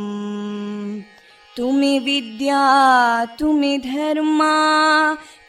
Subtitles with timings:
[1.57, 2.63] तुमि विद्या
[3.39, 4.55] तुमि धर्मा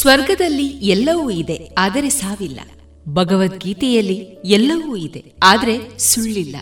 [0.00, 2.60] ಸ್ವರ್ಗದಲ್ಲಿ ಎಲ್ಲವೂ ಇದೆ, ಆದರೆ ಸಾವಿಲ್ಲ.
[3.06, 4.18] ಭಗವದ್ಗೀತೆಯಲ್ಲಿ
[4.48, 6.56] ಎಲ್ಲವೂ ಇದೆ, ಆದರೆ ಸುಳ್ಳಿಲ್ಲ.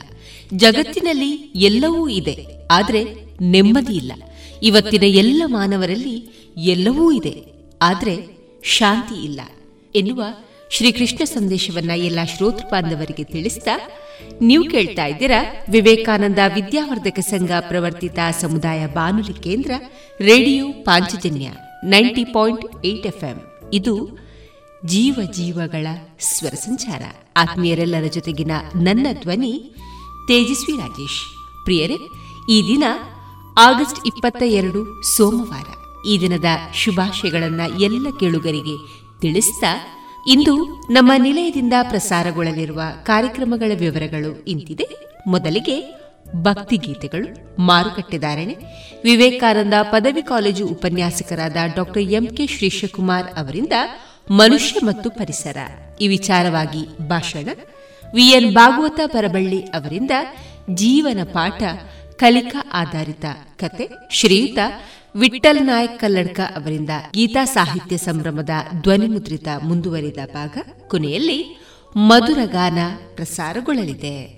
[0.54, 1.30] ಜಗತ್ತಿನಲ್ಲಿ
[1.68, 2.34] ಎಲ್ಲವೂ ಇದೆ,
[2.70, 3.02] ಆದರೆ
[3.46, 4.12] ನೆಮ್ಮದಿ ಇಲ್ಲ.
[4.62, 6.16] ಇವತ್ತಿನ ಎಲ್ಲ ಮಾನವರಲ್ಲಿ
[6.72, 7.34] ಎಲ್ಲವೂ ಇದೆ,
[7.80, 8.14] ಆದರೆ
[8.76, 9.40] ಶಾಂತಿ ಇಲ್ಲ
[9.94, 10.22] ಎನ್ನುವ
[10.70, 13.68] ಶ್ರೀಕೃಷ್ಣ ಸಂದೇಶವನ್ನ ಎಲ್ಲ ಶ್ರೋತೃ ಬಾಂಧವರಿಗೆ ತಿಳಿಸಿದ
[14.40, 15.38] ನೀವು ಕೇಳ್ತಾ ಇದ್ದೀರಾ
[15.68, 19.72] ವಿವೇಕಾನಂದ ವಿದ್ಯಾವರ್ಧಕ ಸಂಘ ಪ್ರವರ್ತಿತ ಸಮುದಾಯ ಬಾನುಲಿ ಕೇಂದ್ರ
[20.20, 21.48] radio Panchajanya.
[21.84, 23.40] Ninety point eight FM.
[23.72, 24.18] ಇದು
[24.86, 25.86] ಜೀವ ಜೀವಗಳ
[26.20, 27.02] ಸ್ವರ ಸಂಚಾರ.
[27.36, 29.74] ಆತ್ಮೀಯರೆಲ್ಲರ ಜೊತೆಗಿನ ನನ್ನ ಧ್ವನಿ
[30.28, 31.38] ತೇಜಸ್ವಿ ರಾಜೇಶ್.
[31.64, 31.96] ಪ್ರಿಯರೇ,
[32.50, 32.84] ಈ ದಿನ
[33.58, 35.64] ಆಗಸ್ಟ್ ಇಪ್ಪತ್ತ ಎರಡು ಸೋಮವಾರ.
[36.06, 36.44] ಈ ದಿನದ
[36.74, 38.76] ಶುಭಾಶಯಗಳನ್ನು ಎಲ್ಲ ಕೇಳುಗರಿಗೆ
[39.20, 39.64] ತಿಳಿಸಿದ
[40.26, 44.88] ಇಂದು ನಮ್ಮ ನಿಲಯದಿಂದ ಪ್ರಸಾರಗೊಳ್ಳಲಿರುವ ಕಾರ್ಯಕ್ರಮಗಳ ವಿವರಗಳು ಇಂತಿದೆ.
[45.26, 45.97] ಮೊದಲಿಗೆ
[46.36, 48.56] ಭಕ್ತಿಗೀತೆಗಳು ಮಾರುಕಟ್ಟೆದಾರಣೆ.
[49.04, 53.72] ವಿವೇಕಾನಂದ ಪದವಿ ಕಾಲೇಜು ಉಪನ್ಯಾಸಕರಾದ ಡಾಕ್ಟರ್ ಎಂಕೆ ಶ್ರೀಶಕುಮಾರ್ ಅವರಿಂದ
[54.30, 55.56] ಮನುಷ್ಯ ಮತ್ತು ಪರಿಸರ.
[56.00, 57.48] ಈ ವಿಚಾರವಾಗಿ ಭಾಷಣ
[58.14, 60.10] ವಿಎನ್ ಭಾಗವತ ಪರಬಳ್ಳಿ ಅವರಿಂದ
[60.74, 61.62] ಜೀವನ ಪಾಠ,
[62.16, 63.24] ಕಲಿಕಾ ಆಧಾರಿತ
[63.56, 64.58] ಕತೆ ಶ್ರೀಯುತ
[65.16, 68.50] ವಿಠಲ್ ನಾಯಕ್ ಕಲ್ಲಡ್ಕ ಅವರಿಂದ ಗೀತಾ ಸಾಹಿತ್ಯ ಸಂಭ್ರಮದ
[68.82, 70.58] ಧ್ವನಿಮುದ್ರಿತ ಮುಂದುವರಿದ ಭಾಗ.
[70.88, 71.66] ಕೊನೆಯಲ್ಲಿ
[71.96, 72.78] ಮಧುರ ಗಾನ
[73.14, 74.37] ಪ್ರಸಾರಗೊಳ್ಳಲಿದೆ.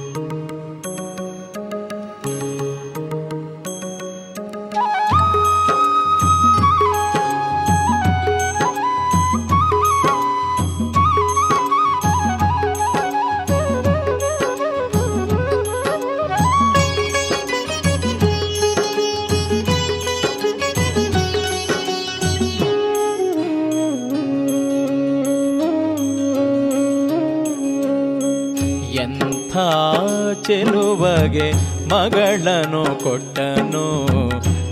[30.43, 31.53] ಚೆಲುವಗೆ
[31.89, 34.09] ಮಗಳನು ಕೊಟ್ಟನು,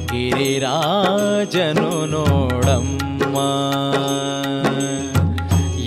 [0.06, 3.38] ಗಿರಿರಾಜನು ನೋಡಮ್ಮ.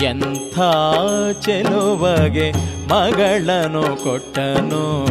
[0.04, 0.58] ಎಂಥ
[1.40, 2.52] ಚೆಲುವಗೆ
[2.88, 5.06] ಮಗಳನು ಕೊಟ್ಟನು,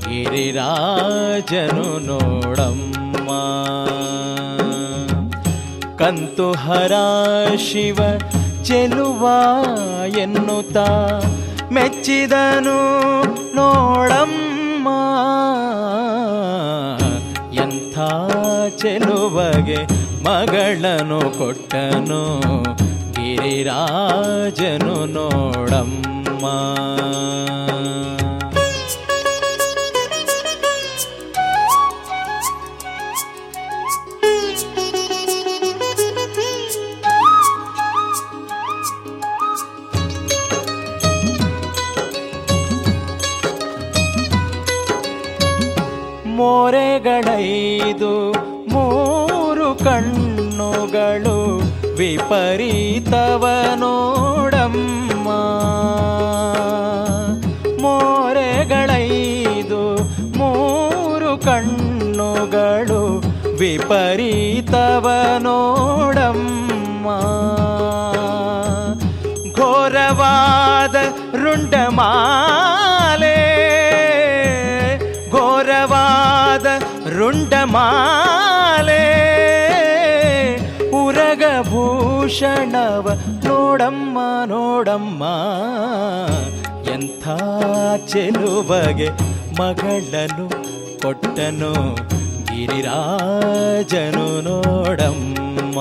[0.00, 3.30] ಗಿರಿರಾಜನು ನೋಡಮ್ಮ.
[5.96, 6.92] ಕಂತುಹರ
[7.56, 7.98] ಶಿವ
[8.64, 9.28] ಚೆಲುವ
[10.18, 11.20] ಎನ್ನುತ್ತಾ
[11.72, 12.76] ಮೆಚ್ಚಿದನು
[13.58, 14.88] ನೋಡಮ್ಮ
[17.64, 17.96] ಎಂಥ
[18.82, 19.80] ಚೆಲುವಗೆ
[20.26, 22.22] ಮಗಳನು ಕೊಟ್ಟನು
[23.16, 26.44] ಗಿರಿರಾಜನು ನೋಡಮ್ಮ.
[46.46, 48.32] ಮೋರೆಗಳೈದು
[48.72, 51.62] ಮೂರು ಕಣ್ಣುಗಳು
[51.96, 55.28] ವಿಪರೀತವ ನೋಡಮ್ಮ.
[57.82, 59.96] ಮೋರೆಗಳೈದು
[60.38, 63.22] ಮೂರು ಕಣ್ಣುಗಳು
[63.58, 67.08] ವಿಪರೀತವ ನೋಡಮ್ಮ.
[69.52, 70.96] ಘೋರವಾದ
[71.36, 72.12] ರುಂಡಮಾ
[77.26, 79.04] ರುಂಡಮಾಲೆ
[80.98, 83.06] ಉರಗಭೂಷಣವ
[83.46, 85.22] ನೋಡಮ್ಮ ನೋಡಮ್ಮ
[86.94, 87.24] ಎಂಥ
[88.06, 89.08] ಚೆಲುವಗೆ
[89.58, 90.46] ಮಗಳನು
[91.02, 91.72] ಕೊಟ್ಟನು
[92.50, 95.78] ಗಿರಿರಾಜನು ನೋಡಮ್ಮ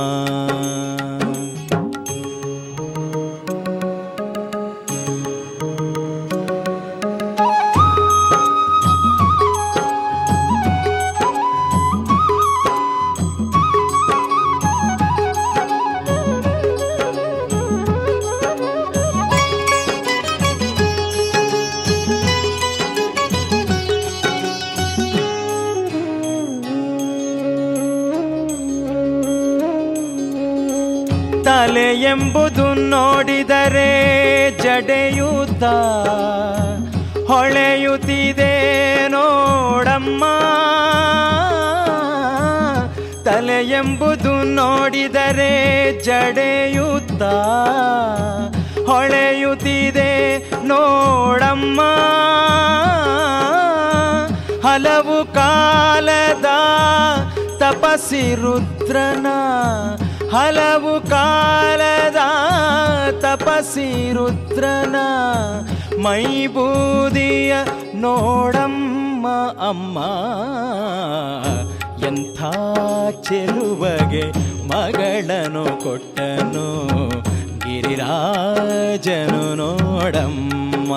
[32.15, 33.89] ಎಂಬುದು ನೋಡಿದರೆ
[34.51, 35.63] ಜಡೆಯುತ್ತ.
[37.31, 38.53] ಹೊಳೆಯುತ್ತಿದೆ
[39.07, 40.23] ನೋಡಮ್ಮ.
[43.25, 45.51] ತಲೆ ಎಂಬುದು ನೋಡಿದರೆ
[46.03, 47.23] ಜಡೆಯುತ್ತ.
[48.89, 51.81] ಹೊಳೆಯುತ್ತಿದೆ ನೋಡಮ್ಮ.
[54.67, 56.45] ಹಲವು ಕಾಲದ
[57.57, 59.25] ತಪಸಿ ರುದ್ರನ
[60.35, 62.15] ಹಲವು ಕಾಲದ
[63.19, 64.95] ತಪಸಿ ರುದ್ರನ
[65.97, 67.55] ಮೈಬೂದಿಯ
[67.95, 69.27] ನೋಡಮ್ಮ
[69.69, 69.97] ಅಮ್ಮ.
[72.05, 72.41] ಎಂಥ
[73.21, 74.31] ಚೆಲುವಗೆ
[74.67, 76.67] ಮಗಳನು ಕೊಟ್ಟನು
[77.59, 80.93] ಗಿರಿರಾಜನು ನೋಡಮ್ಮ.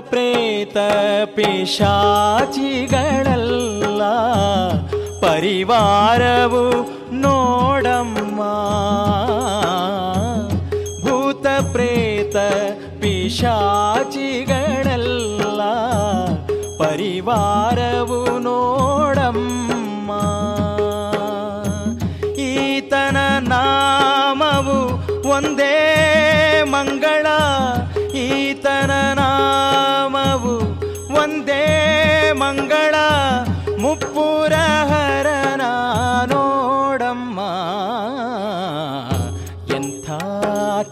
[0.00, 0.76] ಪ್ರೇತ
[1.34, 4.02] ಪಿಶಾಚಿಗಳಲ್ಲ
[5.20, 6.64] ಪರಿವಾರವು
[7.14, 8.40] ನೋಡಮ್ಮ.
[11.04, 12.36] ಭೂತ ಪ್ರೇತ
[13.00, 15.60] ಪಿಶಾಚಿಗಳಲ್ಲ
[16.78, 20.10] ಪರಿವಾರವು ನೋಡಮ್ಮ.
[22.38, 24.78] ಈತನ ನಾಮವು
[25.28, 25.74] ಒಂದೇ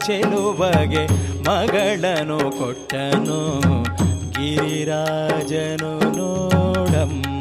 [0.06, 1.04] ಚೆಲುವಗೆ
[1.46, 3.38] ಮಗಳನು ಕೊಟ್ಟನು
[4.30, 7.35] ಗಿರಿರಾಜನು ನೋಡಮ್ಮ.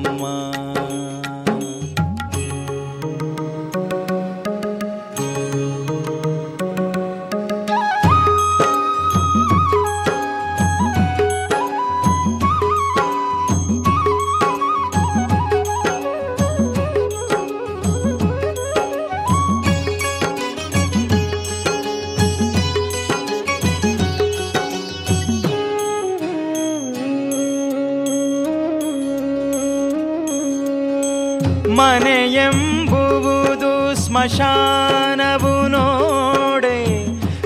[35.73, 36.77] ನೋಡೆ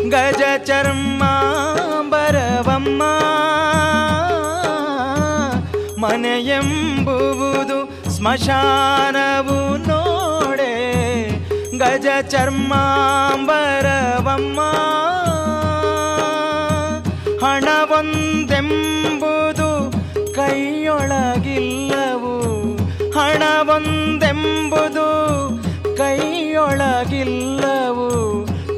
[0.10, 1.24] ಗಜ ಚರ್ಮ
[2.10, 3.04] ಬರವಮ್ಮ
[6.04, 10.74] ಮನೆಯೆಂಬುವುದು ಸ್ಮಶಾನವು ನೋಡೆ
[11.78, 14.60] ಗಜ ಚರ್ಮಾಂಬರವಮ್ಮ
[17.44, 19.70] ಹಣವೊಂದೆಂಬುದು
[20.36, 22.34] ಕೈಯೊಳಗಿಲ್ಲವು
[23.20, 24.88] ಹಣವೊಂದೆಂಬುದು
[26.00, 28.10] ಕೈಯೊಳಗಿಲ್ಲವು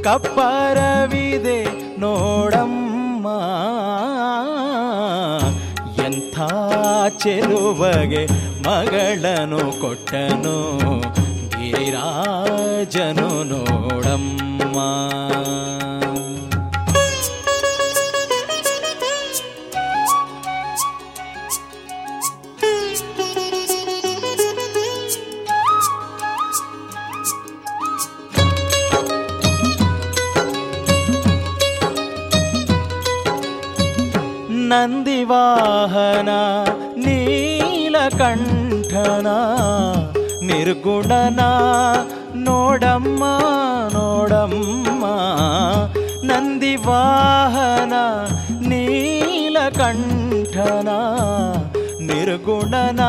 [0.04, 1.60] ಕಪ್ಪರವಿದೆ
[2.00, 3.28] ನೋಡಮ್ಮ.
[6.06, 6.38] ಎಂಥ
[7.24, 8.24] ಚೆಲುವಗೆ
[8.68, 10.58] ಮಗಳನು ಕೊಟ್ಟನು
[11.50, 14.78] ಗಿರಿರಾಜನು ನೋಡಮ್ಮ.
[34.72, 36.30] ನಂದಿವಾಹನ
[36.98, 39.28] ನೀಲಕಂಠನ
[40.48, 41.42] ನಿರ್ಗುಣನ
[42.36, 43.24] ನೋಡಮ್ಮ
[43.94, 45.06] ನೋಡಮ್ಮ.
[46.24, 47.94] ನಂದಿವಾಹನ
[48.68, 50.90] ನೀಲಕಂಠನ
[52.02, 53.02] ನಿರ್ಗುಣನ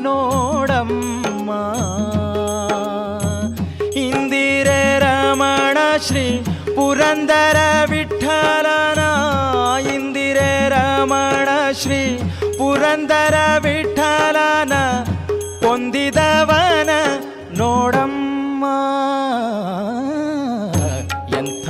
[0.00, 1.50] ನೋಡಮ್ಮ.
[3.98, 6.40] ಇಂದಿರೆ ರಮಣ ಶ್ರೀ
[6.76, 7.58] ಪುರಂದರ
[7.90, 8.97] ವಿಠಲನ
[11.08, 12.00] ರಮಣ ಶ್ರೀ
[12.58, 14.72] ಪುರಂದರ ವಿಠಲನ
[15.66, 16.90] ಹೊಂದಿದವನ
[17.58, 18.64] ನೋಡಮ್ಮ.
[21.38, 21.68] ಎಂಥ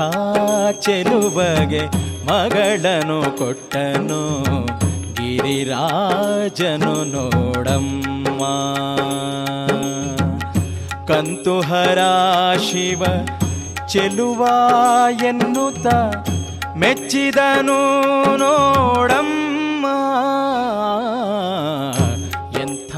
[0.81, 1.85] ಚೆಲುವಗೆ
[2.27, 4.23] ಮಗಳನು ಕೊಟ್ಟನು
[5.15, 8.43] ಗಿರಿರಾಜನು ನೋಡಮ್ಮ.
[11.07, 11.99] ಕಂತುಹರ
[12.59, 13.05] ಶಿವ
[13.89, 14.49] ಚೆಲುವ
[15.25, 15.87] ಎನ್ನುತ್ತ
[16.79, 17.79] ಮೆಚ್ಚಿದನು
[18.37, 19.87] ನೋಡಮ್ಮ.
[22.61, 22.93] ಎಂಥ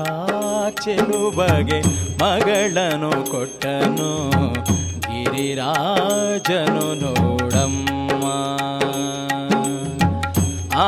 [0.84, 1.80] ಚೆಲುವಗೆ
[2.22, 4.10] ಮಗಳನು ಕೊಟ್ಟನು
[5.00, 8.24] ಗಿರಿರಾಜನು ನೋಡಮ್ಮ.
[10.76, 10.86] ಆ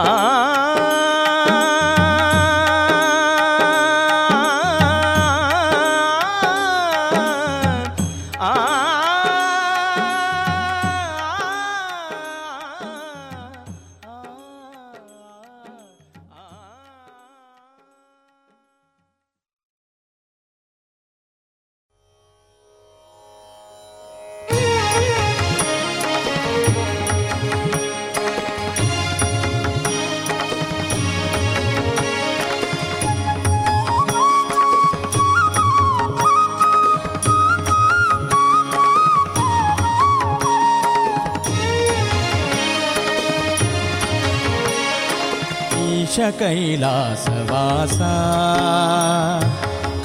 [46.41, 47.97] कैलासवास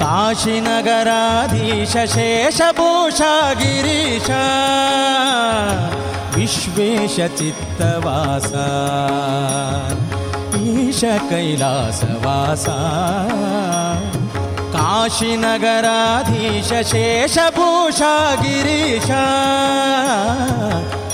[0.02, 4.28] काशीनगराधीश शेषभूषा गिरीश
[6.36, 8.50] विश्वेश चित्तवास
[10.60, 12.78] ईश कैलासवासा
[14.76, 19.10] काशीनगराधीश शेषभूषा गिरीश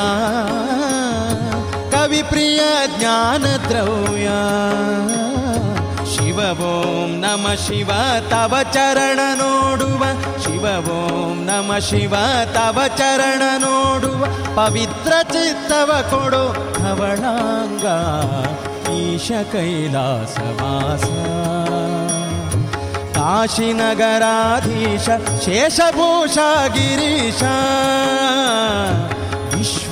[2.19, 2.61] हरिप्रिय
[2.99, 4.39] ज्ञानद्रव्या।
[6.13, 7.91] शिव ॐ नम शिव
[8.31, 10.03] तव चरण नोडुव।
[10.45, 12.15] शिव ॐ नम शिव
[12.57, 14.25] तव चरण नोडुव।
[14.57, 16.43] पवित्र चित्तव कोडो
[16.83, 17.99] हवणाङ्गा।
[18.95, 21.05] ईश कैलासवास
[23.19, 25.07] काशीनगराधीश
[25.45, 27.43] शेषभूषा गिरीश।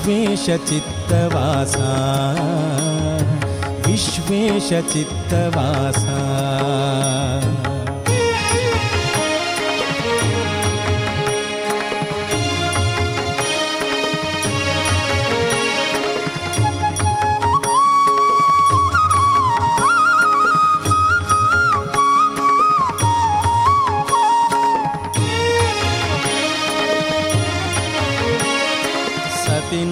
[0.07, 1.89] विश्वेशचित्तवासा।
[3.87, 4.83] विश्वेशचित्तवासा।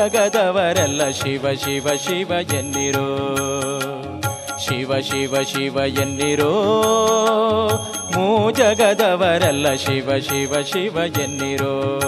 [0.08, 3.36] ಜಗದವರೆಲ್ಲ ಶಿವ ಶಿವ ಶಿವ ಎನ್ನಿರೋ?
[4.58, 6.52] ಶಿವ ಶಿವ ಶಿವ ಎನ್ನಿರೋ?
[8.16, 12.00] ಮೂ ಜಗದವರೆಲ್ಲ ಶಿವ ಶಿವ ಶಿವ ಎನ್ನಿರೋ?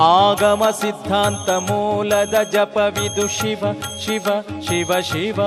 [0.00, 3.64] ಆಗಮ ಸಿದ್ಧಾಂತ ಮೂಲದ ಜಪವಿದು ಶಿವ
[3.98, 4.26] ಶಿವ
[4.60, 5.40] ಶಿವ ಶಿವ.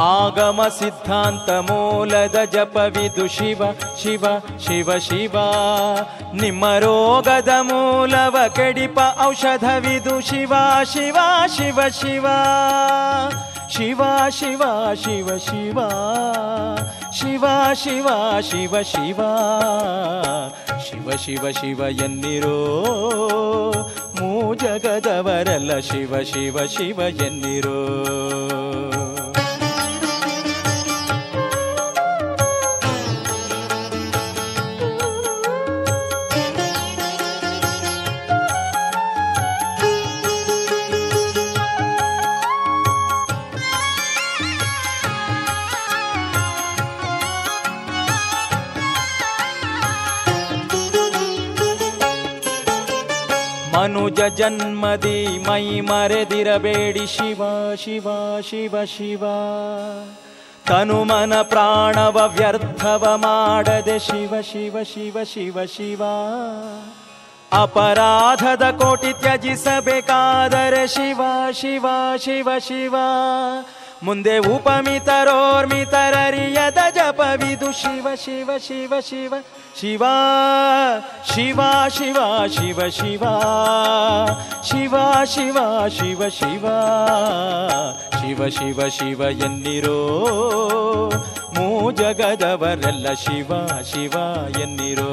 [0.00, 3.62] ಆಗಮ ಸಿದ್ಧಾಂತ ಮೂಲದ ಜಪವಿದು ಶಿವ
[4.02, 4.24] ಶಿವ
[4.58, 5.36] ಶಿವ ಶಿವ
[6.34, 11.16] ನಿಮ್ಮ ರೋಗದ ಮೂಲವ ಕೆಡಿಪ ಔಷಧವಿದು ಶಿವ ಶಿವ
[11.56, 12.26] ಶಿವ ಶಿವ
[13.74, 14.00] ಶಿವ
[14.36, 15.02] ಶಿವ ಶಿವ
[15.52, 15.80] ಶಿವ
[17.20, 17.48] ಶಿವ
[18.00, 18.08] ಶಿವ
[18.42, 19.20] ಶಿವ ಶಿವ
[20.86, 22.58] ಶಿವ ಶಿವ ಶಿವ ಎನ್ನಿರೋ
[24.20, 27.78] ಮೂ ಜಗದವರಲ್ಲ ಶಿವ ಶಿವ ಶಿವ ಎನ್ನಿರೋ
[54.02, 57.42] ಮನುಜ ಜನ್ಮದಿ ಮೈ ಮರೆದಿರಬೇಡಿ ಶಿವ
[57.74, 58.06] ಶಿವ
[58.40, 59.24] ಶಿವ ಶಿವ.
[60.66, 66.02] ತನುಮನ ಪ್ರಾಣವ ವ್ಯರ್ಥವ ಮಾಡದೆ ಶಿವ ಶಿವ ಶಿವ ಶಿವ ಶಿವ.
[67.52, 71.20] ಅಪರಾಧದ ಕೋಟಿ ತ್ಯಜಿಸಬೇಕಾದರೆ ಶಿವ
[71.52, 71.86] ಶಿವ
[72.16, 72.94] ಶಿವ ಶಿವ.
[74.06, 79.34] ಮುಂದೆ ಉಪಮಿತರೋರ್ಮಿತರರಿಯದ ಜಪವಿದು ಶಿವ ಶಿವ ಶಿವ ಶಿವ
[79.80, 80.02] ಶಿವ
[81.30, 81.60] ಶಿವ
[81.98, 82.18] ಶಿವ
[82.56, 83.24] ಶಿವ ಶಿವ
[85.32, 85.58] ಶಿವ ಶಿವ
[85.98, 86.66] ಶಿವ ಶಿವ
[88.20, 89.98] ಶಿವ ಶಿವ ಶಿವ ಎನ್ನಿರೋ
[91.56, 93.52] ಮೂ ಜಗದವರೆಲ್ಲ ಶಿವ
[93.92, 94.16] ಶಿವ
[94.62, 95.12] ಎನ್ನಿರೋ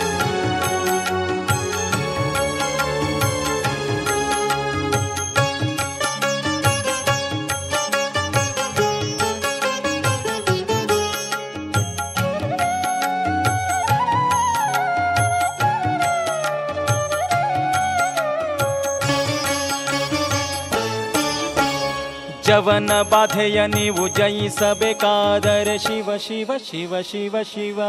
[22.51, 27.79] ಜವನ ಬಾಧೆಯ ನೀವು ಜಯಿಸಬೇಕಾದರೆ ಶಿವ ಶಿವ ಶಿವ ಶಿವ ಶಿವ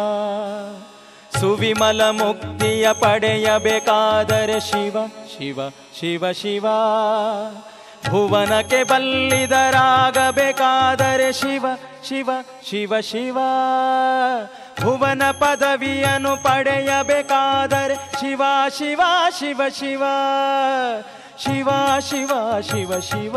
[1.38, 4.96] ಸುವಿಮಲ ಮುಕ್ತಿಯ ಪಡೆಯಬೇಕಾದರೆ ಶಿವ
[5.32, 5.58] ಶಿವ
[6.00, 6.66] ಶಿವ ಶಿವ
[8.10, 9.50] ಭುವನಕ್ಕೆ ಬಲ್ಲಿದರಾಗಬೇಕಾದರೆ
[11.32, 11.64] ಶಿವ
[12.08, 12.28] ಶಿವ
[12.70, 13.38] ಶಿವ ಶಿವ
[14.82, 18.42] ಭುವನ ಪದವಿಯನ್ನು ಪಡೆಯಬೇಕಾದರೆ ಶಿವ
[18.78, 19.00] ಶಿವ
[19.40, 20.04] ಶಿವ ಶಿವ
[21.44, 21.68] ಶಿವ
[22.08, 23.36] ಶಿವ ಶಿವ ಶಿವ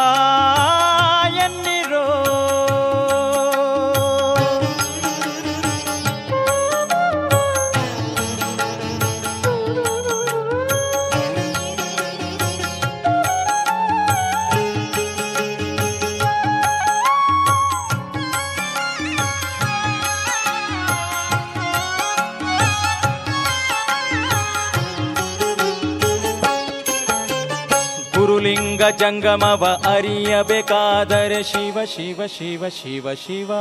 [28.81, 33.51] ಬಹುಲಿಂಗ ಜಂಗಮವ ಅರಿಯಬೇಕಾದರೆ ಶಿವ ಶಿವ ಶಿವ ಶಿವ ಶಿವ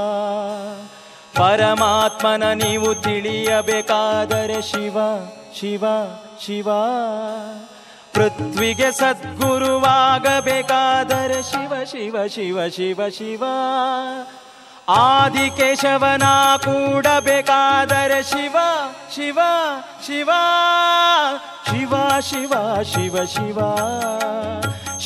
[1.34, 4.96] ಪರಮಾತ್ಮನ ನೀವು ತಿಳಿಯಬೇಕಾದರೆ ಶಿವ
[5.58, 5.84] ಶಿವ
[6.44, 6.68] ಶಿವ
[8.14, 9.40] ಪೃಥ್ವಿಗೆ ಸದ್ಗುರುವಾಗಬೇಕಾದರೆ
[11.50, 13.42] ಶಿವ ಶಿವ ಶಿವ ಶಿವ ಶಿವ
[14.98, 16.24] ಆದಿಕೇಶವನ
[16.64, 18.56] ಕೂಡಬೇಕಾದರೆ ಶಿವ
[19.14, 19.38] ಶಿವ
[20.06, 20.30] ಶಿವ
[21.68, 21.92] ಶಿವ
[22.30, 22.54] ಶಿವ
[22.92, 23.58] ಶಿವ ಶಿವ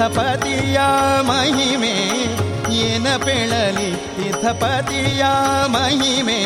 [0.00, 0.78] ತೀರ್ಥಪತಿಯ
[1.28, 1.96] ಮಹಿಮೆ,
[2.84, 5.22] ಏನ ಪೇಳಲಿ ತಿಥಪತಿಯ
[5.74, 6.38] ಮಹಿಮೆ?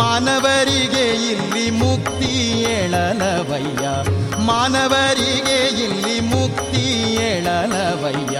[0.00, 2.30] ಮಾನವರಿಗೆ ಇಲ್ಲಿ ಮುಕ್ತಿ
[2.74, 3.86] ಏಳಲವಯ್ಯ
[4.46, 6.84] ಮಾನವರಿಗೆ ಇಲ್ಲಿ ಮುಕ್ತಿ
[7.30, 8.38] ಏಳಲವಯ್ಯ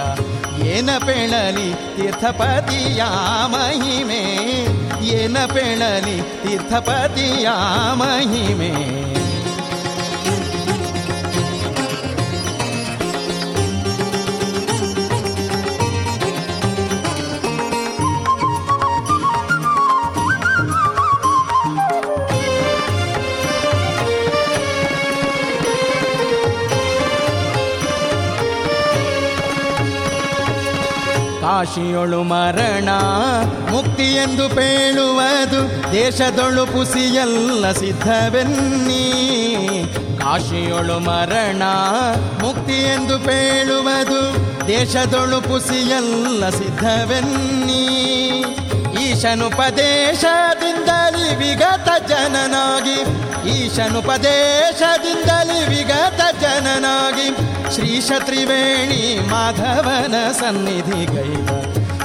[0.69, 3.01] ಏನ ಪೇಳಲಿ ತೀರ್ಥಪತಿಯ
[3.55, 4.23] ಮಹಿಮೆ,
[5.17, 7.49] ಏನ ಪೇಳಲಿ ತೀರ್ಥಪತಿಯ
[8.03, 8.71] ಮಹಿಮೆ?
[31.41, 32.89] ಕಾಶಿಯೊಳು ಮರಣ,
[33.71, 39.05] ಮುಕ್ತಿ ಎಂದು ಪೇಳುವುದು, ದೇಶದೊಳು ಪುಸಿಯಲ್ಲ ಸಿದ್ಧವೆನ್ನಿ.
[40.19, 41.63] ಕಾಶಿಯೊಳು ಮರಣ,
[42.43, 47.87] ಮುಕ್ತಿ ಎಂದು ಪೇಳುವುದು, ದೇಶದೊಳು ಪುಸಿಯಲ್ಲ ಸಿದ್ಧವೆನ್ನಿ.
[49.03, 53.05] ಈಶನುಪದೇಶದಿಂದಲಿ ವಿಗತ ಜನನಾಗಿ,
[53.49, 57.91] ಈಶನುಪದೇಶದಿಂದಲಿ ವಿಗತ ಜನನಾಗಿ ಶ್ರೀ
[58.25, 61.47] ತ್ರಿವೇಣಿ ಮಾಧವನ ಸನ್ನಿಧಿ ಗೈವ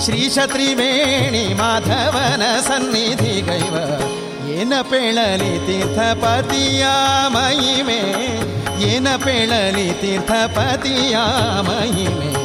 [0.04, 3.74] ಶ್ರೀ ತ್ರಿವೇಣಿ ಮಾಧವನ ಸನ್ನಿಧಿ ಗೈವ
[4.56, 6.84] ಏನ ಪೇಳಲಿ ತೀರ್ಥಪತಿಯ
[7.28, 8.00] ಮಹಿಮೆ
[8.86, 11.16] ಏನ ಪೇಳಲಿ ತೀರ್ಥಪತಿಯ
[11.62, 12.35] ಮಹಿಮೆ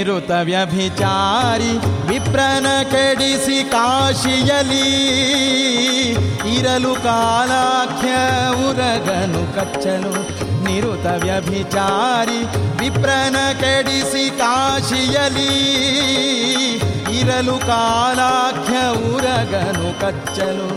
[0.00, 1.72] ನಿರುತ ವ್ಯಭಿಚಾರಿ
[2.08, 4.84] ವಿಪ್ರನ ಕೆಡಿಸಿ ಕಾಶಿಯಲಿ
[6.52, 8.12] ಇರಲು ಕಾಲಾಖ್ಯ
[8.68, 10.12] ಉರಗನು ಕಚ್ಚಲು
[10.64, 12.38] ನಿರುತ ವ್ಯಭಿಚಾರಿ
[12.80, 15.50] ವಿಪ್ರನ ಕೆಡಿಸಿ ಕಾಶಿಯಲಿ
[17.20, 18.78] ಇರಲು ಕಾಲಾಖ್ಯ
[19.12, 20.70] ಉರಗನು ಕಚ್ಚಲು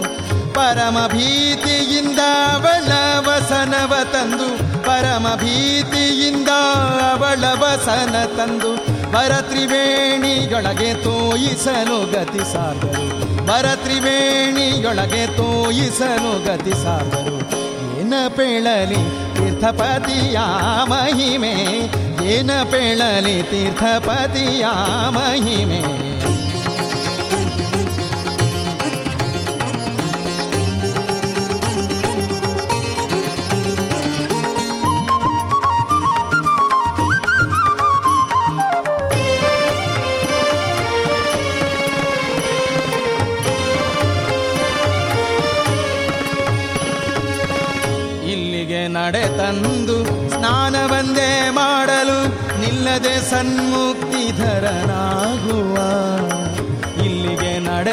[0.53, 2.19] ಪರಮ ಭೀತಿಯಿಂದ
[2.53, 2.91] ಅವಳ
[3.27, 4.49] ವಸನವ ತಂದು,
[4.83, 6.49] ಪರಮ ಭೀತಿಯಿಂದ
[7.11, 8.71] ಅವಳ ವಸನ ತಂದು
[9.13, 13.47] ಭರತ್ರಿವೇಣಿಯೊಳಗೆ ತೋಯಿಸಲು ಗತಿ ಸಾದರು.
[13.47, 17.37] ಭರತ್ರಿವೇಣಿಯೊಳಗೆ ತೋಯಿಸಲು ಗತಿ ಸಾದರು.
[17.99, 18.95] ಏನ ಪೇಳಲಿ
[19.35, 20.37] ತೀರ್ಥಪತಿಯ
[20.83, 21.53] ಮಹಿಮೆ?
[22.25, 24.65] ಏನ ಪೇಳಲಿ ತೀರ್ಥಪತಿಯ
[25.09, 26.12] ಮಹಿಮೆ?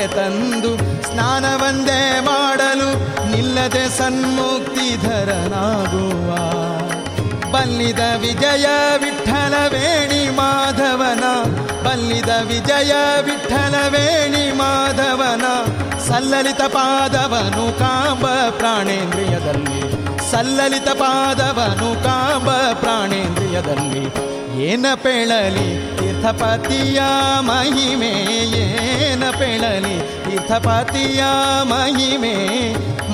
[0.07, 2.91] ತಂದು ಸ್ನಾನವಂದೇ ಮಾಡಲು
[3.31, 4.81] ನಿಲ್ಲದೆ ಸನ್ಮುಕ್ತಿಧರನಾಗುವ
[7.51, 11.25] ಬಲ್ಲಿದ ವಿಜಯ ವಿಠಲ ವೇಣಿ ಮಾಧವನ,
[11.85, 15.45] ಬಲ್ಲಿದ ವಿಜಯ ವಿಠಲವೇಣಿ ಮಾಧವನ,
[16.09, 19.81] ಸಲ್ಲಲಿತ ಪಾದವನು ಕಾಂಬ ಪ್ರಾಣೇಂದ್ರಿಯದಲ್ಲಿ,
[20.31, 24.05] ಸಲ್ಲಲಿತ ಪಾದವನು ಕಾಂಬ ಪ್ರಾಣೇಂದ್ರಿಯದಲ್ಲಿ,
[24.63, 27.01] ಏನ ಪೇಳಲಿ ತೀರ್ಥಪತಿಯ
[27.41, 28.15] ಮಹಿಮೆ
[29.41, 31.23] ಪೇಳಲಿ ತೀರ್ಥಪತಿಯ
[31.63, 32.35] ಮಹಿಮೆ,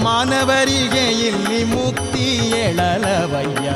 [0.05, 2.27] ಮಾನವರಿಗೆ ಇಲ್ಲಿ ಮುಕ್ತಿ
[2.61, 3.69] ಎಳಲವಯ್ಯ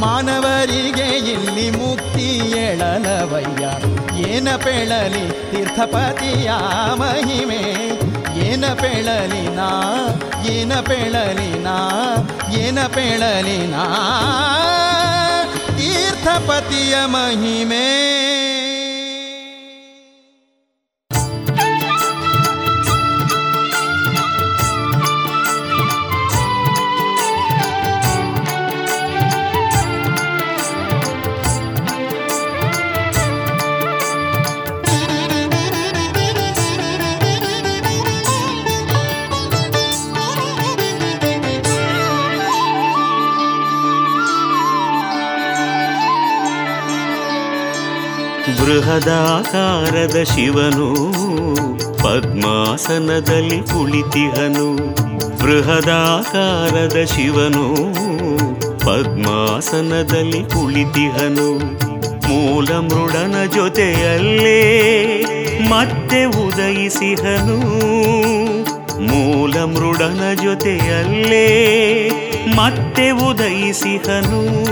[0.00, 2.26] ಮಾನವರಿಗೆ ಇಲ್ಲಿ ಮುಕ್ತಿ
[2.64, 3.64] ಎಳಲವಯ್ಯ
[4.28, 6.50] ಏನ ಪೇಳಲಿ ತೀರ್ಥಪತಿಯ
[6.94, 7.62] ಮಹಿಮೆ,
[8.46, 9.68] ಏನ ಪೇಳಲಿ ನಾ,
[10.46, 11.76] ಏನ ಪೇಳಲಿ ನಾ,
[12.58, 13.84] ಏನ ಪೇಳಲಿ ನಾ.
[15.76, 17.86] ತೀರ್ಥಪತಿಯ ಮಹಿಮೆ.
[48.96, 50.94] ಬೃಹದಾಕಾರದ ಶಿವನು.
[51.96, 54.76] ಪದ್ಮಾಸನದಲ್ಲಿ ಕುಳಿತಿಹನು.
[55.38, 57.74] ಬೃಹದಾಕಾರದ ಶಿವನು.
[58.78, 61.58] ಪದ್ಮಾಸನದಲ್ಲಿ ಕುಳಿತಿಹನು.
[62.28, 64.64] ಮೂಲ ಮೃಡನ ಜೊತೆಯಲ್ಲೇ
[65.68, 67.58] ಮತ್ತೆ ಉದಯಿಸಿಹನು.
[69.00, 71.46] ಮೂಲ ಮೃಡನ ಜೊತೆಯಲ್ಲೇ
[72.56, 74.66] ಮತ್ತೆ ಉದಯಿಸಿಹನು.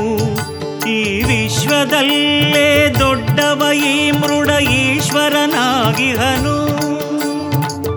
[0.89, 6.65] ಈ ವಿಶ್ವದಲ್ಲೇ ದೊಡ್ಡವ ಈ ಮೃಡ ಈಶ್ವರನಾಗಿಹನು.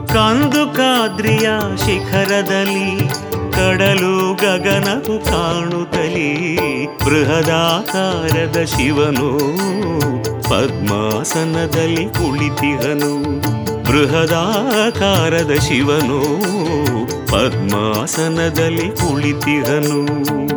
[0.08, 3.10] ಕಂದುಕಾದ್ರಿಯ ಶಿಖರದಲ್ಲಿ
[3.54, 9.38] ಕಡಲು ಗಗನವು ಕಾಣುತ್ತಲಿ ಬೃಹದಾಕಾರದ ಶಿವನು
[10.43, 13.41] ಪದ್ಮಾಸನದಲ್ಲಿ ಕುಳಿತಿಹನು.
[13.84, 16.21] ಬೃಹದಾಕಾರದ ಶಿವನು
[17.28, 20.57] ಪದ್ಮಾಸನದಲ್ಲಿ ಕುಳಿತಿಹನು.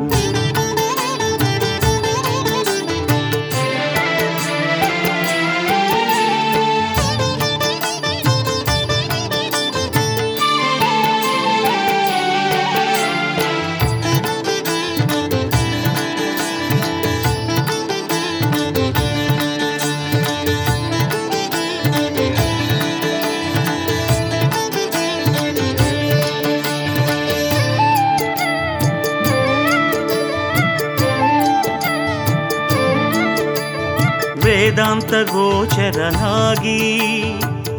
[36.01, 36.81] ಗೋಚರನಾಗಿ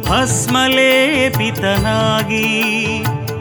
[0.10, 2.46] ಭಸ್ಮಲೇಪಿತನಾಗಿ,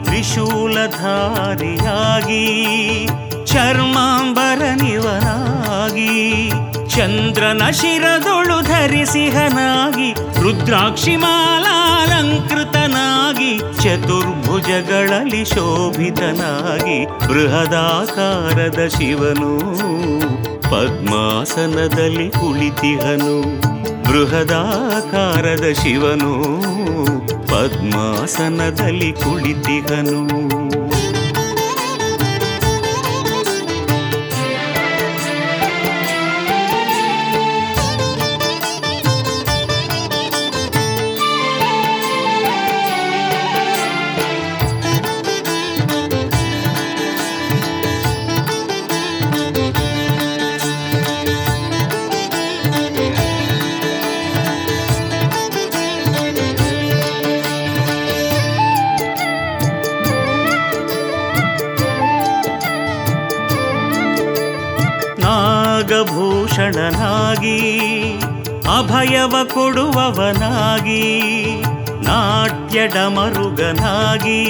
[0.03, 2.45] ತ್ರಿಶೂಲಧಾರಿಯಾಗಿ,
[3.45, 6.13] ಚರ್ಮಾಂಬರ ನಿವನಾಗಿ,
[6.95, 19.53] ಚಂದ್ರನ ಶಿರದೊಳು ಧರಿಸಿಹನಾಗಿ ರುದ್ರಾಕ್ಷಿ ಮಾಲಾಲಂಕೃತನಾಗಿ, ಚತುರ್ಭುಜಗಳಲ್ಲಿ ಶೋಭಿತನಾಗಿ, ಬೃಹದಾಕಾರದ ಶಿವನು,
[20.61, 23.70] ಪದ್ಮಾಸನದಲ್ಲಿ ಕುಳಿತಿಹನು.
[24.11, 26.33] ಬೃಹದಾಕಾರದ ಶಿವನು
[27.47, 30.60] ಪದ್ಮಾಸನದಲ್ಲಿ ಕುಳಿತಿಹನು.
[65.91, 67.59] ನಾಗಭೂಷಣನಾಗಿ
[68.77, 71.03] ಅಭಯವ ಕೊಡುವವನಾಗಿ
[72.03, 74.41] ನಾಟ್ಯ ಮರುಗನಾಗಿ,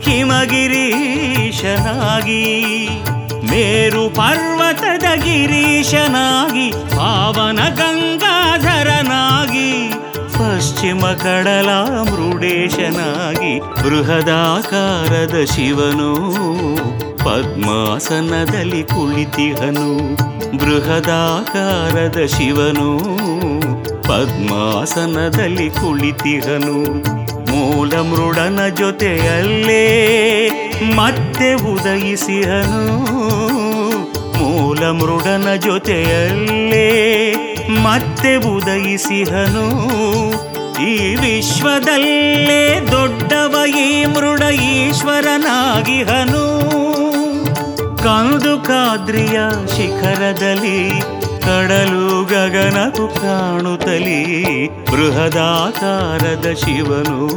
[0.00, 2.42] ಹಿಮಗಿರೀಶನಾಗಿ,
[3.50, 9.88] ಮೇರು ಪರ್ವತದ ಗಿರೀಶನಾಗಿ, ಪಾವನ ಗಂಗಾಧರನಾಗಿ,
[10.26, 16.38] ಪಶ್ಚಿಮ ಕಡಲ ಮೃಡೇಶನಾಗಿ ಬೃಹದಾಕಾರದ ಶಿವನು,
[17.18, 20.37] ಪದ್ಮಾಸನದಲ್ಲಿ ಕುಳಿತಿಹನು.
[20.56, 22.98] ಬೃಹದಾಕಾರದ ಶಿವನು,
[24.02, 26.76] ಪದ್ಮಾಸನದಲ್ಲಿ ಕುಳಿತಿಹನು
[27.50, 29.84] ಮೂಲ ಮೃಡನ ಜೊತೆಯಲ್ಲೇ
[30.94, 32.82] ಮತ್ತೆ ಉದಯಿಸಿಹನು
[34.38, 36.88] ಮೂಲ ಮೃಡನ ಜೊತೆಯಲ್ಲೇ
[37.82, 39.66] ಮತ್ತೆ ಉದಯಿಸಿಹನು
[40.84, 46.44] ಈ ವಿಶ್ವದಲ್ಲೇ ದೊಡ್ಡವ ಈ ಮೃಡ ಈಶ್ವರನಾಗಿಹನು
[48.08, 49.38] ಕಂದುಕಾದ್ರಿಯ
[49.76, 50.90] ಶಿಖರದಲ್ಲಿ
[51.40, 54.20] ಕಡಲು ಗಗನವು ಕಾಣುತ್ತಲಿ
[54.66, 57.28] ಬೃಹದಾಕಾರದ ಶಿವನು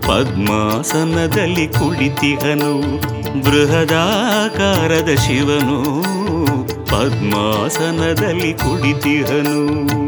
[0.00, 2.72] ಪದ್ಮಾಸನದಲ್ಲಿ ಕುಳಿತಿಹನು
[3.40, 5.78] ಬೃಹದಾಕಾರದ ಶಿವನು
[6.86, 10.07] ಪದ್ಮಾಸನದಲ್ಲಿ ಕುಳಿತಿಹನು.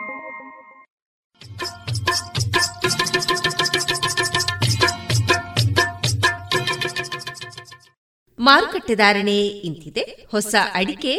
[8.41, 9.37] ಮಾರುಕಟ್ಟೆ ಧಾರಣೆ
[9.67, 10.03] ಇಂತಿದೆ.
[10.31, 11.13] ಹೊಸ ಅಡಿಕೆ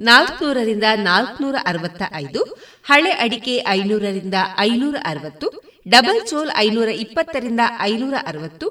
[0.00, 2.40] ನಾಲ್ಕನೂರರಿಂದ ನಾಲ್ಕನೂರ ಅರವತ್ತ ಐದು
[2.84, 5.46] ಹಳೆ ಅಡಿಕೆ ಐನೂರರಿಂದ ಐನೂರ ಅರವತ್ತು
[5.86, 8.66] ಡಬಲ್ ಚೋಲ್ ಐನೂರ ಇಪ್ಪತ್ತರಿಂದ ಐನೂರ ಅರವತ್ತು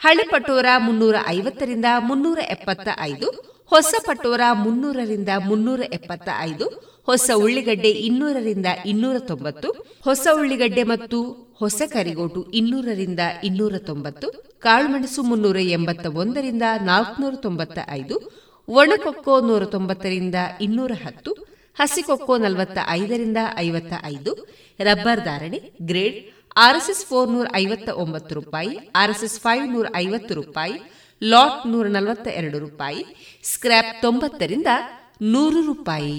[0.00, 3.28] ಹಳೆ ಪಟೋರ ಮುನ್ನೂರ ಐವತ್ತರಿಂದ ಮುನ್ನೂರ ಎಪ್ಪತ್ತ ಐದು
[3.72, 6.66] ಹೊಸ ಪಟೋರ ಮುನ್ನೂರರಿಂದ ಮುನ್ನೂರ ಎಪ್ಪತ್ತ ಐದು
[7.10, 9.68] ಹೊಸ ಉಳ್ಳಿಗಡ್ಡೆ ಇನ್ನೂರರಿಂದ ಇನ್ನೂರ ತೊಂಬತ್ತು
[10.04, 11.18] ಹೊಸ ಉಳ್ಳಿಗಡ್ಡೆ ಮತ್ತು
[11.60, 14.28] ಹೊಸ ಕರಿಗೋಟು ಇನ್ನೂರರಿಂದ ಇನ್ನೂರ ತೊಂಬತ್ತು
[14.60, 18.16] ಕಾಳುಮೆಣಸು ಮುನ್ನೂರ ಎಂಬತ್ತ ಒಂದರಿಂದ ನಾಲ್ಕುನೂರ ತೊಂಬತ್ತ ಐದು
[18.68, 21.32] ಒಣಕೊಕ್ಕೋ ನೂರ ತೊಂಬತ್ತರಿಂದ ಇನ್ನೂರ ಹತ್ತು
[21.76, 24.32] ಹಸಿಕೊಕ್ಕೋ ನಲವತ್ತ ಐದರಿಂದ ಐವತ್ತ ಐದು
[24.80, 26.18] ರಬ್ಬರ್ ಧಾರಣೆ, ಗ್ರೇಡ್,
[26.56, 30.76] ಆರ್ಎಸ್ಎಸ್ ಫೋರ್ ನೂರ ಐವತ್ತ ಒಂಬತ್ತು ರೂಪಾಯಿ, ಆರ್ಎಸ್ಎಸ್ ಫೈವ್ ನೂರ ಐವತ್ತು ರೂಪಾಯಿ,
[31.22, 33.02] ಲಾಟ್ ನೂರ ನಲವತ್ತ ಎರಡು ರೂಪಾಯಿ,
[33.44, 34.66] ಸ್ಕ್ರ್ಯಾಪ್ ತೊಂಬತ್ತರಿಂದ
[35.22, 36.18] ನೂರು ರೂಪಾಯಿ.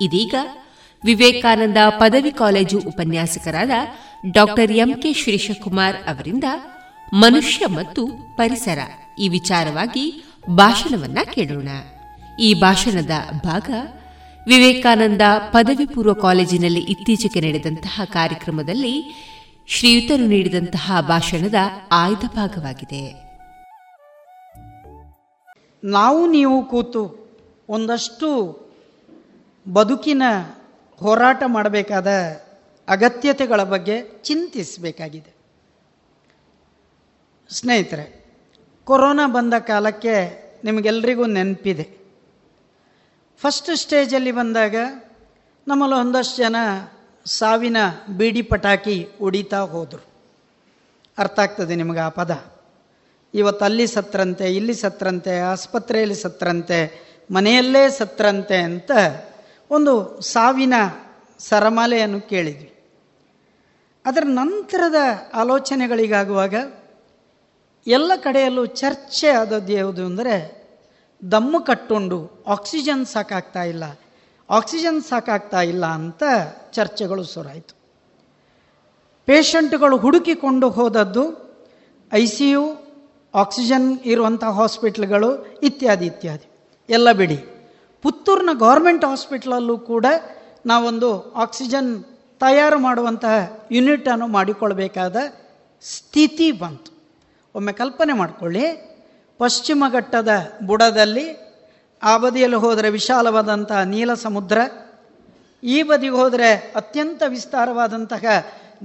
[0.00, 0.34] ಇದೀಗ
[1.04, 3.70] ವಿವೇಕಾನಂದ ಪದವಿ ಕಾಲೇಜು ಉಪನ್ಯಾಸಕರಾದ
[4.32, 6.44] ಡಾಕ್ಟರ್ ಎಂಕೆ ಶ್ರೀಶಕುಮಾರ್ ಅವರಿಂದ
[7.14, 8.78] ಮನುಷ್ಯ ಮತ್ತು ಪರಿಸರ
[9.18, 11.68] ಈ ವಿಚಾರವಾಗಿ ಭಾಷಣವನ್ನ ಕೇಳೋಣ.
[12.40, 13.10] ಈ ಭಾಷಣದ
[13.44, 13.70] ಭಾಗ
[14.46, 15.22] ವಿವೇಕಾನಂದ
[15.52, 18.94] ಪದವಿ ಪೂರ್ವ ಕಾಲೇಜಿನಲ್ಲಿ ಇತ್ತೀಚೆಗೆ ನಡೆದಂತಹ ಕಾರ್ಯಕ್ರಮದಲ್ಲಿ
[19.68, 21.54] ಶ್ರೀಯುತರು ನೀಡಿದಂತಹ ಭಾಷಣದ
[21.92, 23.28] ಆಯ್ದ ಭಾಗವಾಗಿದೆ.
[25.84, 27.28] ನಾವು ನೀವು ಕೂತು
[27.68, 28.28] ಒಂದಷ್ಟು
[29.72, 30.22] ಬದುಕಿನ
[30.98, 32.06] ಹೋರಾಟ ಮಾಡಬೇಕಾದ
[32.88, 35.32] ಅಗತ್ಯತೆಗಳ ಬಗ್ಗೆ ಚಿಂತಿಸಬೇಕಾಗಿದೆ.
[37.50, 38.24] ಸ್ನೇಹಿತರೆ,
[38.84, 40.14] ಕೊರೋನಾ ಬಂದ ಕಾಲಕ್ಕೆ
[40.64, 41.98] ನಿಮಗೆಲ್ಲರಿಗೂ ನೆನಪಿದೆ.
[43.38, 44.74] ಫಸ್ಟ್ ಸ್ಟೇಜಲ್ಲಿ ಬಂದಾಗ
[45.68, 46.56] ನಮ್ಮಲ್ಲಿ ಒಂದಷ್ಟು ಜನ
[47.26, 47.76] ಸಾವಿನ
[48.16, 50.04] ಬೀಡಿ ಪಟಾಕಿ ಉಡಿತಾ ಹೋದರು.
[51.18, 52.44] ಅರ್ಥ ಆಗ್ತದೆ ನಿಮಗೆ ಆ ಪದ?
[53.34, 58.90] ಇವತ್ತು ಅಲ್ಲಿ ಸತ್ರಂತೆ, ಇಲ್ಲಿ ಸತ್ರಂತೆ, ಆಸ್ಪತ್ರೆಯಲ್ಲಿ ಸತ್ರಂತೆ, ಮನೆಯಲ್ಲೇ ಸತ್ರಂತೆ ಅಂತ
[59.70, 59.94] ಒಂದು
[60.32, 60.74] ಸಾವಿನ
[61.40, 62.70] ಸರಮಾಲೆಯನ್ನು ಕೇಳಿದ್ವಿ.
[64.04, 65.00] ಅದರ ನಂತರದ
[65.40, 66.54] ಆಲೋಚನೆಗಳಿಗಾಗುವಾಗ
[67.86, 70.36] ಎಲ್ಲ ಕಡೆಯಲ್ಲೂ ಚರ್ಚೆ ಆದದ್ದು ಯಾವುದು ಅಂದರೆ
[71.22, 72.18] ದಮ್ಮು ಕಟ್ಟೊಂಡು
[72.54, 73.84] ಆಕ್ಸಿಜನ್ ಸಾಕಾಗ್ತಾ ಇಲ್ಲ,
[74.48, 76.22] ಆಕ್ಸಿಜನ್ ಸಾಕಾಗ್ತಾ ಇಲ್ಲ ಅಂತ
[76.76, 77.74] ಚರ್ಚೆಗಳು ಶುರುವಾಯಿತು.
[79.28, 81.24] ಪೇಷಂಟ್ಗಳು ಹುಡುಕಿಕೊಂಡು ಹೋದದ್ದು
[82.12, 82.64] ಐ ಸಿ ಯು
[83.34, 85.30] ಆಕ್ಸಿಜನ್ ಇರುವಂಥ ಹಾಸ್ಪಿಟ್ಲ್ಗಳು
[85.68, 86.46] ಇತ್ಯಾದಿ ಇತ್ಯಾದಿ.
[86.88, 87.38] ಎಲ್ಲ ಬಿಡಿ.
[88.02, 90.06] ಪುತ್ತೂರಿನ ಗೌರ್ಮೆಂಟ್ ಹಾಸ್ಪಿಟ್ಲಲ್ಲೂ ಕೂಡ
[90.66, 92.04] ನಾವೊಂದು ಆಕ್ಸಿಜನ್
[92.40, 95.16] ತಯಾರು ಮಾಡುವಂತಹ ಯೂನಿಟನ್ನು ಮಾಡಿಕೊಳ್ಬೇಕಾದ
[95.82, 96.92] ಸ್ಥಿತಿ ಬಂತು.
[97.54, 98.66] ಒಮ್ಮೆ ಕಲ್ಪನೆ ಮಾಡಿಕೊಳ್ಳಿ.
[99.38, 100.28] ಪಶ್ಚಿಮ ಘಟ್ಟದ
[100.66, 101.26] ಬುಡದಲ್ಲಿ
[102.02, 104.58] ಆ ಬದಿಯಲ್ಲಿ ಹೋದರೆ ವಿಶಾಲವಾದಂತಹ ನೀಲ ಸಮುದ್ರ,
[105.62, 108.24] ಈ ಬದಿಗೆ ಹೋದರೆ ಅತ್ಯಂತ ವಿಸ್ತಾರವಾದಂತಹ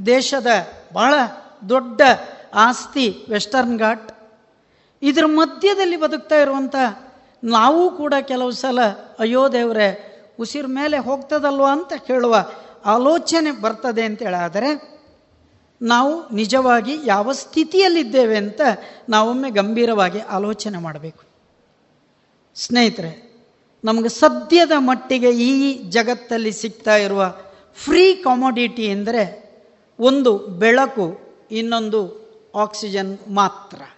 [0.05, 0.47] ದೇಶದ
[0.93, 1.14] ಬಹಳ
[1.70, 2.01] ದೊಡ್ಡ
[2.53, 4.11] ಆಸ್ತಿ ವೆಸ್ಟರ್ನ್ ಘಾಟ್.
[5.01, 6.76] ಇದರ ಮಧ್ಯದಲ್ಲಿ ಬದುಕ್ತಾ ಇರುವಂಥ
[7.43, 8.81] ನಾವು ಕೂಡ ಕೆಲವು ಸಲ,
[9.19, 12.45] ಅಯ್ಯೋ ದೇವರೇ, ಉಸಿರು ಮೇಲೆ ಹೋಗ್ತದಲ್ವ ಅಂತ ಹೇಳುವ
[12.85, 14.93] ಆಲೋಚನೆ ಬರ್ತದೆ ಅಂತೇಳಾದರೆ
[15.81, 18.61] ನಾವು ನಿಜವಾಗಿ ಯಾವ ಸ್ಥಿತಿಯಲ್ಲಿದ್ದೇವೆ ಅಂತ
[19.09, 21.23] ನಾವೊಮ್ಮೆ ಗಂಭೀರವಾಗಿ ಆಲೋಚನೆ ಮಾಡಬೇಕು.
[22.55, 23.33] ಸ್ನೇಹಿತರೆ,
[23.85, 27.35] ನಮಗೆ ಸದ್ಯದ ಮಟ್ಟಿಗೆ ಈ ಜಗತ್ತಲ್ಲಿ ಸಿಗ್ತಾ ಇರುವ
[27.75, 29.43] ಫ್ರೀ ಕಾಮೊಡಿಟಿ ಎಂದರೆ
[29.99, 31.19] ಒಂದು ಬೆಳಕು,
[31.51, 32.23] ಇನ್ನೊಂದು
[32.55, 33.92] ಆಕ್ಸಿಜನ್ ಮಾತ್ರ.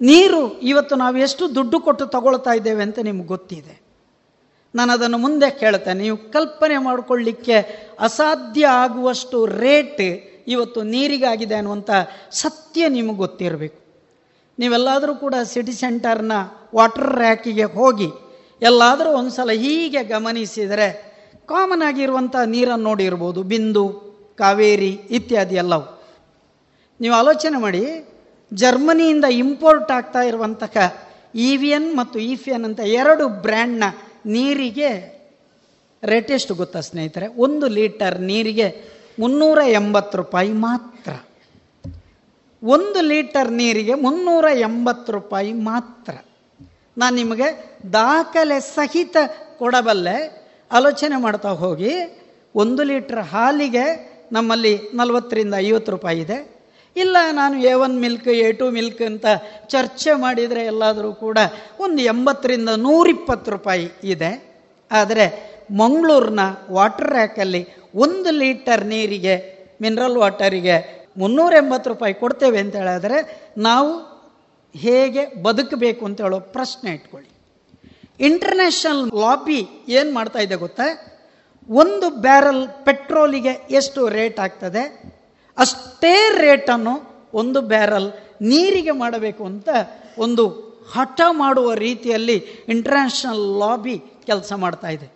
[0.00, 3.80] ನೀರು, ಇವತ್ತು ನಾವು ಎಷ್ಟು ದುಡ್ಡು ಕೊಟ್ಟು ತಗೊಳ್ತಾ ಇದ್ದೇವೆ ಅಂತ ನಿಮ್ಗೆ ಗೊತ್ತಿದೆ.
[4.74, 6.02] ನಾನು ಅದನ್ನು ಮುಂದೆ ಕೇಳ್ತೇನೆ.
[6.02, 7.56] ನೀವು ಕಲ್ಪನೆ ಮಾಡಿಕೊಳ್ಳಿಕ್ಕೆ
[8.00, 10.00] ಅಸಾಧ್ಯ ಆಗುವಷ್ಟು ರೇಟ್
[10.48, 11.90] ಇವತ್ತು ನೀರಿಗಾಗಿದೆ ಅನ್ನುವಂಥ
[12.30, 13.80] ಸತ್ಯ ನಿಮಗೆ ಗೊತ್ತಿರಬೇಕು.
[14.58, 16.32] ನೀವೆಲ್ಲಾದರೂ ಕೂಡ ಸಿಟಿ ಸೆಂಟರ್ನ
[16.74, 18.10] ವಾಟರ್ ರ್ಯಾಕಿಗೆ ಹೋಗಿ
[18.62, 21.10] ಎಲ್ಲಾದರೂ ಒಂದು ಸಲ ಹೀಗೆ ಗಮನಿಸಿದರೆ
[21.46, 23.42] ಕಾಮನ್ ಆಗಿರುವಂಥ ನೀರನ್ನು ನೋಡಿರ್ಬೋದು.
[23.42, 23.88] ಬಿಂದು,
[24.38, 26.02] ಕಾವೇರಿ ಇತ್ಯಾದಿ ಎಲ್ಲವು.
[27.00, 27.82] ನೀವು ಆಲೋಚನೆ ಮಾಡಿ
[28.54, 33.84] ಜರ್ಮನಿಯಿಂದ ಇಂಪೋರ್ಟ್ ಆಗ್ತಾ ಇರುವಂತಹ ಇವಿಯನ್ ಮತ್ತು ಇಫಿಯನ್ ಅಂತ ಎರಡು ಬ್ರ್ಯಾಂಡ್ನ
[34.26, 35.20] ನೀರಿಗೆ
[36.04, 37.26] ರೇಟ್ ಎಷ್ಟು ಗೊತ್ತಾ ಸ್ನೇಹಿತರೆ?
[37.26, 38.82] ಒಂದು ಲೀಟರ್ ನೀರಿಗೆ
[39.20, 41.12] ಮುನ್ನೂರ ಎಂಬತ್ತು ರೂಪಾಯಿ ಮಾತ್ರ.
[42.62, 46.12] ಒಂದು ಲೀಟರ್ ನೀರಿಗೆ ಮುನ್ನೂರ ಎಂಬತ್ತು ರೂಪಾಯಿ ಮಾತ್ರ.
[46.98, 49.16] ನಾನು ನಿಮಗೆ ದಾಖಲೆ ಸಹಿತ
[49.58, 50.48] ಕೊಡಬಲ್ಲೆ.
[50.72, 52.22] ಆಲೋಚನೆ ಮಾಡ್ತಾ ಹೋಗಿ.
[52.54, 56.59] ಒಂದು ಲೀಟ್ರ್ ಹಾಲಿಗೆ ನಮ್ಮಲ್ಲಿ ನಲವತ್ತರಿಂದ ಐವತ್ತು ರೂಪಾಯಿ ಇದೆ.
[56.96, 59.26] ಇಲ್ಲ, ನಾನು A one milk A two milk ಅಂತ
[59.68, 61.38] ಚರ್ಚೆ ಮಾಡಿದರೆ ಎಲ್ಲಾದರೂ ಕೂಡ
[61.78, 64.32] ಒಂದು ಎಂಬತ್ತರಿಂದ ನೂರಿಪ್ಪತ್ತು ರೂಪಾಯಿ ಇದೆ.
[64.90, 65.26] ಆದರೆ
[65.80, 67.62] ಮಂಗಳೂರಿನ ವಾಟರ್ ರ್ಯಾಕಲ್ಲಿ
[68.04, 69.34] ಒಂದು ಲೀಟರ್ ನೀರಿಗೆ
[69.82, 70.76] ಮಿನರಲ್ ವಾಟರಿಗೆ
[71.18, 73.18] ಮುನ್ನೂರ ಎಂಬತ್ತು ರೂಪಾಯಿ ಕೊಡ್ತೇವೆ ಅಂತ ಹೇಳಿದ್ರೆ
[73.58, 73.92] ನಾವು
[74.74, 77.30] ಹೇಗೆ ಬದುಕಬೇಕು ಅಂತ ಹೇಳೋ ಪ್ರಶ್ನೆ ಇಟ್ಕೊಳ್ಳಿ.
[78.28, 79.60] ಇಂಟರ್ನ್ಯಾಷನಲ್ ಲಾಬಿ
[79.98, 80.86] ಏನು ಮಾಡ್ತಾ ಇದೆ ಗೊತ್ತಾ?
[81.68, 84.84] ಒಂದು ಬ್ಯಾರಲ್ ಪೆಟ್ರೋಲಿಗೆ ಎಷ್ಟು ರೇಟ್ ಆಗ್ತದೆ?
[85.60, 89.68] ಅಷ್ಟೇ ರೇಟನ್ನು ಒಂದು ಬ್ಯಾರಲ್ ನೀರಿಗೆ ಮಾಡಬೇಕು ಅಂತ
[90.18, 92.34] ಒಂದು ಹಠ ಮಾಡುವ ರೀತಿಯಲ್ಲಿ
[92.68, 95.12] ಇಂಟರ್ನ್ಯಾಷನಲ್ ಲಾಬಿ ಕೆಲಸ ಮಾಡ್ತಾ ಇದೆ.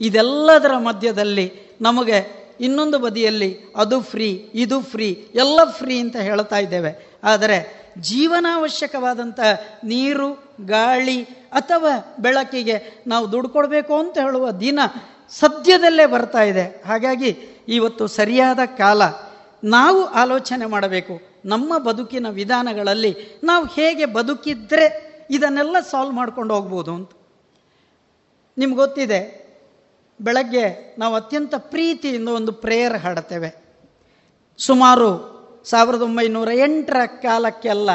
[0.00, 7.18] ಇದೆಲ್ಲದರ ಮಧ್ಯದಲ್ಲಿ ನಮಗೆ ಇನ್ನೊಂದು ಬದಿಯಲ್ಲಿ ಅದು ಫ್ರೀ ಇದು ಫ್ರೀ ಎಲ್ಲ ಫ್ರೀ ಅಂತ ಹೇಳ್ತಾ ಇದ್ದೇವೆ.
[7.24, 9.40] ಆದರೆ ಜೀವನಾವಶ್ಯಕವಾದಂಥ
[9.84, 11.22] ನೀರು, ಗಾಳಿ
[11.52, 14.78] ಅಥವಾ ಬೆಳಕಿಗೆ ನಾವು ದುಡ್ಡು ಕೊಡಬೇಕು ಅಂತ ಹೇಳುವ ದಿನ
[15.30, 16.82] ಸದ್ಯದಲ್ಲೇ ಬರ್ತಾ ಇದೆ.
[16.86, 19.02] ಹಾಗಾಗಿ ಇವತ್ತು ಸರಿಯಾದ ಕಾಲ.
[19.64, 21.20] ನಾವು ಆಲೋಚನೆ ಮಾಡಬೇಕು.
[21.44, 27.10] ನಮ್ಮ ಬದುಕಿನ ವಿಧಾನಗಳಲ್ಲಿ ನಾವು ಹೇಗೆ ಬದುಕಿದ್ರೆ ಇದನ್ನೆಲ್ಲ ಸಾಲ್ವ್ ಮಾಡ್ಕೊಂಡು ಹೋಗ್ಬೋದು ಅಂತ.
[28.58, 29.42] ನಿಮ್ಗೆ ಗೊತ್ತಿದೆ,
[30.20, 33.64] ಬೆಳಗ್ಗೆ ನಾವು ಅತ್ಯಂತ ಪ್ರೀತಿಯಿಂದ ಒಂದು ಪ್ರೇಯರ್ ಹಾಡುತ್ತೇವೆ.
[34.58, 35.32] ಸುಮಾರು
[35.64, 37.90] ಸಾವಿರದ ಒಂಬೈನೂರ ಎಂಟರ ಕಾಲಕ್ಕೆಲ್ಲ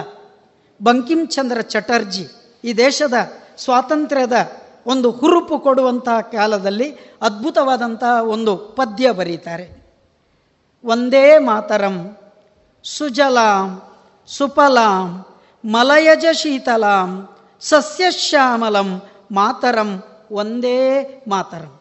[0.84, 2.28] ಬಂಕಿಂಚಂದ್ರ ಚಟರ್ಜಿ
[2.64, 3.14] ಈ ದೇಶದ
[3.58, 4.52] ಸ್ವಾತಂತ್ರ್ಯದ
[4.86, 9.77] ಒಂದು ಹುರುಪು ಕೊಡುವಂತಹ ಕಾಲದಲ್ಲಿ ಅದ್ಭುತವಾದಂತಹ ಒಂದು ಪದ್ಯ ಬರೀತಾರೆ.
[10.84, 12.18] ಒಂದೇ ಮಾತರಂ,
[12.84, 13.82] ಸುಜಲಾಂ,
[14.28, 15.26] ಸುಫಲಾಂ,
[15.66, 19.02] ಮಲಯಜ ಶೀತಲಾಂ, ಸಸ್ಯಶ್ಯಾಮಲಂ,
[19.32, 21.80] ಮಾತರಂ ಒಂದೇ ಮಾತರಂ.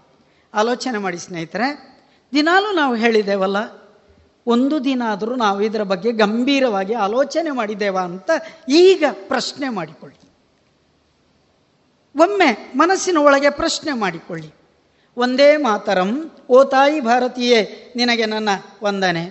[0.54, 1.96] ಆಲೋಚನೆ ಮಾಡಿ ಸ್ನೇಹಿತರೆ,
[2.34, 3.56] ದಿನಾಲೂ ನಾವು ಹೇಳಿದ್ದೇವಲ್ಲ,
[4.46, 8.30] ಒಂದು ದಿನ ಆದರೂ ನಾವು ಇದರ ಬಗ್ಗೆ ಗಂಭೀರವಾಗಿ ಆಲೋಚನೆ ಮಾಡಿದ್ದೇವ ಅಂತ
[8.68, 10.30] ಈಗ ಪ್ರಶ್ನೆ ಮಾಡಿಕೊಳ್ಳಿ.
[12.16, 14.54] ಒಮ್ಮೆ ಮನಸ್ಸಿನ ಒಳಗೆ ಪ್ರಶ್ನೆ ಮಾಡಿಕೊಳ್ಳಿ.
[15.16, 16.10] ಒಂದೇ ಮಾತರಂ,
[16.50, 17.60] ಓ ತಾಯಿ ಭಾರತೀಯೇ,
[17.96, 18.50] ನಿನಗೆ ನನ್ನ
[18.86, 19.24] ವಂದನೆ.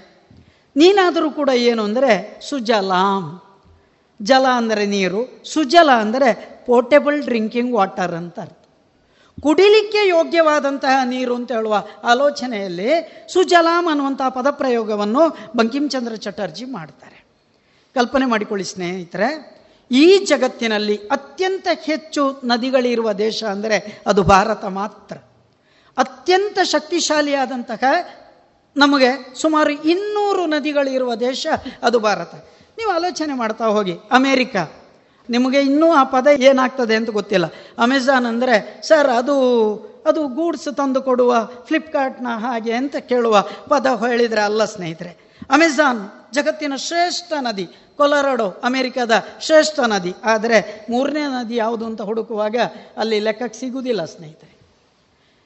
[0.76, 2.14] ನೀನಾದರೂ ಕೂಡ ಏನು ಅಂದರೆ
[2.50, 3.26] ಸುಜಲಾಂ.
[4.20, 5.22] ಜಲ ಅಂದರೆ ನೀರು,
[5.54, 6.30] ಸುಜಲ ಅಂದರೆ
[6.68, 8.62] ಪೋರ್ಟೇಬಲ್ ಡ್ರಿಂಕಿಂಗ್ ವಾಟರ್ ಅಂತ ಅರ್ಥ.
[9.38, 11.78] ಕುಡಿಲಿಕ್ಕೆ ಯೋಗ್ಯವಾದಂತಹ ನೀರು ಅಂತ ಹೇಳುವ
[12.12, 12.92] ಆಲೋಚನೆಯಲ್ಲಿ
[13.34, 15.24] ಸುಜಲಾಂ ಅನ್ನುವಂತಹ ಪದಪ್ರಯೋಗವನ್ನು
[15.58, 17.18] ಬಂಕಿಂಚಂದ್ರ ಚಟರ್ಜಿ ಮಾಡ್ತಾರೆ.
[17.96, 19.30] ಕಲ್ಪನೆ ಮಾಡಿಕೊಳ್ಳಿ ಸ್ನೇಹಿತರೆ,
[19.92, 25.18] ಈ ಜಗತ್ತಿನಲ್ಲಿ ಅತ್ಯಂತ ಹೆಚ್ಚು ನದಿಗಳಿರುವ ದೇಶ ಅಂದರೆ ಅದು ಭಾರತ ಮಾತ್ರ.
[25.98, 27.84] ಅತ್ಯಂತ ಶಕ್ತಿಶಾಲಿಯಾದಂತಹ
[28.78, 31.48] ನಮಗೆ ಸುಮಾರು ಇನ್ನೂರು ನದಿಗಳಿರುವ ದೇಶ
[31.84, 32.36] ಅದು ಭಾರತ.
[32.78, 33.94] ನೀವು ಆಲೋಚನೆ ಮಾಡ್ತಾ ಹೋಗಿ.
[34.12, 34.56] ಅಮೇರಿಕ.
[35.30, 37.46] ನಿಮಗೆ ಇನ್ನೂ ಆ ಪದ ಏನಾಗ್ತದೆ ಅಂತ ಗೊತ್ತಿಲ್ಲ.
[37.80, 39.36] ಅಮೆಝಾನ್ ಅಂದರೆ, ಸರ್, ಅದು
[40.06, 45.38] ಅದು ಗೂಡ್ಸ್ ತಂದು ಕೊಡುವ, ಫ್ಲಿಪ್ಕಾರ್ಟ್ನ ಹಾಗೆ ಅಂತ ಕೇಳುವ ಪದ ಹೇಳಿದರೆ ಅಲ್ಲ ಸ್ನೇಹಿತರೆ.
[45.50, 47.66] ಅಮೆಝಾನ್ ಜಗತ್ತಿನ ಶ್ರೇಷ್ಠ ನದಿ,
[47.98, 50.14] ಕೊಲರಾಡೋ ಅಮೆರಿಕದ ಶ್ರೇಷ್ಠ ನದಿ.
[50.24, 52.56] ಆದರೆ ಮೂರನೇ ನದಿ ಯಾವುದು ಅಂತ ಹುಡುಕುವಾಗ
[52.98, 54.55] ಅಲ್ಲಿ ಲೆಕ್ಕಕ್ಕೆ ಸಿಗುವುದಿಲ್ಲ ಸ್ನೇಹಿತರೆ.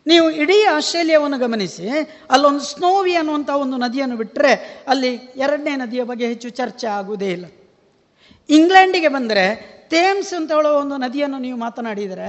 [0.10, 1.88] ನೀವು ಇಡೀ ಆಸ್ಟ್ರೇಲಿಯಾವನ್ನು ಗಮನಿಸಿ,
[2.32, 7.46] ಅಲ್ಲೊಂದು ಸ್ನೋವಿ ಅನ್ನುವಂಥ ಒಂದು ನದಿಯನ್ನು ಬಿಟ್ಟರೆ ಅಲ್ಲಿ ಎರಡನೇ ನದಿಯ ಬಗ್ಗೆ ಹೆಚ್ಚು ಚರ್ಚೆ ಆಗುವುದೇ ಇಲ್ಲ.
[8.50, 9.46] ಇಂಗ್ಲೆಂಡಿಗೆ ಬಂದರೆ
[9.90, 12.28] ಥೇಮ್ಸ್ ಅಂತ ಹೇಳೋ ಒಂದು ನದಿಯನ್ನು ನೀವು ಮಾತನಾಡಿದರೆ,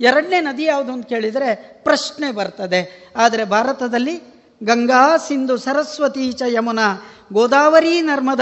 [0.00, 3.12] ಎರಡನೇ ನದಿ ಯಾವುದು ಅಂತ ಕೇಳಿದರೆ ಪ್ರಶ್ನೆ ಬರ್ತದೆ.
[3.16, 4.14] ಆದರೆ ಭಾರತದಲ್ಲಿ
[4.62, 6.88] ಗಂಗಾ, ಸಿಂಧು, ಸರಸ್ವತಿ ಚ ಯಮುನಾ,
[7.32, 8.40] ಗೋದಾವರಿ, ನರ್ಮದ,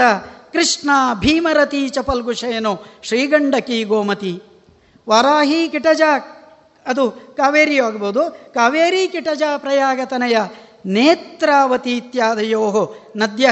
[0.53, 0.89] ಕೃಷ್ಣ,
[1.19, 2.73] ಭೀಮರತಿ ಚ ಫಲ್ಗುಶಯನು
[3.03, 4.33] ಶ್ರೀಗಂಡಕಿ ಗೋಮತಿ,
[5.09, 6.01] ವಾರಾಹಿ ಕಿಟಜ
[6.85, 8.53] ಅದು ಕಾವೇರಿ ಆಗ್ಬೋದು.
[8.53, 10.37] ಕಾವೇರಿ ಕಿಟಜ ಪ್ರಯಾಗತನಯ
[10.85, 13.49] ನೇತ್ರಾವತಿ ಇತ್ಯಾದಯೋ ನದ್ಯ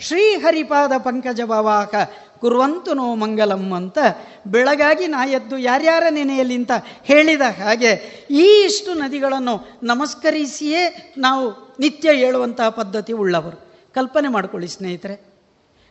[0.00, 1.94] ಶ್ರೀಹರಿಪಾದ ಪಂಕಜ ಭವಾಕ
[2.38, 3.98] ಕುರುವಂತು ನೋ ಮಂಗಲಂ ಅಂತ
[4.46, 6.70] ಬೆಳಗಾಗಿ ನಾ ಎದ್ದು ಯಾರ್ಯಾರ ನೆನೆಯಲ್ಲಿ ಅಂತ
[7.02, 7.90] ಹೇಳಿದ ಹಾಗೆ
[8.30, 13.56] ಈ ಇಷ್ಟು ನದಿಗಳನ್ನು ನಮಸ್ಕರಿಸಿಯೇ ನಾವು ನಿತ್ಯ ಹೇಳುವಂತಹ ಪದ್ಧತಿ ಉಳ್ಳವರು.
[13.94, 15.31] ಕಲ್ಪನೆ ಮಾಡಿಕೊಳ್ಳಿ ಸ್ನೇಹಿತರೆ.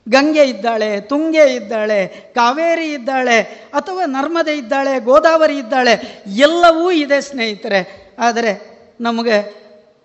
[0.10, 3.42] ಗಂಗೆ ಇದ್ದಾಳೆ, ತುಂಗೆ ಇದ್ದಾಳೆ, ಕಾವೇರಿ ಇದ್ದಾಳೆ,
[3.74, 8.12] ಅಥವಾ ನರ್ಮದೆ ಇದ್ದಾಳೆ, ಗೋದಾವರಿ ಇದ್ದಾಳೆ, ಎಲ್ಲವೂ ಇದೆ ಸ್ನೇಹಿತರೆ.
[8.20, 8.72] ಆದರೆ
[9.02, 9.62] ನಮಗೆ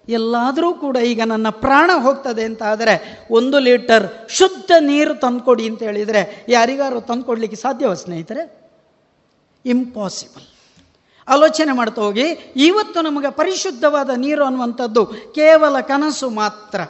[0.08, 6.44] ಎಲ್ಲಾದರೂ ಕೂಡ ಈಗ ನನ್ನ ಪ್ರಾಣ ಹೋಗ್ತದೆ ಅಂತ ಆದರೆ ಒಂದು ಲೀಟರ್ ಶುದ್ಧ ನೀರು ತಂದುಕೊಡಿ ಅಂತ ಹೇಳಿದರೆ
[6.48, 8.66] ಯಾರಿಗಾರು ತಂದುಕೊಡ್ಲಿಕ್ಕೆ ಸಾಧ್ಯವ ಸ್ನೇಹಿತರೆ?
[9.64, 10.44] ಇಂಪಾಸಿಬಲ್
[11.28, 16.80] ಆಲೋಚನೆ ಮಾಡ್ತಾ ಹೋಗಿ, ಇವತ್ತು ನಮಗೆ ಪರಿಶುದ್ಧವಾದ ನೀರು ಅನ್ನುವಂಥದ್ದು ಕೇವಲ ಕನಸು ಮಾತ್ರ.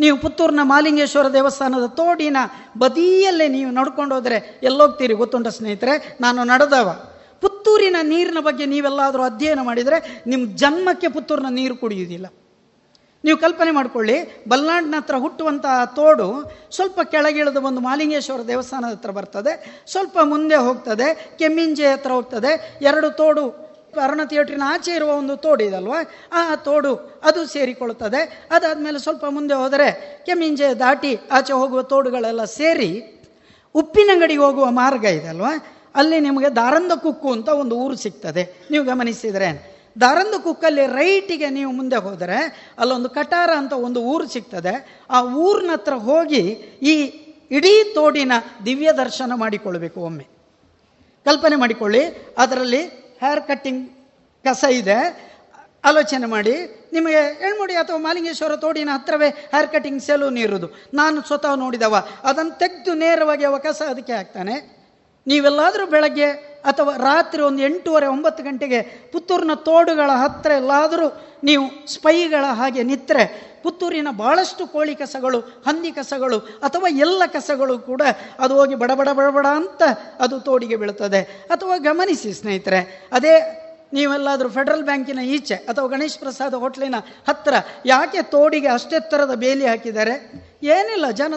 [0.00, 2.36] ನೀವು ಪುತ್ತೂರಿನ ಮಾಲಿಂಗೇಶ್ವರ ದೇವಸ್ಥಾನದ ತೋಡಿನ
[2.78, 6.16] ಬದಿಯಲ್ಲೇ ನೀವು ನಡ್ಕೊಂಡು ಹೋದರೆ ಎಲ್ಲೋಗ್ತೀರಿ ಗೊತ್ತುಂಟ ಸ್ನೇಹಿತರೆ?
[6.20, 6.88] ನಾನು ನಡೆದವ.
[7.40, 12.26] ಪುತ್ತೂರಿನ ನೀರಿನ ಬಗ್ಗೆ ನೀವೆಲ್ಲಾದರೂ ಅಧ್ಯಯನ ಮಾಡಿದರೆ ನಿಮ್ಮ ಜನ್ಮಕ್ಕೆ ಪುತ್ತೂರಿನ ನೀರು ಕುಡಿಯುವುದಿಲ್ಲ.
[13.24, 20.18] ನೀವು ಕಲ್ಪನೆ ಮಾಡಿಕೊಳ್ಳಿ ಬಲ್ನಾಡಿನ ಹತ್ರ ಹುಟ್ಟುವಂತಹ ತೋಡು ಸ್ವಲ್ಪ ಕೆಳಗಿಳಿದು ಒಂದು ಮಾಲಿಂಗೇಶ್ವರ ದೇವಸ್ಥಾನದ ಹತ್ರ ಬರ್ತದೆ, ಸ್ವಲ್ಪ
[20.22, 25.94] ಮುಂದೆ ಹೋಗ್ತದೆ, ಕೆಮ್ಮಿಂಜೆ ಹತ್ರ ಹೋಗ್ತದೆ, ಎರಡು ತೋಡು ಅರುಣ ಥಿಯೇಟ್ರಿನ ಆಚೆ ಇರುವ ಒಂದು ತೋಡು ಇದಲ್ವ?
[26.32, 28.46] ಆ ತೋಡು ಅದು ಸೇರಿಕೊಳ್ಳುತ್ತದೆ.
[28.50, 33.16] ಅದಾದಮೇಲೆ ಸ್ವಲ್ಪ ಮುಂದೆ ಹೋದರೆ ಕೆಮ್ಮಿಂಜೆ ದಾಟಿ ಆಚೆ ಹೋಗುವ ತೋಡುಗಳೆಲ್ಲ ಸೇರಿ
[33.74, 35.52] ಉಪ್ಪಿನಂಗಡಿಗೆ ಹೋಗುವ ಮಾರ್ಗ ಇದೆ ಅಲ್ವಾ
[35.94, 38.66] ಅಲ್ಲಿ ನಿಮಗೆ ದಾರಂದ ಕುಕ್ಕು ಅಂತ ಒಂದು ಊರು ಸಿಗ್ತದೆ.
[38.70, 45.04] ನೀವು ಗಮನಿಸಿದರೆ ದಾರಂದ ಕುಕ್ಕಲ್ಲಿ ರೈಟಿಗೆ ನೀವು ಮುಂದೆ ಹೋದರೆ ಅಲ್ಲೊಂದು ಕಟಾರ ಅಂತ ಒಂದು ಊರು ಸಿಗ್ತದೆ.
[45.10, 46.40] ಆ ಊರಿನ ಹತ್ರ ಹೋಗಿ
[46.82, 46.94] ಈ
[47.50, 48.32] ಇಡೀ ತೋಡಿನ
[48.66, 50.26] ದಿವ್ಯ ದರ್ಶನ ಮಾಡಿಕೊಳ್ಬೇಕು ಒಮ್ಮೆ.
[51.24, 52.04] ಕಲ್ಪನೆ ಮಾಡಿಕೊಳ್ಳಿ.
[52.38, 53.90] ಅದರಲ್ಲಿ ಹೇರ್ ಕಟ್ಟಿಂಗ್
[54.44, 55.30] ಕಸ ಇದೆ.
[55.84, 56.52] ಆಲೋಚನೆ ಮಾಡಿ,
[56.92, 60.68] ನಿಮಗೆ ಎಳ್ಮುಡಿ ಅಥವಾ ಮಾಲಿಂಗೇಶ್ವರ ತೋಡಿನ ಹತ್ರವೇ ಹೇರ್ ಕಟ್ಟಿಂಗ್ ಸೆಲೂನ್ ಇರೋದು.
[60.94, 62.08] ನಾನು ಸ್ವತಃ ನೋಡಿದವ.
[62.24, 64.80] ಅದನ್ನು ತೆಗೆದು ನೇರವಾಗಿ ಅವ ಕಸ ಅದಕ್ಕೆ ಹಾಕ್ತಾನೆ.
[65.26, 66.30] ನೀವೆಲ್ಲಾದರೂ ಬೆಳಗ್ಗೆ
[66.64, 74.08] ಅಥವಾ ರಾತ್ರಿ ಒಂದು ಎಂಟೂವರೆ, ಒಂಬತ್ತು ಗಂಟೆಗೆ ಪುತ್ತೂರಿನ ತೋಡುಗಳ ಹತ್ತಿರ ಎಲ್ಲಾದರೂ ನೀವು ಸ್ಪೈಗಳ ಹಾಗೆ ನಿತ್ತರೆ ಪುತ್ತೂರಿನ
[74.22, 78.02] ಬಹಳಷ್ಟು ಕೋಳಿ ಕಸಗಳು, ಹಂದಿ ಕಸಗಳು ಅಥವಾ ಎಲ್ಲ ಕಸಗಳು ಕೂಡ
[78.40, 79.82] ಅದು ಹೋಗಿ ಬಡಬಡ ಬಡಬಡ ಅಂತ
[80.20, 81.22] ಅದು ತೋಡಿಗೆ ಬೀಳ್ತದೆ.
[81.50, 82.80] ಅಥವಾ ಗಮನಿಸಿ ಸ್ನೇಹಿತರೆ,
[83.12, 83.34] ಅದೇ
[83.92, 86.98] ನೀವೆಲ್ಲಾದರೂ ಫೆಡರಲ್ ಬ್ಯಾಂಕಿನ ಈಚೆ ಅಥವಾ ಗಣೇಶ್ ಪ್ರಸಾದ್ ಹೋಟ್ಲಿನ
[87.28, 87.54] ಹತ್ತಿರ
[87.86, 90.14] ಯಾಕೆ ತೋಡಿಗೆ ಅಷ್ಟೆತ್ತರದ ಬೇಲಿ ಹಾಕಿದ್ದಾರೆ?
[90.62, 91.34] ಏನಿಲ್ಲ, ಜನ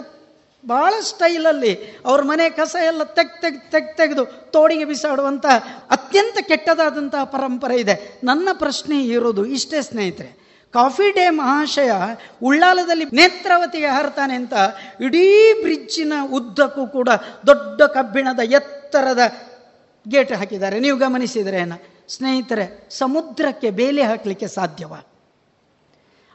[0.64, 1.72] ಭಾಳ ಸ್ಟೈಲಲ್ಲಿ
[2.06, 5.46] ಅವ್ರ ಮನೆ ಕಸ ಎಲ್ಲ ತೆಗ್ ತೆಗ್ ತೆಗ್ ತೆಗೆದು ತೋಡಿಗೆ ಬಿಸಾಡುವಂಥ
[5.90, 7.96] ಅತ್ಯಂತ ಕೆಟ್ಟದಾದಂತಹ ಪರಂಪರೆ ಇದೆ.
[8.24, 10.43] ನನ್ನ ಪ್ರಶ್ನೆ ಇರೋದು ಇಷ್ಟೇ ಸ್ನೇಹಿತರೆ
[10.74, 11.90] ಕಾಫಿ ಡೇ ಮಹಾಶಯ
[12.42, 14.52] ಉಳ್ಳಾಲದಲ್ಲಿ ನೇತ್ರಾವತಿಗೆ ಹಾರ್ತಾನೆ ಅಂತ
[15.00, 17.08] ಇಡೀ ಬ್ರಿಡ್ಜಿನ ಉದ್ದಕ್ಕೂ ಕೂಡ
[17.46, 19.18] ದೊಡ್ಡ ಕಬ್ಬಿಣದ ಎತ್ತರದ
[20.08, 20.80] ಗೇಟ್ ಹಾಕಿದ್ದಾರೆ.
[20.80, 24.94] ನೀವು ಗಮನಿಸಿದರೆ ಸ್ನೇಹಿತರೆ, ಸಮುದ್ರಕ್ಕೆ ಬೇಲಿ ಹಾಕಲಿಕ್ಕೆ ಸಾಧ್ಯವ?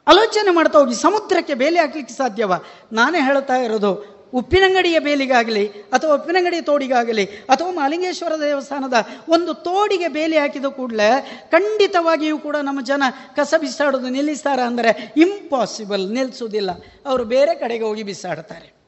[0.06, 2.52] ಆಲೋಚನೆ ಮಾಡ್ತಾ ಹೋಗಿ, ಸಮುದ್ರಕ್ಕೆ ಬೇಲಿ ಹಾಕಲಿಕ್ಕೆ ಸಾಧ್ಯವ?
[2.92, 8.92] ನಾನೇ ಹೇಳ್ತಾ ಇರೋದು ಉಪ್ಪಿನಂಗಡಿಯ ಬೇಲಿಗಾಗಲಿ ಅಥವಾ ಉಪ್ಪಿನಂಗಡಿ ತೋಡಿಗಾಗಲಿ ಅಥವಾ ಮಾಲಿಂಗೇಶ್ವರ ದೇವಸ್ಥಾನದ
[9.28, 13.02] ಒಂದು ತೋಡಿಗೆ ಬೇಲಿ ಹಾಕಿದ ಕೂಡಲೇ ಖಂಡಿತವಾಗಿಯೂ ಕೂಡ ನಮ್ಮ ಜನ
[13.36, 16.70] ಕಸ ಬಿಸಾಡೋದು ನಿಲ್ಲಿಸ್ತಾರ ಅಂದರೆ ಇಂಪಾಸಿಬಲ್ ನಿಲ್ಲಿಸೋದಿಲ್ಲ
[17.06, 18.80] ಅವರು ಬೇರೆ ಕಡೆಗೆ ಹೋಗಿ ಬಿಸಾಡ್ತಾರೆ.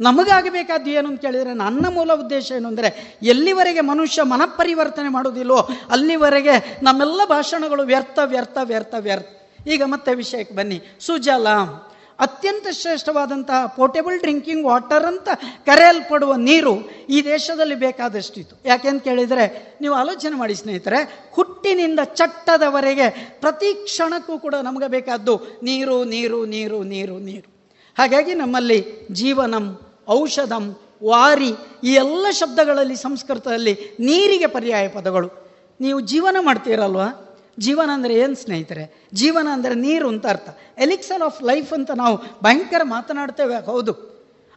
[0.00, 5.56] ನಮಗಾಗಬೇಕಾದ್ದು ಏನು ಅಂತ ಕೇಳಿದರೆ ನನ್ನ ಮೂಲ ಉದ್ದೇಶ ಏನು ಅಂದರೆ ಎಲ್ಲಿವರೆಗೆ ಮನುಷ್ಯ ಮನಪರಿವರ್ತನೆ ಮಾಡೋದಿಲ್ಲೋ
[5.90, 9.26] ಅಲ್ಲಿವರೆಗೆ ನಮ್ಮೆಲ್ಲ ಭಾಷಣಗಳು ವ್ಯರ್ಥ ವ್ಯರ್ಥ ವ್ಯರ್ಥ ವ್ಯರ್ಥ.
[9.66, 10.82] ಈಗ ಮತ್ತೆ ವಿಷಯಕ್ಕೆ ಬನ್ನಿ.
[11.00, 11.85] ಸುಜಲಾಂ.
[12.18, 15.28] ಅತ್ಯಂತ ಶ್ರೇಷ್ಠವಾದಂತಹ ಪೋರ್ಟೇಬಲ್ ಡ್ರಿಂಕಿಂಗ್ ವಾಟರ್ ಅಂತ
[15.66, 16.74] ಕರೆಯಲ್ಪಡುವ ನೀರು
[17.10, 18.56] ಈ ದೇಶದಲ್ಲಿ ಬೇಕಾದಷ್ಟಿತ್ತು.
[18.64, 26.46] ಯಾಕೆಂತ ಕೇಳಿದರೆ, ನೀವು ಆಲೋಚನೆ ಮಾಡಿ ಸ್ನೇಹಿತರೆ, ಹುಟ್ಟಿನಿಂದ ಚಟ್ಟದವರೆಗೆ ಪ್ರತಿ ಕ್ಷಣಕ್ಕೂ ಕೂಡ ನಮಗೆ ಬೇಕಾದ್ದು ನೀರು ನೀರು
[26.46, 27.70] ನೀರು ನೀರು ನೀರು.
[27.98, 31.50] ಹಾಗಾಗಿ ನಮ್ಮಲ್ಲಿ ಜೀವನಂ, ಔಷಧಂ, ವಾರಿ
[31.84, 35.46] ಈ ಎಲ್ಲ ಶಬ್ದಗಳಲ್ಲಿ, ಸಂಸ್ಕೃತದಲ್ಲಿ ನೀರಿಗೆ ಪರ್ಯಾಯ ಪದಗಳು.
[35.80, 37.25] ನೀವು ಜೀವನ ಮಾಡ್ತೀರಲ್ವಾ?
[37.58, 39.08] ಜೀವನ ಅಂದರೆ ಏನು ಸ್ನೇಹಿತರೆ?
[39.14, 40.48] ಜೀವನ ಅಂದರೆ ನೀರು ಅಂತ ಅರ್ಥ.
[40.78, 43.92] ಎಲಿಕ್ಸರ್ ಆಫ್ ಲೈಫ್ ಅಂತ ನಾವು ಭಯಂಕರ ಮಾತನಾಡ್ತೇವೆ, ಹೌದು.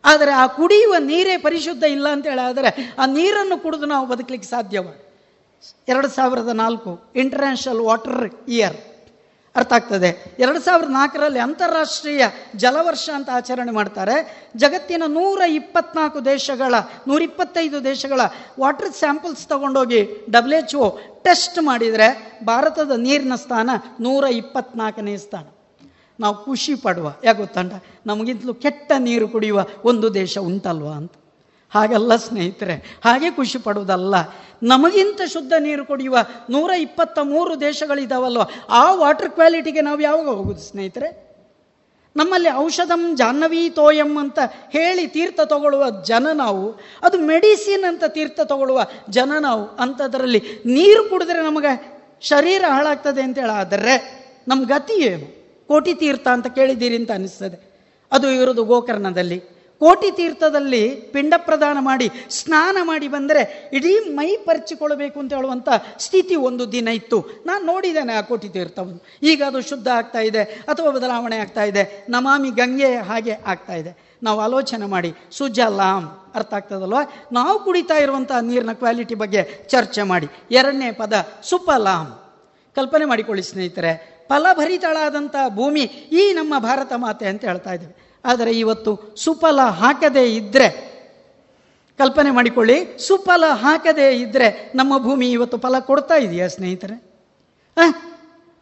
[0.04, 4.88] ಆದರೆ ಆ ಕುಡಿಯುವ ನೀರೇ ಪರಿಶುದ್ಧ ಇಲ್ಲ ಅಂತ ಆದರೆ ಆ ನೀರನ್ನು ಕುಡಿದು ನಾವು ಬದುಕಲಿಕ್ಕೆ ಸಾಧ್ಯವ?
[5.88, 8.78] ಎರಡು ಸಾವಿರದ ನಾಲ್ಕು ಇಂಟರ್ನ್ಯಾಷನಲ್ ವಾಟರ್ ಇಯರ್
[9.56, 10.36] ಅರ್ಥ ಆಗ್ತದೆ.
[10.40, 12.24] ಎರಡು ಸಾವಿರದ ನಾಲ್ಕರಲ್ಲಿ ಅಂತಾರಾಷ್ಟ್ರೀಯ
[12.56, 14.48] ಜಲವರ್ಷ ಅಂತ ಆಚರಣೆ ಮಾಡ್ತಾರೆ.
[14.56, 16.74] ಜಗತ್ತಿನ ನೂರ ಇಪ್ಪತ್ನಾಲ್ಕು ದೇಶಗಳ,
[17.08, 18.22] ನೂರ ಇಪ್ಪತ್ತೈದು ದೇಶಗಳ
[18.60, 23.70] ವಾಟರ್ ಸ್ಯಾಂಪಲ್ಸ್ ತಗೊಂಡೋಗಿ ಡಬ್ಲ್ಯೂ ಎಚ್ ಒ ಟೆಸ್ಟ್ ಮಾಡಿದರೆ ಭಾರತದ ನೀರಿನ ಸ್ಥಾನ
[24.00, 25.48] ನೂರ ಇಪ್ಪತ್ನಾಲ್ಕನೇ ಸ್ಥಾನ.
[26.20, 27.14] ನಾವು ಖುಷಿ ಪಡುವ.
[27.24, 27.74] ಯಾಕೆ ಗೊತ್ತಂಡ
[28.06, 31.12] ನಮಗಿಂತಲೂ ಕೆಟ್ಟ ನೀರು ಕುಡಿಯುವ ಒಂದು ದೇಶ ಉಂಟಲ್ವಾ ಅಂತ.
[31.72, 34.16] ಹಾಗಲ್ಲ ಸ್ನೇಹಿತರೆ, ಹಾಗೆ ಖುಷಿ ಪಡುವುದಲ್ಲ.
[34.64, 36.18] ನಮಗಿಂತ ಶುದ್ಧ ನೀರು ಕುಡಿಯುವ
[36.50, 41.30] ನೂರ ಇಪ್ಪತ್ತ ಮೂರು ದೇಶಗಳಿದಾವಲ್ವ, ಆ ವಾಟರ್ ಕ್ವಾಲಿಟಿಗೆ ನಾವು ಯಾವಾಗ ಹೋಗುದು ಸ್ನೇಹಿತರೆ?
[42.16, 44.40] ನಮ್ಮಲ್ಲಿ ಔಷಧಂ ಜಾಹ್ನವೀ ತೋಯಂ ಅಂತ
[44.70, 51.46] ಹೇಳಿ ತೀರ್ಥ ತಗೊಳ್ಳುವ ಜನ ನಾವು, ಅದು ಮೆಡಿಸಿನ್ ಅಂತ ತೀರ್ಥ ತಗೊಳ್ಳುವ ಜನ ನಾವು, ಅಂಥದ್ರಲ್ಲಿ ನೀರು ಕುಡಿದ್ರೆ
[51.46, 53.96] ನಮಗೆ ಶರೀರ ಹಾಳಾಗ್ತದೆ ಅಂತ ಹೇಳಾದರೆ
[54.48, 55.28] ನಮ್ಮ ಗತಿ ಏನು?
[55.68, 57.58] ಕೋಟಿ ತೀರ್ಥ ಅಂತ ಕೇಳಿದ್ದೀರಿ ಅಂತ ಅನಿಸ್ತದೆ.
[58.12, 59.59] ಅದು ಇರೋದು ಗೋಕರ್ಣದಲ್ಲಿ.
[59.82, 65.70] ಕೋಟಿ ತೀರ್ಥದಲ್ಲಿ ಪಿಂಡ ಪ್ರದಾನ ಮಾಡಿ, ಸ್ನಾನ ಮಾಡಿ ಬಂದರೆ ಇಡೀ ಮೈ ಪರಿಚಿಕೊಳ್ಳಬೇಕು ಅಂತ ಹೇಳುವಂಥ
[66.00, 67.20] ಸ್ಥಿತಿ ಒಂದು ದಿನ ಇತ್ತು.
[67.46, 69.02] ನಾನು ನೋಡಿದ್ದೇನೆ ಆ ಕೋಟಿ ತೀರ್ಥವನ್ನು.
[69.24, 74.10] ಈಗ ಅದು ಶುದ್ಧ ಆಗ್ತಾ ಇದೆ, ಅಥವಾ ಬದಲಾವಣೆ ಆಗ್ತಾ ಇದೆ, ನಮಾಮಿ ಗಂಗೆ ಹಾಗೆ ಆಗ್ತಾ ಇದೆ.
[74.24, 77.04] ನಾವು ಆಲೋಚನೆ ಮಾಡಿ, ಸುಜಲಾಂ, ಅರ್ಥ ಆಗ್ತದಲ್ವಾ?
[77.32, 80.28] ನಾವು ಕುಡಿತಾ ಇರುವಂತಹ ನೀರಿನ ಕ್ವಾಲಿಟಿ ಬಗ್ಗೆ ಚರ್ಚೆ ಮಾಡಿ.
[80.52, 81.14] ಎರಡನೇ ಪದ
[81.44, 82.12] ಸುಪಲಾಮ್
[82.76, 85.82] ಕಲ್ಪನೆ ಮಾಡಿಕೊಳ್ಳಿ ಸ್ನೇಹಿತರೆ ಫಲಭರಿತಳಾದಂಥ ಭೂಮಿ
[86.22, 88.09] ಈ ನಮ್ಮ ಭಾರತ ಮಾತೆ ಅಂತ ಹೇಳ್ತಾ ಇದ್ದೇವೆ.
[88.26, 90.90] ಆದರೆ ಇವತ್ತು ಸುಫಲ ಹಾಕದೇ ಇದ್ದರೆ
[92.00, 96.96] ಕಲ್ಪನೆ ಮಾಡಿಕೊಳ್ಳಿ, ಸುಫಲ ಹಾಕದೇ ಇದ್ದರೆ ನಮ್ಮ ಭೂಮಿ ಇವತ್ತು ಫಲ ಕೊಡ್ತಾ ಇದೆಯಾ ಸ್ನೇಹಿತರೆ?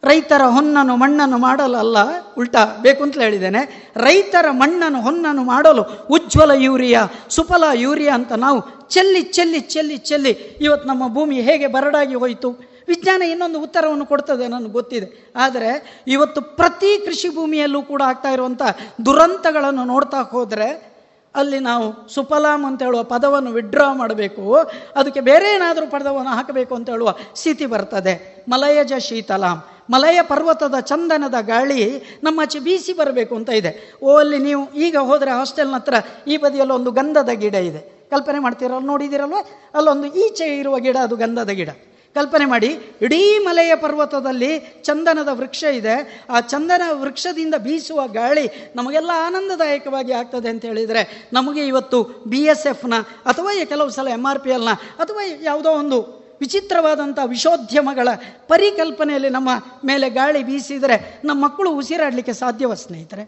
[0.02, 1.98] ರೈತರ ಹೊನ್ನನ್ನು ಮಣ್ಣನ್ನು ಮಾಡಲಲ್ಲ
[2.38, 3.92] ಉಲ್ಟಾ ಬೇಕು ಅಂತ ಹೇಳಿದ್ದೇನೆ.
[3.96, 10.88] ರೈತರ ಮಣ್ಣನ್ನು ಹೊನ್ನನ್ನು ಮಾಡಲು ಉಜ್ವಲ ಯೂರಿಯಾ, ಸುಫಲ ಯೂರಿಯಾ ಅಂತ ನಾವು ಚೆಲ್ಲಿ ಚೆಲ್ಲಿ ಚೆಲ್ಲಿ ಚೆಲ್ಲಿ ಇವತ್ತು
[10.88, 12.67] ನಮ್ಮ ಭೂಮಿ ಹೇಗೆ ಬರಡಾಗಿ ಹೋಯಿತು?
[12.88, 15.32] ವಿಜ್ಞಾನ ಇನ್ನೊಂದು ಉತ್ತರವನ್ನು ಕೊಡ್ತದೆ ನನಗೆ ಗೊತ್ತಿದೆ.
[15.36, 18.62] ಆದರೆ ಇವತ್ತು ಪ್ರತಿ ಕೃಷಿ ಭೂಮಿಯಲ್ಲೂ ಕೂಡ ಆಗ್ತಾ ಇರುವಂಥ
[19.04, 20.98] ದುರಂತಗಳನ್ನು ನೋಡ್ತಾ ಹೋದರೆ
[21.34, 24.54] ಅಲ್ಲಿ ನಾವು ಸುಫಲಾಮ್ ಅಂತ ಹೇಳುವ ಪದವನ್ನು ವಿಡ್ರಾ ಮಾಡಬೇಕು.
[24.96, 28.44] ಅದಕ್ಕೆ ಬೇರೆ ಏನಾದರೂ ಪದವನ್ನು ಹಾಕಬೇಕು ಅಂತ ಹೇಳುವ ಸ್ಥಿತಿ ಬರ್ತದೆ.
[28.48, 29.64] ಮಲಯಜ ಶೀತಲಾಂ.
[29.90, 33.98] ಮಲಯ ಪರ್ವತದ ಚಂದನದ ಗಾಳಿ ನಮ್ಮ ಆಚೆ ಬೀಸಿ ಬರಬೇಕು ಅಂತ ಇದೆ.
[34.02, 35.94] ಓ, ಅಲ್ಲಿ ನೀವು ಈಗ ಹೋದರೆ ಹಾಸ್ಟೆಲ್ನ ಹತ್ರ
[36.26, 38.08] ಈ ಬದಿಯಲ್ಲಿ ಒಂದು ಗಂಧದ ಗಿಡ ಇದೆ.
[38.10, 39.34] ಕಲ್ಪನೆ ಮಾಡ್ತೀರಲ್ಲ ನೋಡಿದ್ದೀರಲ್ವ?
[39.74, 41.68] ಅಲ್ಲೊಂದು ಈಚೆ ಇರುವ ಗಿಡ, ಅದು ಗಂಧದ ಗಿಡ.
[42.14, 42.70] ಕಲ್ಪನೆ ಮಾಡಿ,
[43.02, 46.26] ಇಡೀ ಮಲೆಯ ಪರ್ವತದಲ್ಲಿ ಚಂದನದ ವೃಕ್ಷ ಇದೆ.
[46.30, 52.94] ಆ ಚಂದನ ವೃಕ್ಷದಿಂದ ಬೀಸುವ ಗಾಳಿ ನಮಗೆಲ್ಲ ಆನಂದದಾಯಕವಾಗಿ ಆಗ್ತದೆ ಅಂತ ಹೇಳಿದರೆ, ನಮಗೆ ಇವತ್ತು ಬಿ ಎಸ್ ಎಫ್ನ
[53.26, 58.08] ಅಥವಾ ಕೆಲವು ಸಲ ಎಂ ಆರ್ ಪಿ ಎಲ್ನ ಅಥವಾ ಯಾವುದೋ ಒಂದು ವಿಚಿತ್ರವಾದಂಥ ವಿಶೋದ್ಯಮಗಳ
[58.48, 59.48] ಪರಿಕಲ್ಪನೆಯಲ್ಲಿ ನಮ್ಮ
[59.84, 63.24] ಮೇಲೆ ಗಾಳಿ ಬೀಸಿದರೆ ನಮ್ಮ ಮಕ್ಕಳು ಉಸಿರಾಡಲಿಕ್ಕೆ ಸಾಧ್ಯವ ಸ್ನೇಹಿತರೆ?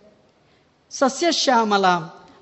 [0.91, 1.85] ಸಸ್ಯಶ್ಯಾಮಲ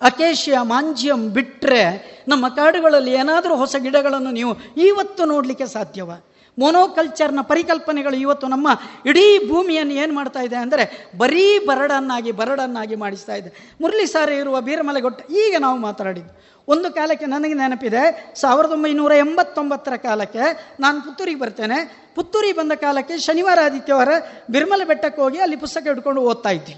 [0.01, 1.83] ಅಕೇಶಿಯ ಮಾಂಜ್ಯಂ ಬಿಟ್ಟರೆ
[2.29, 6.11] ನಮ್ಮ ಕಾಡುಗಳಲ್ಲಿ ಏನಾದರೂ ಹೊಸ ಗಿಡಗಳನ್ನು ನೀವು ಇವತ್ತು ನೋಡಲಿಕ್ಕೆ ಸಾಧ್ಯವ?
[6.59, 8.69] ಮೊನೋಕಲ್ಚರ್ನ ಪರಿಕಲ್ಪನೆಗಳು ಇವತ್ತು ನಮ್ಮ
[9.07, 13.51] ಇಡೀ ಭೂಮಿಯನ್ನು ಏನು ಮಾಡ್ತಾ ಇದೆ ಅಂದರೆ ಬರೀ ಬರಡನ್ನಾಗಿ ಬರಡನ್ನಾಗಿ ಮಾಡಿಸ್ತಾ ಇದೆ.
[13.81, 16.33] ಮುರಳಿ ಸಾರಿ ಇರುವ ಬೀರಮಲೆಗೊಟ್ಟ, ಈಗ ನಾವು ಮಾತಾಡಿದ್ದು.
[16.69, 22.11] ಒಂದು ಕಾಲಕ್ಕೆ ನನಗೆ ನೆನಪಿದೆ, ಸಾವಿರದ ಒಂಬೈನೂರ ಎಂಬತ್ತೊಂಬತ್ತರ ಕಾಲಕ್ಕೆ ನಾನು ಪುತ್ತೂರಿಗೆ ಬರ್ತೇನೆ.
[22.15, 24.09] ಪುತ್ತೂರಿಗೆ ಬಂದ ಕಾಲಕ್ಕೆ ಶನಿವಾರ, ಆದಿತ್ಯವಾರ
[24.51, 26.77] ಬಿರ್ಮಲೆ ಬೆಟ್ಟಕ್ಕೆ ಹೋಗಿ ಅಲ್ಲಿ ಪುಸ್ತಕ ಹಿಡ್ಕೊಂಡು ಓದ್ತಾ ಇದ್ವಿ.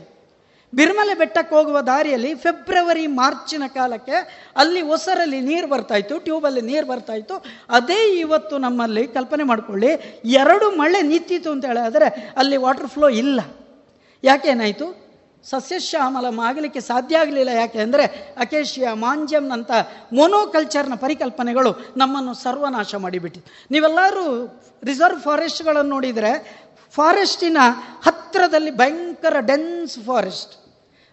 [0.73, 4.16] ಬಿರ್ಮಲೆ ಬೆಟ್ಟಕ್ಕೆ ಹೋಗುವ ದಾರಿಯಲ್ಲಿ ಫೆಬ್ರವರಿ, ಮಾರ್ಚಿನ ಕಾಲಕ್ಕೆ
[4.57, 7.37] ಅಲ್ಲಿ ಒಸರಲ್ಲಿ ನೀರು ಬರ್ತಾಯಿತ್ತು ಟ್ಯೂಬಲ್ಲಿ ನೀರು ಬರ್ತಾಯಿತ್ತು
[7.79, 9.91] ಅದೇ ಇವತ್ತು ನಮ್ಮಲ್ಲಿ ಕಲ್ಪನೆ ಮಾಡಿಕೊಳ್ಳಿ,
[10.25, 13.41] ಎರಡು ಮಳೆ ನಿಂತಿತ್ತು ಅಂತ ಹೇಳಿದ್ರೆ ಅಲ್ಲಿ ವಾಟರ್ ಫ್ಲೋ ಇಲ್ಲ.
[14.25, 14.89] ಯಾಕೇನಾಯಿತು
[15.45, 17.51] ಸಸ್ಯಶ್ಯಾಮಲ ಆಗಲಿಕ್ಕೆ ಸಾಧ್ಯ ಆಗಲಿಲ್ಲ.
[17.51, 18.05] ಯಾಕೆ ಅಂದರೆ
[18.37, 19.71] ಅಕೇಶಿಯ ಮಾಂಜ್ಯಂನಂಥ
[20.12, 23.51] ಮೊನೋಕಲ್ಚರ್ನ ಪರಿಕಲ್ಪನೆಗಳು ನಮ್ಮನ್ನು ಸರ್ವನಾಶ ಮಾಡಿಬಿಟ್ಟಿತ್ತು.
[23.71, 24.27] ನೀವೆಲ್ಲರೂ
[24.85, 26.33] ರಿಸರ್ವ್ ಫಾರೆಸ್ಟ್ಗಳನ್ನು ನೋಡಿದರೆ
[26.95, 27.59] ಫಾರೆಸ್ಟಿನ
[28.07, 30.55] ಹತ್ತಿರದಲ್ಲಿ ಭಯಂಕರ ಡೆನ್ಸ್ ಫಾರೆಸ್ಟ್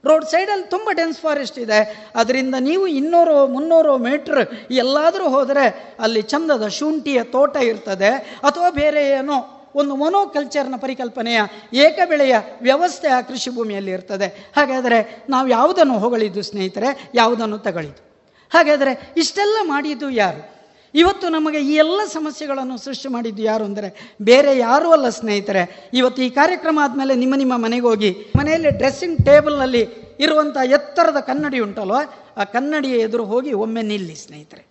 [0.05, 2.09] ರೋಡ್ ಸೈಡಲ್ಲಿ ತುಂಬ ಡೆನ್ಸ್ ಫಾರೆಸ್ಟ್ ಇದೆ.
[2.15, 8.09] ಅದರಿಂದ ನೀವು ಇನ್ನೂರು, ಮುನ್ನೂರು ಮೀಟ್ರ್ ಎಲ್ಲಾದರೂ ಹೋದರೆ ಅಲ್ಲಿ ಚಂದದ ಶುಂಠಿಯ ತೋಟ ಇರ್ತದೆ.
[8.43, 11.41] ಅಥವಾ ಬೇರೆ ಏನೋ ಒಂದು ಮೊನೋಕಲ್ಚರ್ನ ಪರಿಕಲ್ಪನೆಯ
[11.73, 14.53] ಏಕ ಬೆಳೆಯ ವ್ಯವಸ್ಥೆ ಆ ಕೃಷಿ ಭೂಮಿಯಲ್ಲಿ ಇರ್ತದೆ.
[14.55, 17.11] ಹಾಗಾದರೆ ನಾವು ಯಾವುದನ್ನು ಹೊಗಳಿದ್ದು ಸ್ನೇಹಿತರೆ?
[17.15, 18.07] ಯಾವುದನ್ನು ತಗಳಿದ್ದು?
[18.53, 20.56] ಹಾಗಾದರೆ ಇಷ್ಟೆಲ್ಲ ಮಾಡಿದ್ದು ಯಾರು?
[20.93, 25.91] ಇವತ್ತು ನಮಗೆ ಈ ಎಲ್ಲ ಸಮಸ್ಯೆಗಳನ್ನು ಸೃಷ್ಟಿ ಮಾಡಿದ್ದು ಯಾರು ಅಂದರೆ ಬೇರೆ ಯಾರೂ ಅಲ್ಲ ಸ್ನೇಹಿತರೆ.
[25.93, 29.83] ಇವತ್ತು ಈ ಕಾರ್ಯಕ್ರಮ ಆದಮೇಲೆ ನಿಮ್ಮ ನಿಮ್ಮ ಮನೆಗೆ ಹೋಗಿ ಮನೆಯಲ್ಲಿ ಡ್ರೆಸ್ಸಿಂಗ್ ಟೇಬಲ್ನಲ್ಲಿ
[30.19, 31.95] ಇರುವಂಥ ಎತ್ತರದ ಕನ್ನಡಿ ಉಂಟಲ್ವ,
[32.37, 34.67] ಆ ಕನ್ನಡಿಯ ಎದುರು ಹೋಗಿ ಒಮ್ಮೆ ನಿಲ್ಲಿ ಸ್ನೇಹಿತರೆ.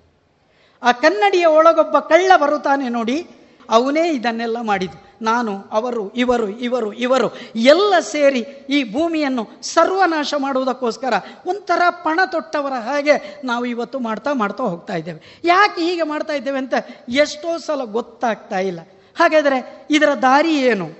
[0.82, 3.26] ಆ ಕನ್ನಡಿಯ ಒಳಗೊಬ್ಬ ಕಳ್ಳ ಬರುತ್ತಾನೆ ನೋಡಿ
[3.70, 5.06] ಅವನೇ ಇದನ್ನೆಲ್ಲ ಮಾಡಿದ್ದು.
[5.22, 8.38] ನಾನು, ಅವರು, ಇವರು ಇವರು ಇವರು ಎಲ್ಲ ಸೇರಿ
[8.70, 11.14] ಈ ಭೂಮಿಯನ್ನು ಸರ್ವನಾಶ ಮಾಡುವುದಕ್ಕೋಸ್ಕರ
[11.46, 15.40] ಒಂಥರ ಪಣ ತೊಟ್ಟವರ ಹಾಗೆ ನಾವು ಇವತ್ತು ಮಾಡ್ತಾ ಮಾಡ್ತಾ ಹೋಗ್ತಾ ಇದ್ದೇವೆ.
[15.44, 16.74] ಯಾಕೆ ಹೀಗೆ ಮಾಡ್ತಾ ಇದ್ದೇವೆ ಅಂತ
[17.08, 18.80] ಎಷ್ಟೋ ಸಲ ಗೊತ್ತಾಗ್ತಾ ಇಲ್ಲ.
[19.18, 20.90] ಹಾಗಾದರೆ ಇದರ ದಾರಿ ಏನು?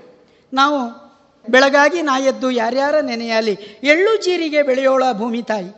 [0.53, 1.07] ನಾವು
[1.49, 5.69] ಬೆಳಗಾಗಿ ನಾ ಎದ್ದು ಯಾರ್ಯಾರ ನೆನೆಯಲಿ ಎಳ್ಳು ಜೀರಿಗೆ ಬೆಳೆಯೋಳ ಭೂಮಿ ತಾಯಿ.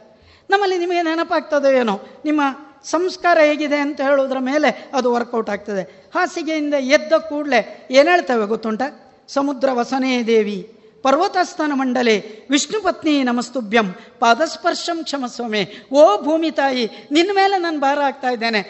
[0.49, 1.99] ನಮ್ಮಲ್ಲಿ ನಿಮಗೆ ನೆನಪಾಗ್ತದೋ ಏನೋ?
[2.25, 2.41] ನಿಮ್ಮ
[2.83, 6.11] ಸಂಸ್ಕಾರ ಹೇಗಿದೆ ಅಂತ ಹೇಳೋದ್ರ ಮೇಲೆ ಅದು ವರ್ಕೌಟ್ ಆಗ್ತದೆ.
[6.15, 8.81] ಹಾಸಿಗೆಯಿಂದ ಎದ್ದ ಕೂಡಲೇ ಏನು ಹೇಳ್ತೇವೆ ಗೊತ್ತುಂಟ?
[9.27, 10.73] ಸಮುದ್ರ ವಸನೇ ದೇವಿ,
[11.03, 15.87] ಪರ್ವತಸ್ಥಾನ ಮಂಡಲೆ, ವಿಷ್ಣು ಪತ್ನಿ ನಮಸ್ತುಭ್ಯಂ, ಪಾದಸ್ಪರ್ಶಂ ಕ್ಷಮಸ್ವಾಮಿ.
[15.91, 18.61] ಓ ಭೂಮಿ ತಾಯಿ, ನಿನ್ನ ಮೇಲೆ ನಾನು ಭಾರ ಆಗ್ತಾ ಇದ್ದೇನೆ.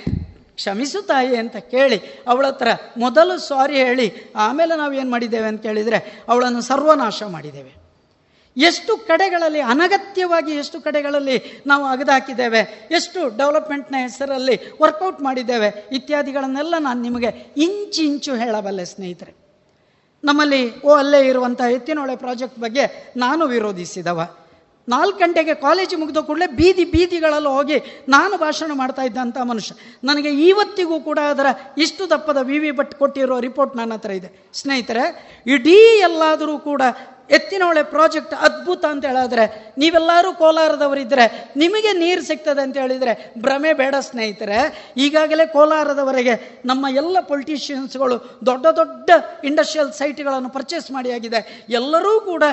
[0.55, 6.23] ಕ್ಷಮಿಸು ತಾಯಿ ಅಂತ ಕೇಳಿ ಅವಳ ಹತ್ರ ಮೊದಲು ಸಾರಿ ಹೇಳಿ, ಆಮೇಲೆ ನಾವು ಏನು ಮಾಡಿದ್ದೇವೆ ಅಂತ ಕೇಳಿದರೆ
[6.29, 7.78] ಅವಳನ್ನು ಸರ್ವನಾಶ ಮಾಡಿದ್ದೇವೆ.
[8.59, 17.53] ಎಷ್ಟು ಕಡೆಗಳಲ್ಲಿ, ಅನಗತ್ಯವಾಗಿ ಎಷ್ಟು ಕಡೆಗಳಲ್ಲಿ ನಾವು ಅಗದಾಕಿದ್ದೇವೆ, ಎಷ್ಟು ಡೆವಲಪ್ಮೆಂಟ್ನ ಹೆಸರಲ್ಲಿ ವರ್ಕೌಟ್ ಮಾಡಿದ್ದೇವೆ ಇತ್ಯಾದಿಗಳನ್ನೆಲ್ಲ ನಾನು ನಿಮಗೆ
[17.57, 19.33] ಇಂಚು ಇಂಚು ಹೇಳಬಲ್ಲೆ ಸ್ನೇಹಿತರೆ.
[20.23, 24.35] ನಮ್ಮಲ್ಲಿ ಓ, ಅಲ್ಲೇ ಇರುವಂಥ ಎತ್ತಿನೊಳೆ ಪ್ರಾಜೆಕ್ಟ್ ಬಗ್ಗೆ ನಾನು ವಿರೋಧಿಸಿದವ.
[24.89, 29.75] ನಾಲ್ಕು ಗಂಟೆಗೆ ಕಾಲೇಜು ಮುಗಿದ ಕೂಡಲೇ ಬೀದಿ ಬೀದಿಗಳಲ್ಲಿ ಹೋಗಿ ನಾನು ಭಾಷಣ ಮಾಡ್ತಾ ಇದ್ದಂಥ ಮನುಷ್ಯ.
[30.03, 31.45] ನನಗೆ ಇವತ್ತಿಗೂ ಕೂಡ ಅದರ
[31.77, 34.49] ಇಷ್ಟು ದಪ್ಪದ ವಿ ವಿ ಭಟ್ ಕೊಟ್ಟಿರೋ ರಿಪೋರ್ಟ್ ನನ್ನ ಹತ್ರ ಇದೆ.
[34.53, 35.03] ಸ್ನೇಹಿತರೆ,
[35.47, 36.81] ಇಡೀ ಎಲ್ಲಾದರೂ ಕೂಡ
[37.31, 44.59] ಎತ್ತಿನೊಳೆ ಪ್ರಾಜೆಕ್ಟ್ ಅದ್ಭುತ ಅಂತ ಹೇಳಿದ್ರೆ, ನೀವೆಲ್ಲರೂ ಕೋಲಾರದವರಿದ್ದರೆ ನಿಮಗೆ ನೀರು ಸಿಗ್ತದೆ ಅಂತ ಹೇಳಿದರೆ ಭ್ರಮೆ ಬೇಡ ಸ್ನೇಹಿತರೆ.
[44.97, 49.09] ಈಗಾಗಲೇ ಕೋಲಾರದವರೆಗೆ ನಮ್ಮ ಎಲ್ಲ ಪೊಲಿಟಿಷಿಯನ್ಸ್ಗಳು ದೊಡ್ಡ ದೊಡ್ಡ
[49.43, 52.43] ಇಂಡಸ್ಟ್ರಿಯಲ್ ಸೈಟ್ಗಳನ್ನು ಪರ್ಚೇಸ್ ಮಾಡಿ ಆಗಿದೆ ಎಲ್ಲರೂ ಕೂಡ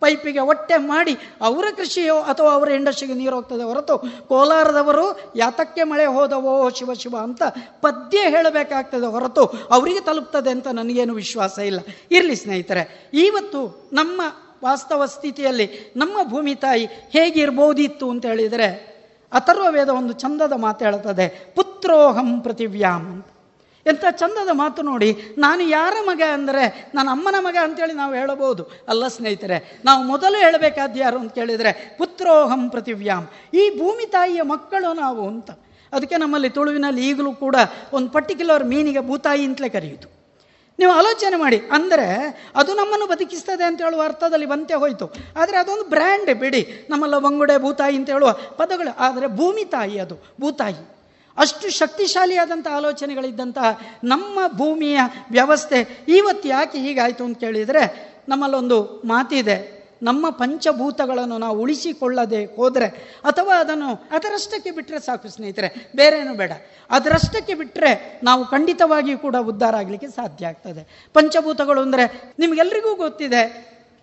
[0.00, 6.70] ಪೈಪಿಗೆ ಒಟ್ಟೆ ಮಾಡಿ ಅವರ ಕೃಷಿಯೋ ಅಥವಾ ಅವರ ಇಂಡಸ್ಟ್ರಿಗೆ ನೀರು ಹೋಗ್ತದೆ ಹೊರತು ಕೋಲಾರದವರು ಯಾತಕ್ಕೆ ಮಳೆ ಹೋದವೋ
[6.70, 7.42] ಶಿವ ಶಿವ ಅಂತ
[7.80, 11.80] ಪದ್ಯ ಹೇಳಬೇಕಾಗ್ತದೆ ಹೊರತು ಅವರಿಗೆ ತಲುಪ್ತದೆ ಅಂತ ನನಗೇನು ವಿಶ್ವಾಸ ಇಲ್ಲ.
[12.10, 14.22] ಇರಲಿ ಸ್ನೇಹಿತರೆ ಇವತ್ತು ನಮ್ಮ
[14.64, 18.96] ವಾಸ್ತವ ಸ್ಥಿತಿಯಲ್ಲಿ ನಮ್ಮ ಭೂಮಿ ತಾಯಿ ಹೇಗಿರ್ಬೋದಿತ್ತು ಅಂತ ಹೇಳಿದರೆ
[19.32, 23.22] ಅಥರ್ವ ವೇದ ಒಂದು ಚಂದದ ಮಾತು ಹೇಳ್ತದೆ, ಪುತ್ರೋಹಂ ಪೃಥಿವ್ಯಾಮ್
[23.90, 25.10] ಎಂಥ ಚಂದದ ಮಾತು ನೋಡಿ.
[25.38, 26.64] ನಾನು ಯಾರ ಮಗ ಅಂದರೆ
[26.94, 28.62] ನನ್ನ ಅಮ್ಮನ ಮಗ ಅಂತೇಳಿ ನಾವು ಹೇಳಬಹುದು.
[28.88, 33.26] ಅಲ್ಲ ಸ್ನೇಹಿತರೆ, ನಾವು ಮೊದಲು ಹೇಳಬೇಕಾದ ಯಾರು ಅಂತ ಕೇಳಿದರೆ ಪುತ್ರೋಹಂ ಪೃಥಿವ್ಯಾಮ್
[33.60, 35.50] ಈ ಭೂಮಿ ತಾಯಿಯ ಮಕ್ಕಳು ನಾವು ಅಂತ.
[35.92, 37.56] ಅದಕ್ಕೆ ನಮ್ಮಲ್ಲಿ ತುಳುವಿನಲ್ಲಿ ಈಗಲೂ ಕೂಡ
[37.96, 40.08] ಒಂದು ಪರ್ಟಿಕ್ಯುಲರ್ ಮೀನಿಗೆ ಭೂತಾಯಿ ಅಂತಲೇ ಕರೆಯಿತು
[40.78, 41.58] ನೀವು ಆಲೋಚನೆ ಮಾಡಿ.
[41.76, 42.08] ಅಂದರೆ
[42.60, 45.06] ಅದು ನಮ್ಮನ್ನು ಬದುಕಿಸ್ತದೆ ಅಂತ ಹೇಳುವ ಅರ್ಥದಲ್ಲಿ ಬಂತೆ ಹೋಯಿತು.
[45.40, 46.60] ಆದರೆ ಅದೊಂದು ಬ್ರ್ಯಾಂಡ್ ಬಿಡಿ.
[46.90, 48.92] ನಮ್ಮಲ್ಲ ಬಂಗುಡೆ ಭೂತಾಯಿ ಅಂತ ಹೇಳುವ ಪದಗಳು.
[49.06, 50.82] ಆದರೆ ಭೂಮಿ ತಾಯಿ ಅದು, ಭೂತಾಯಿ.
[51.38, 53.70] ಅಷ್ಟು ಶಕ್ತಿಶಾಲಿಯಾದಂಥ ಆಲೋಚನೆಗಳಿದ್ದಂತಹ
[54.12, 54.98] ನಮ್ಮ ಭೂಮಿಯ
[55.36, 55.80] ವ್ಯವಸ್ಥೆ
[56.18, 57.82] ಇವತ್ತು ಯಾಕೆ ಹೀಗಾಯಿತು ಅಂತ ಕೇಳಿದರೆ
[58.30, 59.56] ನಮ್ಮಲ್ಲೊಂದು ಮಾತಿದೆ.
[60.02, 62.88] ನಮ್ಮ ಪಂಚಭೂತಗಳನ್ನು ನಾವು ಉಳಿಸಿಕೊಳ್ಳದೆ ಹೋದರೆ
[63.28, 65.68] ಅಥವಾ ಅದನ್ನು ಅದರಷ್ಟಕ್ಕೆ ಬಿಟ್ಟರೆ ಸಾಕು ಸ್ನೇಹಿತರೆ,
[65.98, 66.52] ಬೇರೇನು ಬೇಡ.
[66.90, 67.92] ಅದರಷ್ಟಕ್ಕೆ ಬಿಟ್ಟರೆ
[68.28, 70.82] ನಾವು ಖಂಡಿತವಾಗಿಯೂ ಕೂಡ ಉದ್ಧಾರ ಆಗಲಿಕ್ಕೆ ಸಾಧ್ಯ ಆಗ್ತದೆ.
[71.16, 72.04] ಪಂಚಭೂತಗಳು ಅಂದರೆ
[72.38, 73.42] ನಿಮಗೆಲ್ರಿಗೂ ಗೊತ್ತಿದೆ,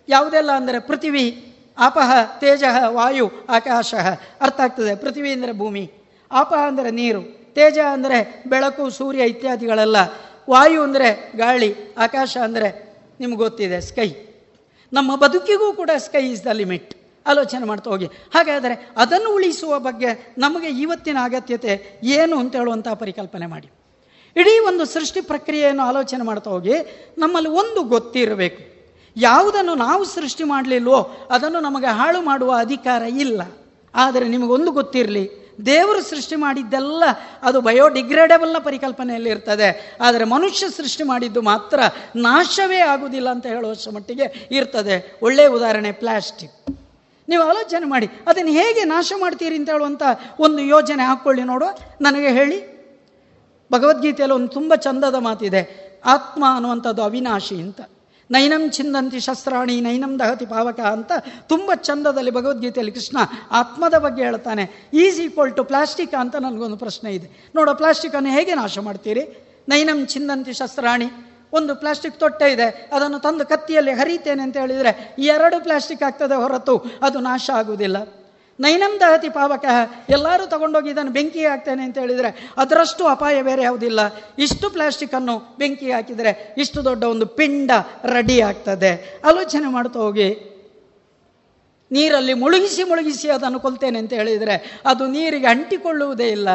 [0.07, 1.25] ಯಾವುದೆಲ್ಲ ಅಂದರೆ ಪೃಥ್ವಿ
[1.87, 2.11] ಆಪಹ
[2.41, 3.27] ತೇಜಃ ವಾಯು
[3.57, 3.93] ಆಕಾಶ
[4.45, 5.85] ಅರ್ಥ ಆಗ್ತದೆ, ಪೃಥ್ವಿ ಅಂದರೆ ಭೂಮಿ.
[6.33, 7.21] ಆಪಹ ಅಂದರೆ ನೀರು,
[7.55, 8.17] ತೇಜ ಅಂದರೆ
[8.47, 9.97] ಬೆಳಕು, ಸೂರ್ಯ ಇತ್ಯಾದಿಗಳೆಲ್ಲ.
[10.49, 12.69] ವಾಯು ಅಂದರೆ ಗಾಳಿ, ಆಕಾಶ ಅಂದರೆ
[13.19, 14.09] ನಿಮ್ಗೆ ಗೊತ್ತಿದೆ ಸ್ಕೈ
[14.93, 16.91] ನಮ್ಮ ಬದುಕಿಗೂ ಕೂಡ ಸ್ಕೈ ಇಸ್ ದ ಲಿಮಿಟ್
[17.25, 18.07] ಆಲೋಚನೆ ಮಾಡ್ತಾ ಹೋಗಿ.
[18.33, 23.69] ಹಾಗಾದರೆ ಅದನ್ನು ಉಳಿಸುವ ಬಗ್ಗೆ ನಮಗೆ ಇವತ್ತಿನ ಅಗತ್ಯತೆ ಏನು ಅಂತ ಹೇಳುವಂಥ ಪರಿಕಲ್ಪನೆ ಮಾಡಿ.
[24.35, 26.75] ಇಡೀ ಒಂದು ಸೃಷ್ಟಿ ಪ್ರಕ್ರಿಯೆಯನ್ನು ಆಲೋಚನೆ ಮಾಡ್ತಾ ಹೋಗಿ,
[27.17, 28.61] ನಮ್ಮಲ್ಲಿ ಒಂದು ಗೊತ್ತಿರಬೇಕು.
[29.17, 30.99] ಯಾವುದನ್ನು ನಾವು ಸೃಷ್ಟಿ ಮಾಡಲಿಲ್ವೋ
[31.31, 33.41] ಅದನ್ನು ನಮಗೆ ಹಾಳು ಮಾಡುವ ಅಧಿಕಾರ ಇಲ್ಲ.
[33.95, 35.25] ಆದರೆ ನಿಮಗೊಂದು ಗೊತ್ತಿರಲಿ
[35.65, 37.03] ದೇವರು ಸೃಷ್ಟಿ ಮಾಡಿದ್ದೆಲ್ಲ
[37.43, 39.97] ಅದು ಬಯೋಡಿಗ್ರೇಡೇಬಲ್ನ ಪರಿಕಲ್ಪನೆಯಲ್ಲಿ ಇರ್ತದೆ.
[40.01, 41.79] ಆದರೆ ಮನುಷ್ಯ ಸೃಷ್ಟಿ ಮಾಡಿದ್ದು ಮಾತ್ರ
[42.15, 45.17] ನಾಶವೇ ಆಗುವುದಿಲ್ಲ ಅಂತ ಹೇಳುವಷ್ಟು ಮಟ್ಟಿಗೆ ಇರ್ತದೆ.
[45.21, 46.79] ಒಳ್ಳೆಯ ಉದಾಹರಣೆ ಪ್ಲಾಸ್ಟಿಕ್.
[47.29, 50.03] ನೀವು ಆಲೋಚನೆ ಮಾಡಿ, ಅದನ್ನು ಹೇಗೆ ನಾಶ ಮಾಡ್ತೀರಿ ಅಂತ ಹೇಳುವಂಥ
[50.39, 51.69] ಒಂದು ಯೋಜನೆ ಹಾಕ್ಕೊಳ್ಳಿ ನೋಡುವ.
[52.01, 52.73] ನನಗೆ ಹೇಳಿ.
[53.73, 55.93] ಭಗವದ್ಗೀತೆಯಲ್ಲಿ ಒಂದು ತುಂಬ ಚಂದದ ಮಾತಿದೆ.
[56.05, 57.81] ಆತ್ಮ ಅನ್ನುವಂಥದ್ದು ಅವಿನಾಶಿ ಅಂತ.
[58.31, 61.11] ನೈನಂ ಚಿಂದಂತಿ ಶಸ್ತ್ರಾಣಿ, ನೈನಂ ದಹತಿ ಪಾವಕ ಅಂತ
[61.47, 63.17] ತುಂಬ ಚಂದದಲ್ಲಿ ಭಗವದ್ಗೀತೆಯಲ್ಲಿ ಕೃಷ್ಣ
[63.51, 64.89] ಆತ್ಮದ ಬಗ್ಗೆ ಹೇಳ್ತಾನೆ.
[64.93, 67.51] ಈಸ್ ಈಕ್ವಲ್ ಟು ಪ್ಲಾಸ್ಟಿಕ್ ಅಂತ ನನಗೊಂದು ಪ್ರಶ್ನೆ ಇದೆ.
[67.55, 69.53] ನೋಡೋ ಪ್ಲಾಸ್ಟಿಕ್ಕನ್ನು ಹೇಗೆ ನಾಶ ಮಾಡ್ತೀರಿ?
[69.69, 71.07] ನೈನಂ ಚಿಂದಂತಿ ಶಸ್ತ್ರಾಣಿ,
[71.53, 77.19] ಒಂದು ಪ್ಲಾಸ್ಟಿಕ್ ತೊಟ್ಟೆ ಇದೆ, ಅದನ್ನು ತಂದು ಕತ್ತಿಯಲ್ಲಿ ಹರಿತೇನೆ ಅಂತ ಹೇಳಿದರೆ ಎರಡು ಪ್ಲಾಸ್ಟಿಕ್ ಆಗ್ತದೆ ಹೊರತು, ಅದು
[77.19, 78.22] ನಾಶ ಆಗುವುದಿಲ್ಲ.
[78.59, 79.65] ನೈನಂ ದಹತಿ ಪಾವಕ.
[80.09, 83.99] ಎಲ್ಲರೂ ತಗೊಂಡೋಗಿ ಇದನ್ನು ಬೆಂಕಿ ಹಾಕ್ತೇನೆ ಅಂತ ಹೇಳಿದರೆ ಅದರಷ್ಟು ಅಪಾಯ ಬೇರೆ ಯಾವುದಿಲ್ಲ.
[84.39, 87.71] ಇಷ್ಟು ಪ್ಲಾಸ್ಟಿಕ್ಕನ್ನು ಬೆಂಕಿ ಹಾಕಿದರೆ ಇಷ್ಟು ದೊಡ್ಡ ಒಂದು ಪಿಂಡ
[88.05, 89.21] ರೆಡಿ ಆಗ್ತದೆ.
[89.25, 90.29] ಆಲೋಚನೆ ಮಾಡ್ತಾ ಹೋಗಿ.
[91.91, 96.49] ನೀರಲ್ಲಿ ಮುಳುಗಿಸಿ ಮುಳುಗಿಸಿ ಅದನ್ನು ಕೊಲ್ತೇನೆ ಅಂತ ಹೇಳಿದರೆ ಅದು ನೀರಿಗೆ ಅಂಟಿಕೊಳ್ಳುವುದೇ ಇಲ್ಲ.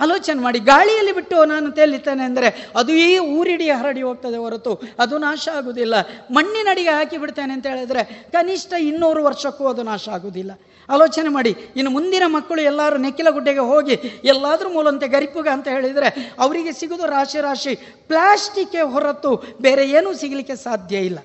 [0.00, 5.48] ಆಲೋಚನೆ ಮಾಡಿ, ಗಾಳಿಯಲ್ಲಿ ಬಿಟ್ಟು ನಾನು ತೇಲಿತೇನೆ ಅಂದರೆ ಅದು ಈ ಊರಿಡಿ ಹರಡಿ ಹೋಗ್ತದೆ ಹೊರತು ಅದು ನಾಶ
[5.54, 5.94] ಆಗುವುದಿಲ್ಲ
[6.30, 10.52] ಮಣ್ಣಿನಡಿಗೆ ಹಾಕಿ ಬಿಡ್ತೇನೆ ಅಂತ ಹೇಳಿದರೆ ಕನಿಷ್ಠ ಇನ್ನೂರು ವರ್ಷಕ್ಕೂ ಅದು ನಾಶ ಆಗುವುದಿಲ್ಲ
[10.90, 11.56] ಆಲೋಚನೆ ಮಾಡಿ.
[11.76, 17.40] ಇನ್ನು ಮುಂದಿನ ಮಕ್ಕಳು ಎಲ್ಲರೂ ನೆಕ್ಕಿಲ ಗುಡ್ಡೆಗೆ ಹೋಗಿ ಎಲ್ಲಾದರೂ ಮೂಲಂತೆ ಗರಿಪುಗ ಅಂತ ಹೇಳಿದರೆ ಅವರಿಗೆ ಸಿಗೋದು ರಾಶಿ
[17.40, 17.74] ರಾಶಿ.
[18.06, 21.18] ಪ್ಲಾಸ್ಟಿಕ್ಕೆ ಹೊರತು ಬೇರೆ ಏನೂ ಸಿಗಲಿಕ್ಕೆ ಸಾಧ್ಯ ಇಲ್ಲ.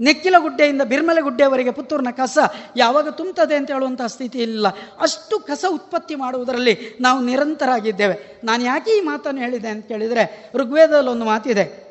[0.00, 2.38] ನೆಕ್ಕಿಲ ಗುಡ್ಡೆಯಿಂದ ಬಿರ್ಮಲೆ ಗುಡ್ಡೆಯವರೆಗೆ ಪುತ್ತೂರಿನ ಕಸ
[2.76, 4.66] ಯಾವಾಗ ತುಂಬುತ್ತದೆ ಅಂತ ಹೇಳುವಂಥ ಸ್ಥಿತಿ ಇಲ್ಲ.
[5.00, 8.40] ಅಷ್ಟು ಕಸ ಉತ್ಪತ್ತಿ ಮಾಡುವುದರಲ್ಲಿ ನಾವು ನಿರಂತರಾಗಿದ್ದೇವೆ.
[8.44, 11.86] ನಾನು ಯಾಕೆ ಈ ಮಾತನ್ನು ಹೇಳಿದೆ ಅಂತ ಕೇಳಿದರೆ ಋಗ್ವೇದದಲ್ಲಿ ಒಂದು ಮಾತಿದೆ.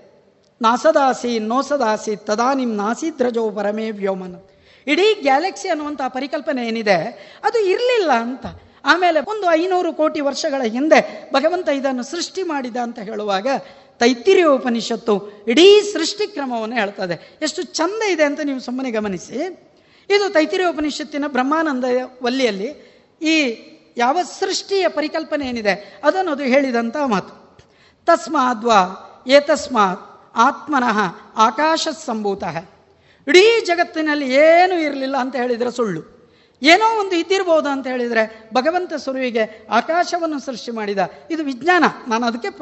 [0.62, 4.36] ನಾಸದಾಸಿ ನೋಸದಾಸಿ ತದಾ ನಿಮ್ಮ ನಾಸಿದ್ರಜೋ ಪರಮೇ ವ್ಯೋಮನ.
[4.92, 6.98] ಇಡೀ ಗ್ಯಾಲಕ್ಸಿ ಅನ್ನುವಂಥ ಪರಿಕಲ್ಪನೆ ಏನಿದೆ,
[7.48, 8.46] ಅದು ಇರಲಿಲ್ಲ ಅಂತ.
[8.92, 11.00] ಆಮೇಲೆ ಒಂದು ಐನೂರು ಕೋಟಿ ವರ್ಷಗಳ ಹಿಂದೆ
[11.36, 13.48] ಭಗವಂತ ಇದನ್ನು ಸೃಷ್ಟಿ ಮಾಡಿದ ಅಂತ ಹೇಳುವಾಗ
[14.02, 15.16] ತೈತಿರಿಯ ಉಪನಿಷತ್ತು
[15.52, 17.16] ಇಡೀ ಸೃಷ್ಟಿ ಕ್ರಮವನ್ನು ಹೇಳ್ತದೆ.
[17.46, 19.38] ಎಷ್ಟು ಚಂದ ಇದೆ ಅಂತ ನೀವು ಸುಮ್ಮನೆ ಗಮನಿಸಿ.
[20.10, 21.86] ಇದು ತೈತಿರಿಯ ಉಪನಿಷತ್ತಿನ ಬ್ರಹ್ಮಾನಂದ
[22.26, 22.70] ವಲ್ಲಿಯಲ್ಲಿ
[23.22, 23.36] ಈ
[23.98, 25.74] ಯಾವ ಸೃಷ್ಟಿಯ ಪರಿಕಲ್ಪನೆ ಏನಿದೆ,
[26.08, 27.34] ಅದನ್ನು ಅದು ಹೇಳಿದಂಥ ಮಾತು.
[28.08, 28.80] ತಸ್ಮಾದ್ವಾ
[29.38, 30.04] ಏತಸ್ಮಾತ್
[30.48, 30.98] ಆತ್ಮನಃ
[31.48, 32.56] ಆಕಾಶ ಸಂಭೂತಃ
[33.28, 36.16] ಇಡೀ ಜಗತ್ತಿನಲ್ಲಿ ಏನೂ ಇರಲಿಲ್ಲ ಅಂತ ಹೇಳಿದರೆ ಸುಳ್ಳು.
[36.62, 40.98] ಏನೋ ಒಂದು ಇದ್ದಿರ್ಬೋದು ಅಂತ ಹೇಳಿದರೆ ಭಗವಂತ ಸುರುವಿಗೆ ಆಕಾಶವನ್ನು ಸೃಷ್ಟಿ ಮಾಡಿದ.
[41.32, 41.84] ಇದು ವಿಜ್ಞಾನ.
[42.08, 42.62] ನಾನು ಅದಕ್ಕೆ ಪ,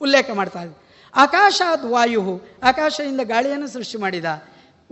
[0.00, 0.86] ಉಲ್ಲೇಖ ಮಾಡ್ತಾ ಇದ್ದೆ.
[1.16, 2.42] ಆಕಾಶಾದ್ ವಾಯು.
[2.62, 4.24] ಆಕಾಶದಿಂದ ಗಾಳಿಯನ್ನು ಸೃಷ್ಟಿ ಮಾಡಿದ.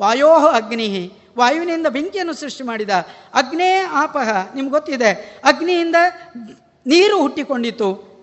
[0.01, 1.13] ವಾಯೋ ಅಗ್ನಿ.
[1.39, 2.91] ವಾಯುವಿನಿಂದ ಬೆಂಕಿಯನ್ನು ಸೃಷ್ಟಿ ಮಾಡಿದ.
[3.35, 4.55] ಅಗ್ನೇ ಆಪಹ.
[4.55, 5.41] ನಿಮ್ಗೆ ಗೊತ್ತಿದೆ.
[5.45, 5.97] ಅಗ್ನಿಯಿಂದ
[6.87, 8.15] ನೀರು ಹುಟ್ಟಿಕೊಂಡಿತು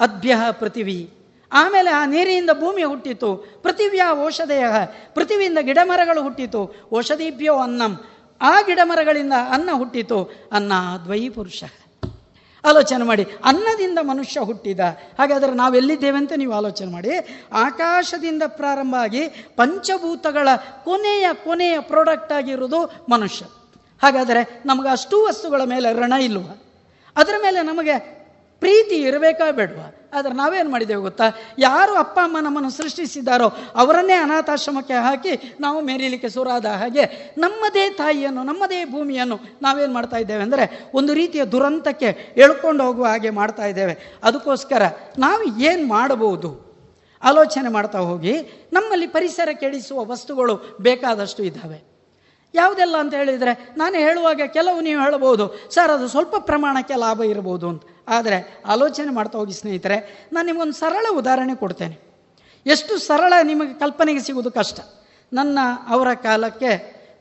[0.00, 1.10] ಅದ್ಭ್ಯ ಪೃಥಿವಿ.
[1.54, 3.36] ಆಮೇಲೆ ಆ ನೀರಿನಿಂದ ಭೂಮಿ ಹುಟ್ಟಿತು.
[3.62, 4.64] ಪೃಥಿವ್ಯ ಔಷಧೆಯ
[5.14, 6.88] ಪೃಥಿವಿಯಿಂದ ಗಿಡಮರಗಳು ಹುಟ್ಟಿತು.
[6.96, 8.00] ಔಷಧೀಭ್ಯೋ ಅನ್ನಂ.
[8.42, 10.48] ಆ ಗಿಡಮರಗಳಿಂದ ಅನ್ನ ಹುಟ್ಟಿತು.
[10.52, 10.72] ಅನ್ನ
[11.04, 11.64] ದ್ವೈ ಪುರುಷ.
[12.64, 13.26] ಆಲೋಚನೆ ಮಾಡಿ.
[13.44, 14.80] ಅನ್ನದಿಂದ ಮನುಷ್ಯ ಹುಟ್ಟಿದ.
[15.18, 17.42] ಹಾಗಾದರೆ ನಾವೆಲ್ಲಿದ್ದೇವೆ ಅಂತ ನೀವು ಆಲೋಚನೆ ಮಾಡಿ.
[17.52, 19.26] ಆಕಾಶದಿಂದ ಪ್ರಾರಂಭ ಆಗಿ
[19.56, 20.48] ಪಂಚಭೂತಗಳ
[20.84, 23.44] ಕೊನೆಯ ಕೊನೆಯ ಪ್ರಾಡಕ್ಟ್ ಆಗಿರುವುದು ಮನುಷ್ಯ.
[24.02, 26.40] ಹಾಗಾದರೆ ನಮಗೆ ಅಷ್ಟು ವಸ್ತುಗಳ ಮೇಲೆ ಋಣ ಇಲ್ವ?
[27.16, 27.98] ಅದರ ಮೇಲೆ ನಮಗೆ
[28.60, 30.03] ಪ್ರೀತಿ ಇರಬೇಕಾ ಬೇಡವಾ?
[30.14, 31.26] ಆದರೆ ನಾವೇನು ಮಾಡಿದ್ದೇವೆ ಗೊತ್ತಾ?
[31.58, 38.84] ಯಾರು ಅಪ್ಪ, ಅಮ್ಮ ನಮ್ಮನ್ನು ಸೃಷ್ಟಿಸಿದ್ದಾರೋ ಅವರನ್ನೇ ಅನಾಥಾಶ್ರಮಕ್ಕೆ ಹಾಕಿ ನಾವು ಮೇರಿಲಿಕ್ಕೆ ಸುರಾದ ಹಾಗೆ ನಮ್ಮದೇ ತಾಯಿಯನ್ನು, ನಮ್ಮದೇ
[38.84, 43.96] ಭೂಮಿಯನ್ನು ನಾವೇನು ಮಾಡ್ತಾ ಇದ್ದೇವೆ ಅಂದರೆ ಒಂದು ರೀತಿಯ ದುರಂತಕ್ಕೆ ಎಳ್ಕೊಂಡು ಹೋಗುವ ಹಾಗೆ ಮಾಡ್ತಾ ಇದ್ದೇವೆ.
[44.24, 44.82] ಅದಕ್ಕೋಸ್ಕರ
[45.18, 46.50] ನಾವು ಏನು ಮಾಡಬಹುದು?
[47.22, 48.32] ಆಲೋಚನೆ ಮಾಡ್ತಾ ಹೋಗಿ
[48.72, 51.78] ನಮ್ಮಲ್ಲಿ ಪರಿಸರ ಕೆಡಿಸುವ ವಸ್ತುಗಳು ಬೇಕಾದಷ್ಟು ಇದ್ದಾವೆ.
[52.54, 55.44] ಯಾವುದೆಲ್ಲ ಅಂತ ಹೇಳಿದರೆ ನಾನು ಹೇಳುವಾಗ ಕೆಲವು ನೀವು ಹೇಳಬಹುದು,
[55.74, 57.82] ಸರ್, ಅದು ಸ್ವಲ್ಪ ಪ್ರಮಾಣಕ್ಕೆ ಲಾಭ ಇರ್ಬೋದು ಅಂತ.
[58.08, 61.96] ಆದರೆ ಆಲೋಚನೆ ಮಾಡ್ತಾ ಹೋಗಿ ಸ್ನೇಹಿತರೆ, ನಾನು ನಿಮಗೊಂದು ಸರಳ ಉದಾಹರಣೆ ಕೊಡ್ತೇನೆ.
[62.66, 64.80] ಎಷ್ಟು ಸರಳ ನಿಮಗೆ ಕಲ್ಪನೆಗೆ ಸಿಗುವುದು ಕಷ್ಟ.
[65.32, 66.72] ನನ್ನ ಅವರ ಕಾಲಕ್ಕೆ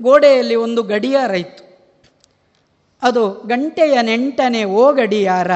[0.02, 1.64] ಗೋಡೆಯಲ್ಲಿ ಒಂದು ಗಡಿಯಾರ ಇತ್ತು.
[3.04, 5.52] ಅದು ಗಂಟೆಯ ನೆಂಟನೆ ಓ ಗಡಿಯಾರ,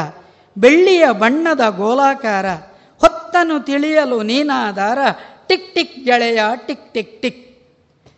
[0.57, 2.45] ಬೆಳ್ಳಿಯ ಬಣ್ಣದ ಗೋಲಾಕಾರ,
[3.01, 4.99] ಹೊತ್ತನ್ನು ತಿಳಿಯಲು ನೀನಾದಾರ
[5.47, 7.43] ಟಿಕ್ ಟಿಕ್ ಗೆಳೆಯ, ಟಿಕ್ ಟಿಕ್ ಟಿಕ್.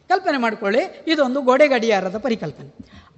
[0.09, 2.69] ಕಲ್ಪನೆ ಮಾಡಿಕೊಳ್ಳಿ, ಇದೊಂದು ಗೋಡೆ ಗಡಿಯಾರದ ಪರಿಕಲ್ಪನೆ.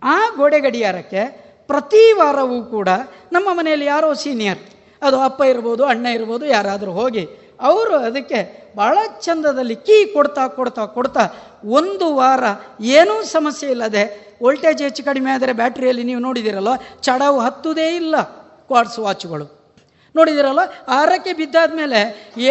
[0.03, 2.89] ಆ ಗೋಡೆ ಗಡಿಯಾರಕ್ಕೆ ಪ್ರತಿ ವಾರವೂ ಕೂಡ
[3.35, 4.61] ನಮ್ಮ ಮನೆಯಲ್ಲಿ ಯಾರೋ ಸೀನಿಯರ್
[5.01, 7.23] ಅದು ಅಪ್ಪ ಇರ್ಬೋದು, ಅಣ್ಣ ಇರ್ಬೋದು, ಯಾರಾದರೂ ಹೋಗಿ
[7.69, 8.39] ಅವರು ಅದಕ್ಕೆ
[8.77, 11.23] ಭಾಳ ಚಂದದಲ್ಲಿ ಕೀ ಕೊಡ್ತಾ ಕೊಡ್ತಾ ಕೊಡ್ತಾ
[11.79, 12.43] ಒಂದು ವಾರ
[12.97, 14.03] ಏನೂ ಸಮಸ್ಯೆ ಇಲ್ಲದೆ
[14.43, 16.71] ವೋಲ್ಟೇಜ್ ಹೆಚ್ಚು ಕಡಿಮೆ ಆದರೆ ಬ್ಯಾಟ್ರಿಯಲ್ಲಿ ನೀವು ನೋಡಿದಿರಲ್ಲ
[17.07, 18.15] ಚಡವು ಹತ್ತುವುದೇ ಇಲ್ಲ
[18.69, 19.45] ಕ್ವಾಡ್ಸ್ ವಾಚ್ಗಳು
[20.15, 20.63] ನೋಡಿದಿರಲ್ಲ
[20.99, 21.99] ಆರಕ್ಕೆ ಬಿದ್ದಾದ ಮೇಲೆ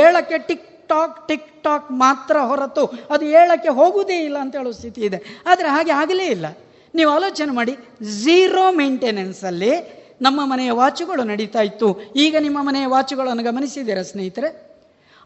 [0.02, 5.18] ಏಳಕ್ಕೆ ಟಿಕ್ ಟಾಕ್ ಟಿಕ್ ಟಾಕ್ ಮಾತ್ರ ಹೊರತು ಅದು ಏಳಕ್ಕೆ ಹೋಗುವುದೇ ಇಲ್ಲ ಅಂತ ಹೇಳೋ ಸ್ಥಿತಿ ಇದೆ.
[5.50, 6.46] ಆದರೆ ಹಾಗೆ ಆಗಲೇ ಇಲ್ಲ.
[6.94, 7.76] ನೀವು ಆಲೋಚನೆ ಮಾಡಿ.
[8.02, 9.72] ಝೀರೋ ಮೇಂಟೆನೆನ್ಸಲ್ಲಿ
[10.22, 11.88] ನಮ್ಮ ಮನೆಯ ವಾಚುಗಳು ನಡೀತಾ ಇತ್ತು.
[12.16, 14.70] ಈಗ ನಿಮ್ಮ ಮನೆಯ ವಾಚುಗಳನ್ನು ಗಮನಿಸಿದ್ದೀರಾ ಸ್ನೇಹಿತರೆ?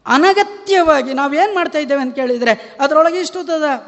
[0.05, 3.39] ಅನಗತ್ಯವಾಗಿ ನಾವೇನು ಮಾಡ್ತಾ ಇದ್ದೇವೆ ಅಂತ ಕೇಳಿದರೆ, ಅದರೊಳಗೆ ಇಷ್ಟು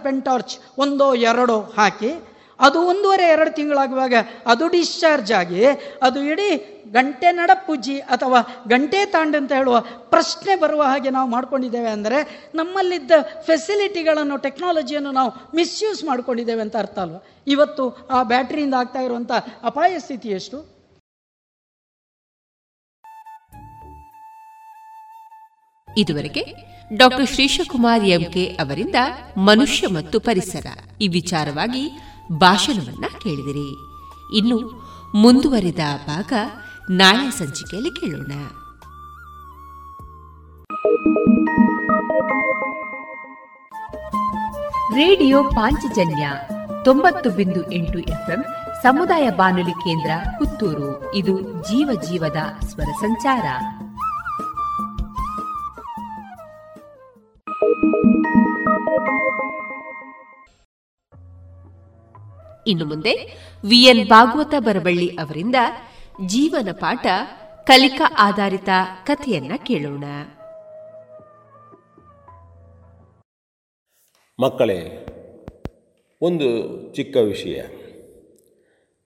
[0.03, 2.11] ಪೆನ್ ಟಾರ್ಚ್, ಒಂದೋ ಎರಡೋ ಹಾಕಿ
[2.59, 4.13] ಅದು ಒಂದೂವರೆ, ಎರಡು ತಿಂಗಳಾಗುವಾಗ
[4.45, 5.65] ಅದು ಡಿಸ್ಚಾರ್ಜ್ ಆಗಿ,
[6.01, 6.49] ಅದು ಇಡೀ
[6.91, 13.11] ಗಂಟೆ ನಡಪುಜ್ಜಿ ಅಥವಾ ಗಂಟೆ ತಾಂಡ ಅಂತ ಹೇಳುವ ಪ್ರಶ್ನೆ ಬರುವ ಹಾಗೆ ನಾವು ಮಾಡ್ಕೊಂಡಿದ್ದೇವೆ ಅಂದರೆ, ನಮ್ಮಲ್ಲಿದ್ದ
[13.45, 17.27] ಫೆಸಿಲಿಟಿಗಳನ್ನು ಟೆಕ್ನಾಲಜಿಯನ್ನು ನಾವು ಮಿಸ್ಯೂಸ್ ಮಾಡ್ಕೊಂಡಿದ್ದೇವೆ ಅಂತ ಅರ್ಥ ಅಲ್ವಾ?
[17.47, 19.31] ಇವತ್ತು ಆ ಬ್ಯಾಟ್ರಿಯಿಂದ ಆಗ್ತಾ ಇರುವಂಥ
[19.63, 20.77] ಅಪಾಯ ಸ್ಥಿತಿ ಎಷ್ಟು?
[25.97, 26.41] ಇದುವರೆಗೆ
[26.95, 28.95] ಡಾಕ್ಟರ್ ಶ್ರೀಶಕುಮಾರ್ ಎಂಕೆ ಅವರಿಂದ
[29.37, 30.67] ಮನುಷ್ಯ ಮತ್ತು ಪರಿಸರ.
[31.01, 31.83] ಈ ವಿಚಾರವಾಗಿ
[32.31, 33.69] ಭಾಷಣವನ್ನ ಕೇಳಿದಿರಿ.
[34.37, 36.33] ಇನ್ನು ಮುಂದುವರಿದ ಭಾಗ
[36.89, 38.47] ನಾಳೆ ಸಂಚಿಕೆಯಲ್ಲಿ ಕೇಳೋಣ.
[44.95, 46.31] ರೇಡಿಯೋ ಪಾಂಚಜನ್ಯ
[46.85, 48.43] ತೊಂಬತ್ತು ಬಿಂದು ಎಂಟು ಎಫ್ಎಂ
[48.83, 51.15] ಸಮುದಾಯ ಬಾನುಲಿ ಕೇಂದ್ರ ಪುತ್ತೂರು.
[51.15, 53.43] ಇದು ಜೀವ ಜೀವದ ಸ್ವರ ಸಂಚಾರ.
[62.67, 63.13] ಇನ್ನು ಮುಂದೆ
[63.67, 65.55] ವಿಎನ್ ಭಾಗವತ ಬರಬಳ್ಳಿ ಅವರಿಂದ
[66.25, 67.07] ಜೀವನ ಪಾಠ
[67.65, 68.69] ಕಲಿಕಾ ಆಧಾರಿತ
[69.05, 70.03] ಕಥೆಯನ್ನ ಕೇಳೋಣ.
[74.39, 75.05] ಮಕ್ಕಳೇ,
[76.21, 76.47] ಒಂದು
[76.95, 77.61] ಚಿಕ್ಕ ವಿಷಯ.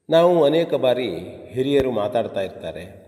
[0.10, 1.10] ನಾವು ಅನೇಕ ಬಾರಿ
[1.54, 3.02] ಹಿರಿಯರು ಮಾತಾಡ್ತಾ ಇರ್ತಾರೆ.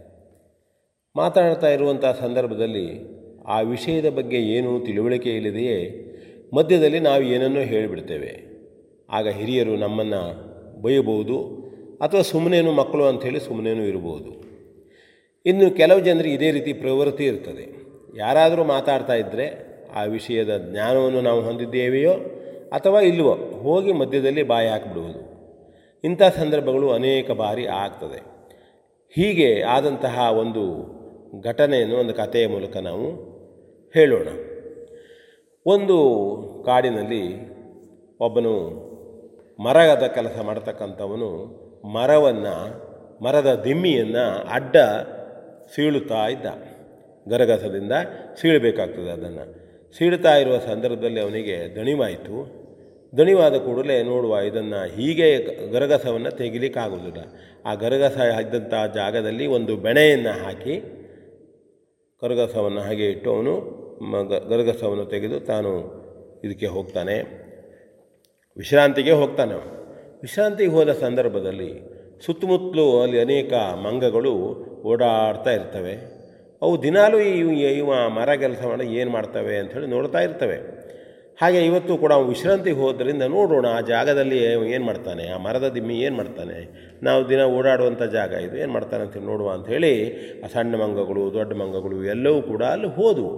[1.15, 3.13] ಮಾತಾಡ್ತಾ ಇರುವಂಥ ಸಂದರ್ಭದಲ್ಲಿ
[3.47, 6.03] ಆ ವಿಷಯದ ಬಗ್ಗೆ ಏನು ತಿಳುವಳಿಕೆ ಇಲ್ಲದೆಯೇ
[6.55, 8.52] ಮಧ್ಯದಲ್ಲಿ ನಾವು ಏನನ್ನೋ ಹೇಳಿಬಿಡ್ತೇವೆ.
[9.13, 10.21] ಆಗ ಹಿರಿಯರು ನಮ್ಮನ್ನು
[10.81, 11.37] ಬೈಯಬಹುದು
[12.01, 14.43] ಅಥವಾ ಸುಮ್ಮನೇನು ಮಕ್ಕಳು ಅಂಥೇಳಿ ಸುಮ್ಮನೇನು ಇರಬಹುದು.
[15.45, 17.65] ಇನ್ನು ಕೆಲವು ಜನರಿಗೆ ಇದೇ ರೀತಿ ಪ್ರವೃತ್ತಿ ಇರ್ತದೆ.
[18.17, 22.13] ಯಾರಾದರೂ ಮಾತಾಡ್ತಾ ಇದ್ದರೆ ಆ ವಿಷಯದ ಜ್ಞಾನವನ್ನು ನಾವು ಹೊಂದಿದ್ದೇವೆಯೋ
[22.71, 25.33] ಅಥವಾ ಇಲ್ಲವೋ ಹೋಗಿ ಮಧ್ಯದಲ್ಲಿ ಬಾಯಿ ಹಾಕಿಬಿಡುವುದು.
[26.03, 28.19] ಇಂಥ ಸಂದರ್ಭಗಳು ಅನೇಕ ಬಾರಿ ಆಗ್ತದೆ.
[29.15, 30.63] ಹೀಗೆ ಆದಂತಹ ಒಂದು
[31.41, 33.07] ಘಟನೆಯನ್ನು ಒಂದು ಕಥೆಯ ಮೂಲಕ ನಾವು
[33.93, 34.27] ಹೇಳೋಣ.
[35.65, 35.97] ಒಂದು
[36.65, 37.23] ಕಾಡಿನಲ್ಲಿ
[38.19, 38.82] ಒಬ್ಬನು
[39.63, 41.29] ಮರದ ಕೆಲಸ ಮಾಡ್ತಕ್ಕಂಥವನು
[41.93, 42.55] ಮರವನ್ನು,
[43.23, 44.75] ಮರದ ದಿಮ್ಮಿಯನ್ನು ಅಡ್ಡ
[45.75, 46.45] ಸೀಳುತ್ತಾ ಇದ್ದ.
[47.27, 47.91] ಗರಗಸದಿಂದ
[48.41, 49.45] ಸೀಳಬೇಕಾಗ್ತದೆ ಅದನ್ನು.
[49.97, 52.63] ಸೀಳ್ತಾ ಇರುವ ಸಂದರ್ಭದಲ್ಲಿ ಅವನಿಗೆ ದಣಿವಾಯಿತು.
[53.17, 55.27] ದಣಿವಾದ ಕೂಡಲೇ ನೋಡುವ ಇದನ್ನು ಹೀಗೆ
[55.71, 57.21] ಗರಗಸವನ್ನು ತೆಗಿಲಿಕ್ಕಾಗೋದಿಲ್ಲ
[57.65, 60.75] ಆ ಗರಗಸ ಇದ್ದಂಥ ಜಾಗದಲ್ಲಿ ಒಂದು ಬೆಣೆಯನ್ನು ಹಾಕಿ
[62.21, 63.53] ಗರಗಸವನ್ನು ಹಾಗೆ ಇಟ್ಟು ಅವನು
[64.49, 65.71] ಗರಗಸವನ್ನು ತೆಗೆದು ತಾನು
[66.43, 67.42] ಇದಕ್ಕೆ ಹೋಗ್ತಾನೆ.
[68.57, 69.55] ವಿಶ್ರಾಂತಿಗೆ ಹೋಗ್ತಾನೆ
[70.23, 71.71] ವಿಶ್ರಾಂತಿಗೆ ಹೋದ ಸಂದರ್ಭದಲ್ಲಿ
[72.25, 73.53] ಸುತ್ತಮುತ್ತಲೂ ಅಲ್ಲಿ ಅನೇಕ
[73.85, 74.33] ಮಂಗಗಳು
[74.89, 75.95] ಓಡಾಡ್ತಾ ಇರ್ತವೆ.
[76.61, 77.31] ಅವು ದಿನಾಲೂ ಈ
[77.79, 80.57] ಇವ ಮರ ಕೆಲಸ ಮಾಡಿ ಏನು ಮಾಡ್ತವೆ ಅಂಥೇಳಿ ನೋಡ್ತಾ ಇರ್ತವೆ.
[81.41, 84.37] ಹಾಗೆ ಇವತ್ತು ಕೂಡ ಅವನು ವಿಶ್ರಾಂತಿಗೆ ಹೋದ್ರಿಂದ ನೋಡೋಣ, ಆ ಜಾಗದಲ್ಲಿ
[84.75, 86.57] ಏನು ಮಾಡ್ತಾನೆ, ಆ ಮರದ ದಿಮ್ಮಿ ಏನು ಮಾಡ್ತಾನೆ,
[87.03, 89.93] ನಾವು ದಿನ ಓಡಾಡುವಂಥ ಜಾಗ ಇದು ಏನು ಮಾಡ್ತಾನೆ ಅಂತ ನೋಡುವ ಅಂಥೇಳಿ
[90.43, 93.33] ಆ ಸಣ್ಣ ಮಂಗಗಳು, ದೊಡ್ಡ ಮಂಗಗಳು ಎಲ್ಲವೂ ಕೂಡ ಅಲ್ಲಿ ಹೋದವು.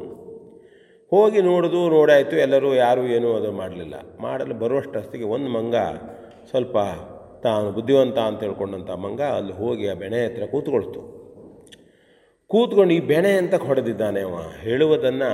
[1.12, 3.95] ಹೋಗಿ ನೋಡೋದು ನೋಡಾಯಿತು ಎಲ್ಲರೂ ಯಾರೂ ಏನೂ ಅದು ಮಾಡಲಿಲ್ಲ.
[4.20, 5.76] ಮಾಡಲು ಬರುವಷ್ಟೊತ್ತಿಗೆ ಒಂದು ಮಂಗ
[6.51, 6.78] ಸ್ವಲ್ಪ
[7.43, 11.01] ತಾನು ಬುದ್ಧಿವಂತ ಅಂತ ಹೇಳ್ಕೊಂಡಂಥ ಮಂಗ ಅಲ್ಲಿ ಹೋಗಿ ಆ ಬೆಣೆ ಹತ್ರ ಕೂತ್ಕೊಳ್ತು.
[12.49, 15.30] ಕೂತ್ಕೊಂಡು ಈ ಬೆಣೆ ಅಂತ ಹೊಡೆದಿದ್ದಾನೆ ಅವ, ಹೇಳುವುದನ್ನು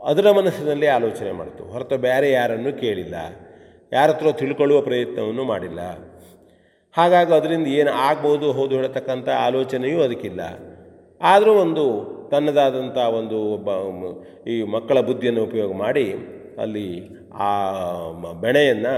[0.00, 1.62] ಅದರ ಮನಸ್ಸಿನಲ್ಲಿ ಆಲೋಚನೆ ಮಾಡಿತು.
[1.72, 3.16] ಹೊರತು ಬೇರೆ ಯಾರನ್ನು ಕೇಳಿಲ್ಲ,
[3.92, 5.80] ಯಾರ ಹತ್ರ ತಿಳ್ಕೊಳ್ಳುವ ಪ್ರಯತ್ನವನ್ನು ಮಾಡಿಲ್ಲ.
[6.94, 10.42] ಹಾಗಾಗಿ ಅದರಿಂದ ಏನು ಆಗ್ಬೋದು ಹೌದು ಹೇಳತಕ್ಕಂಥ ಆಲೋಚನೆಯೂ ಅದಕ್ಕಿಲ್ಲ.
[11.20, 11.84] ಆದರೂ ಒಂದು
[12.30, 13.38] ತನ್ನದಾದಂಥ ಒಂದು
[14.52, 16.06] ಈ ಮಕ್ಕಳ ಬುದ್ಧಿಯನ್ನು ಉಪಯೋಗ ಮಾಡಿ
[16.62, 16.86] ಅಲ್ಲಿ
[17.46, 17.50] ಆ
[18.44, 18.94] ಬೆಣೆಯನ್ನು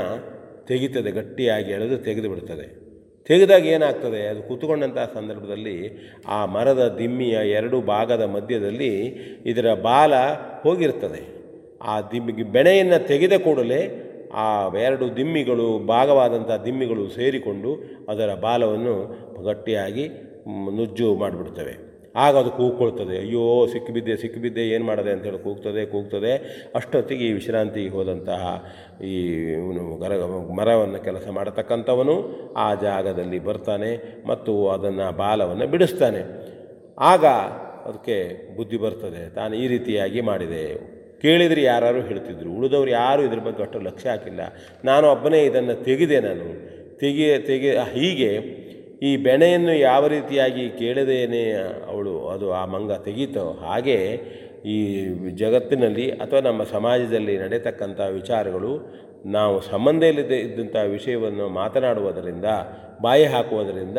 [0.68, 2.66] ತೆಗಿತದೆ, ಗಟ್ಟಿಯಾಗಿ ಎಳೆದು ತೆಗೆದು ಬಿಡ್ತದೆ
[3.28, 5.74] ತೆಗೆದಾಗ ಏನಾಗ್ತದೆ, ಅದು ಕೂತ್ಕೊಂಡಂತಹ ಸಂದರ್ಭದಲ್ಲಿ
[6.28, 8.92] ಆ ಮರದ ದಿಮ್ಮಿಯ ಎರಡು ಭಾಗದ ಮಧ್ಯದಲ್ಲಿ
[9.46, 10.14] ಇದರ ಬಾಲ
[10.62, 11.22] ಹೋಗಿರ್ತದೆ.
[11.82, 13.82] ಆ ದಿಮ್ಮಿಗೆ ಬೆಣೆಯನ್ನು ತೆಗೆದ ಕೂಡಲೇ
[14.44, 14.46] ಆ
[14.86, 17.70] ಎರಡು ದಿಮ್ಮಿಗಳು ಭಾಗವಾದಂಥ ದಿಮ್ಮಿಗಳು ಸೇರಿಕೊಂಡು
[18.08, 18.96] ಅದರ ಬಾಲವನ್ನು
[19.44, 20.04] ಗಟ್ಟಿಯಾಗಿ
[20.78, 21.74] ನುಜ್ಜು ಮಾಡಿಬಿಡ್ತವೆ.
[22.14, 23.16] ಆಗ ಅದು ಕೂಗ್ಕೊಳ್ತದೆ.
[23.18, 23.42] ಅಯ್ಯೋ
[23.72, 26.32] ಸಿಕ್ಕಿಬಿದ್ದೆ ಸಿಕ್ಕಿಬಿದ್ದೆ ಏನು ಮಾಡದೆ ಅಂತೇಳಿ ಕೂಗ್ತದೆ ಕೂಗ್ತದೆ.
[26.74, 28.42] ಅಷ್ಟೊತ್ತಿಗೆ ಈ ವಿಶ್ರಾಂತಿಗೆ ಹೋದಂತಹ
[29.04, 29.16] ಈ
[30.00, 30.12] ಗರ,
[30.58, 32.16] ಮರವನ್ನು ಕೆಲಸ ಮಾಡತಕ್ಕಂಥವನು
[32.56, 33.90] ಆ ಜಾಗದಲ್ಲಿ ಬರ್ತಾನೆ
[34.26, 36.22] ಮತ್ತು ಅದನ್ನು ಬಾಲವನ್ನು ಬಿಡಿಸ್ತಾನೆ.
[36.98, 37.24] ಆಗ
[37.88, 38.16] ಅದಕ್ಕೆ
[38.56, 40.64] ಬುದ್ಧಿ ಬರ್ತದೆ, ತಾನು ಈ ರೀತಿಯಾಗಿ ಮಾಡಿದೆ.
[41.22, 44.40] ಕೇಳಿದರೆ ಯಾರು ಹೇಳ್ತಿದ್ರು, ಉಳಿದವರು ಯಾರೂ ಇದ್ರ ಬಗ್ಗೆ ಅಷ್ಟು ಲಕ್ಷ್ಯ ಹಾಕಿಲ್ಲ.
[44.84, 46.46] ನಾನು ಒಬ್ಬನೇ ಇದನ್ನು ತೆಗೆದೆ ನಾನು.
[46.98, 48.30] ತೆಗೆ ತೆಗೆ, ಹೀಗೆ
[49.02, 51.52] ಈ ಬೆಣೆಯನ್ನು ಯಾವ ರೀತಿಯಾಗಿ ಕೇಳದೇನೆ
[51.90, 52.28] ಅವಳು?
[52.28, 53.52] ಅದು ಆ ಮಂಗ ತೆಗೀತೋ?
[53.52, 53.98] ಹಾಗೆ
[54.66, 58.72] ಈ ಜಗತ್ತಿನಲ್ಲಿ ಅಥವಾ ನಮ್ಮ ಸಮಾಜದಲ್ಲಿ ನಡೆತಕ್ಕಂಥ ವಿಚಾರಗಳು,
[59.26, 62.44] ನಾವು ಸಂಬಂಧ ಇಲ್ಲದೆ ಇದ್ದಂಥ ವಿಷಯವನ್ನು ಮಾತನಾಡುವುದರಿಂದ,
[63.02, 63.98] ಬಾಯಿ ಹಾಕುವುದರಿಂದ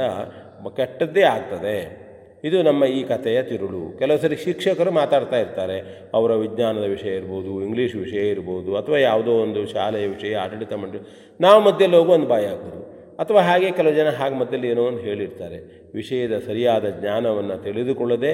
[0.75, 2.01] ಕೆಟ್ಟದ್ದೇ ಆಗ್ತದೆ.
[2.43, 3.97] ಇದು ನಮ್ಮ ಈ ಕಥೆಯ ತಿರುಳು.
[3.99, 6.09] ಕೆಲವು ಸರಿ ಶಿಕ್ಷಕರು ಮಾತಾಡ್ತಾ ಇರ್ತಾರೆ.
[6.13, 11.01] ಅವರ ವಿಜ್ಞಾನದ ವಿಷಯ ಇರ್ಬೋದು, ಇಂಗ್ಲೀಷ್ ವಿಷಯ ಇರ್ಬೋದು, ಅಥವಾ ಯಾವುದೋ ಒಂದು ಶಾಲೆಯ ವಿಷಯ, ಆಡಳಿತ ಮಂಡಳಿ.
[11.41, 12.90] ನಾವು ಮಧ್ಯದಲ್ಲಿ ಒಂದು ಬಾಯಿ ಹಾಕೋದು
[13.21, 15.57] ಅಥವಾ ಹಾಗೆ ಕೆಲವು ಜನ ಹಾಗೆ ಮಧ್ಯದಲ್ಲಿ ಏನೋ ಒಂದು ಹೇಳಿರ್ತಾರೆ.
[15.93, 18.31] ವಿಷಯದ ಸರಿಯಾದ ಜ್ಞಾನವನ್ನು ತಿಳಿದುಕೊಳ್ಳದೆ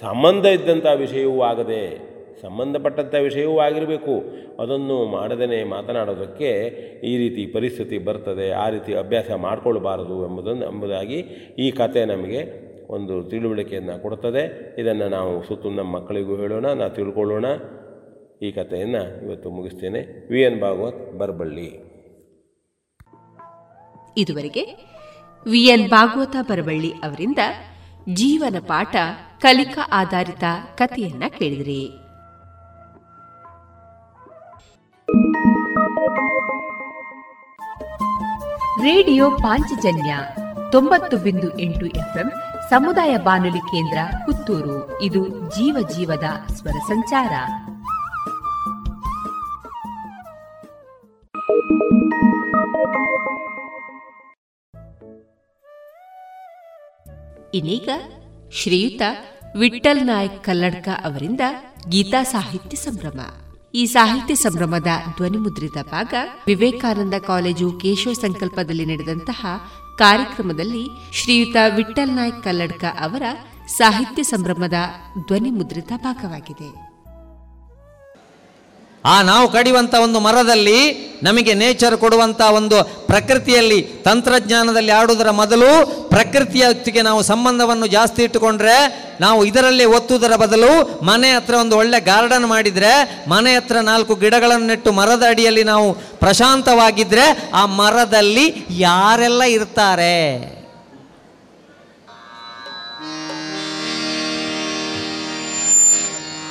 [0.00, 1.82] ಸಂಬಂಧ ಇದ್ದಂಥ ವಿಷಯವೂ ಆಗದೆ,
[2.42, 4.14] ಸಂಬಂಧಪಟ್ಟಂಥ ವಿಷಯವೂ ಆಗಿರಬೇಕು.
[4.62, 6.50] ಅದನ್ನು ಮಾಡದೇ ಮಾತನಾಡೋದಕ್ಕೆ
[7.10, 11.18] ಈ ರೀತಿ ಪರಿಸ್ಥಿತಿ ಬರ್ತದೆ, ಆ ರೀತಿ ಅಭ್ಯಾಸ ಮಾಡಿಕೊಳ್ಬಾರದು ಎಂಬುದನ್ನು ಎಂಬುದಾಗಿ
[11.58, 12.42] ಈ ಕತೆ ನಮಗೆ
[12.96, 14.44] ಒಂದು ತಿಳುವಳಿಕೆಯನ್ನು ಕೊಡ್ತದೆ.
[14.78, 17.46] ಇದನ್ನು ನಾವು ಸುತ್ತು ನಮ್ಮ ಮಕ್ಕಳಿಗೂ ಹೇಳೋಣ, ನಾವು ತಿಳ್ಕೊಳ್ಳೋಣ.
[18.46, 20.00] ಈ ಕಥೆಯನ್ನು ಇವತ್ತು ಮುಗಿಸ್ತೇನೆ.
[20.30, 21.68] V N Bhagwat Barballi.
[24.18, 24.64] ಇದುವರೆಗೆ
[25.46, 27.38] ವಿಎನ್ ಭಾಗವತ ಬರವಳ್ಳಿ ಅವರಿಂದ
[28.14, 28.96] ಜೀವನ ಪಾಠ
[29.40, 30.44] ಕಲಿಕಾ ಆಧಾರಿತ
[30.74, 31.90] ಕಥೆಯನ್ನ ಕೇಳಿದ್ರಿ.
[38.82, 40.18] ರೇಡಿಯೋ ಪಾಂಚಜನ್ಯ
[40.72, 42.32] ತೊಂಬತ್ತು ಬಿಂದು ಎಂಟು ಎಫ್ಎಂ
[42.70, 45.02] ಸಮುದಾಯ ಬಾನುಲಿ ಕೇಂದ್ರ ಪುತ್ತೂರು.
[45.02, 47.30] ಇದು ಜೀವ ಜೀವದ ಸ್ವರ ಸಂಚಾರ.
[57.54, 57.88] ಇನ್ನೀಗ
[58.52, 59.02] ಶ್ರೀಯುತ
[59.58, 61.40] ವಿಠಲ್ ನಾಯಕ್ ಕಲ್ಲಡ್ಕ ಅವರಿಂದ
[61.88, 63.20] ಗೀತಾ ಸಾಹಿತ್ಯ ಸಂಭ್ರಮ.
[63.74, 64.86] ಈ ಸಾಹಿತ್ಯ ಸಂಭ್ರಮದ
[65.16, 66.14] ಧ್ವನಿಮುದ್ರಿತ ಭಾಗ
[66.46, 69.46] ವಿವೇಕಾನಂದ ಕಾಲೇಜು ಕೇಶವ ಸಂಕಲ್ಪದಲ್ಲಿ ನಡೆದಂತಹ
[69.98, 73.22] ಕಾರ್ಯಕ್ರಮದಲ್ಲಿ ಶ್ರೀಯುತ ವಿಠಲ್ ನಾಯ್ಕ್ ಕಲ್ಲಡ್ಕ ಅವರ
[73.68, 74.74] ಸಾಹಿತ್ಯ ಸಂಭ್ರಮದ
[75.26, 76.87] ಧ್ವನಿಮುದ್ರಿತ ಭಾಗವಾಗಿದೆ.
[79.12, 80.78] ಆ ನಾವು ಕಡಿಯುವಂಥ ಒಂದು ಮರದಲ್ಲಿ
[81.22, 85.70] ನಮಗೆ ನೇಚರ್ ಕೊಡುವಂಥ ಒಂದು ಪ್ರಕೃತಿಯಲ್ಲಿ, ತಂತ್ರಜ್ಞಾನದಲ್ಲಿ ಆಡುವುದರ ಮೊದಲು
[86.08, 88.76] ಪ್ರಕೃತಿಯೊತ್ತಿಗೆ ನಾವು ಸಂಬಂಧವನ್ನು ಜಾಸ್ತಿ ಇಟ್ಟುಕೊಂಡ್ರೆ
[89.20, 90.70] ನಾವು ಇದರಲ್ಲಿ ಒತ್ತುವುದರ ಬದಲು
[91.04, 92.92] ಮನೆ ಹತ್ರ ಒಂದು ಒಳ್ಳೆ ಗಾರ್ಡನ್ ಮಾಡಿದರೆ,
[93.28, 100.14] ಮನೆ ಹತ್ರ ನಾಲ್ಕು ಗಿಡಗಳನ್ನು ನೆಟ್ಟು ಮರದ ಅಡಿಯಲ್ಲಿ ನಾವು ಪ್ರಶಾಂತವಾಗಿದ್ದರೆ ಆ ಮರದಲ್ಲಿ ಯಾರೆಲ್ಲ ಇರ್ತಾರೆ?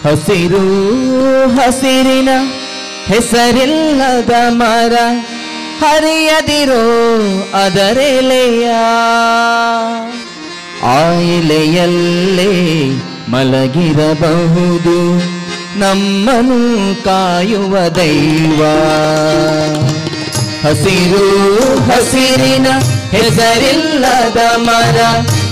[0.04, 0.64] ಹಸಿರು
[1.58, 2.30] ಹಸಿರಿನ
[3.08, 4.94] ಹೆಸರಿಲ್ಲದ ಮರ
[5.80, 6.84] ಹರಿಯದಿರೋ
[7.54, 8.68] ಅದರೆಲೆಯ?
[10.84, 12.52] ಆ ಎಲೆಯಲ್ಲೇ
[13.30, 14.98] ಮಲಗಿರಬಹುದು
[15.80, 16.60] ನಮ್ಮನು
[17.04, 18.62] ಕಾಯುವ ದೈವ.
[20.64, 21.26] ಹಸಿರು
[21.90, 22.68] ಹಸಿರಿನ
[23.12, 24.98] ಹೆಸರಿಲ್ಲದ ಮರ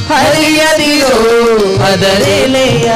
[0.09, 1.15] ಹರಿಯದಿರೋ
[1.83, 2.89] ಅದರೆಲೆಯ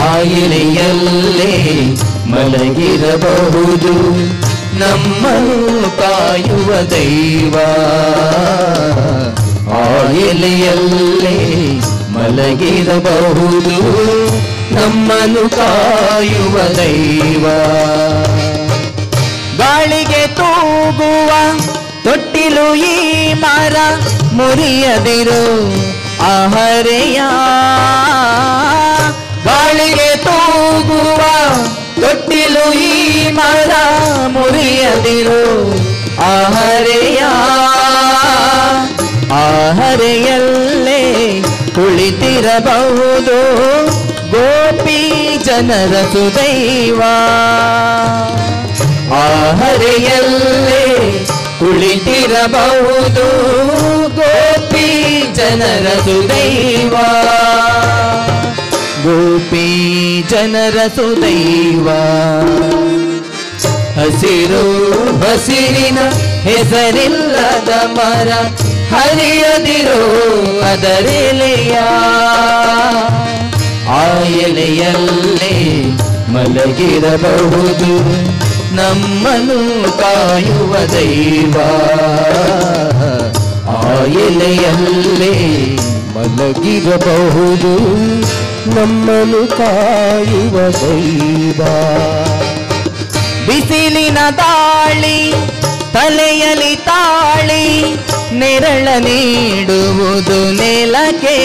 [0.00, 1.52] ಆಯಿಲೆಯಲ್ಲೇ
[2.26, 3.94] ಮಲಗಿರಬಹುದು.
[4.78, 7.56] ನಮ್ಮನ್ನು ಕಾಯುವ ದೈವ
[9.80, 11.36] ಆಯಿಲೆಯಲ್ಲೇ
[12.14, 13.76] ಮಲಗಿರಬಹುದು.
[14.74, 17.44] ನಮ್ಮನು ಕಾಯುವ ದೈವ
[19.58, 21.30] ಗಾಳಿಗೆ ತೂಗುವ
[22.04, 22.96] ತೊಟ್ಟಿಲು ಈ
[23.32, 23.76] ಮರ
[24.32, 25.72] ಮುರಿಯದಿರು.
[26.22, 27.20] ಆಹರೆಯ
[29.44, 31.20] ಗಾಳಿಗೆ ತೂಗುವ
[32.00, 33.70] ತೊಟ್ಟಿಲು ಈ ಮರ
[34.26, 35.70] ಮುರಿಯದಿರು.
[36.22, 37.22] ಆಹರೆಯ
[39.34, 41.02] ಆಹರೆಯಲ್ಲೇ
[41.74, 43.38] ಕುಳಿತಿರಬಹುದು
[44.30, 47.02] ಗೋಪಿ ಜನರ ಸುದೈವ.
[49.14, 50.86] ಆಹರೆಯಲ್ಲೇ
[51.58, 53.26] ಕುಳಿತಿರಬಹುದು
[55.42, 56.94] ಜನರ ಸುದೈವ.
[59.02, 59.68] ಗೋಪಿ
[60.30, 61.88] ಜನರ ಸುದೈವ.
[64.00, 65.98] ಹಸಿರು ಹಸಿರಿನ
[66.42, 68.28] ಹೆಸರಿಲ್ಲದ ಮರ
[68.94, 70.02] ಹರಿಯದಿರೋ
[70.62, 71.78] ಅದರೆಲೆಯ.
[73.88, 75.82] ಆ ಎಲೆಯಲ್ಲೇ
[76.28, 77.92] ಮಲಗಿರಬಹುದು
[78.76, 81.60] ನಮ್ಮನು ಕಾಯುವ ದೈವ.
[84.00, 85.32] ಎಲೆಯಲ್ಲೇ
[86.14, 87.72] ಮಲಗಿರಬಹುದು.
[88.76, 91.64] ನಮ್ಮನು ಕಾಯುವ ದೈವ.
[93.46, 95.32] ಬಿಸಿಲಿನ ತಾಳಿ
[95.92, 97.94] ತಲೆಯಲಿ ತಾಳಿ,
[98.32, 101.38] ನೆರಳ ನೀಡುವುದು ನೆಲಕ್ಕೆ.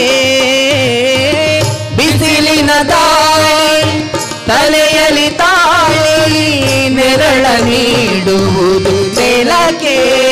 [1.98, 4.10] ಬಿಸಿಲಿನ ತಾಳಿ
[4.48, 6.60] ತಲೆಯಲಿ ತಾಳಿ,
[6.90, 10.27] ನೆರಳ ನೀಡುವುದು ನೆಲಕ್ಕೆ.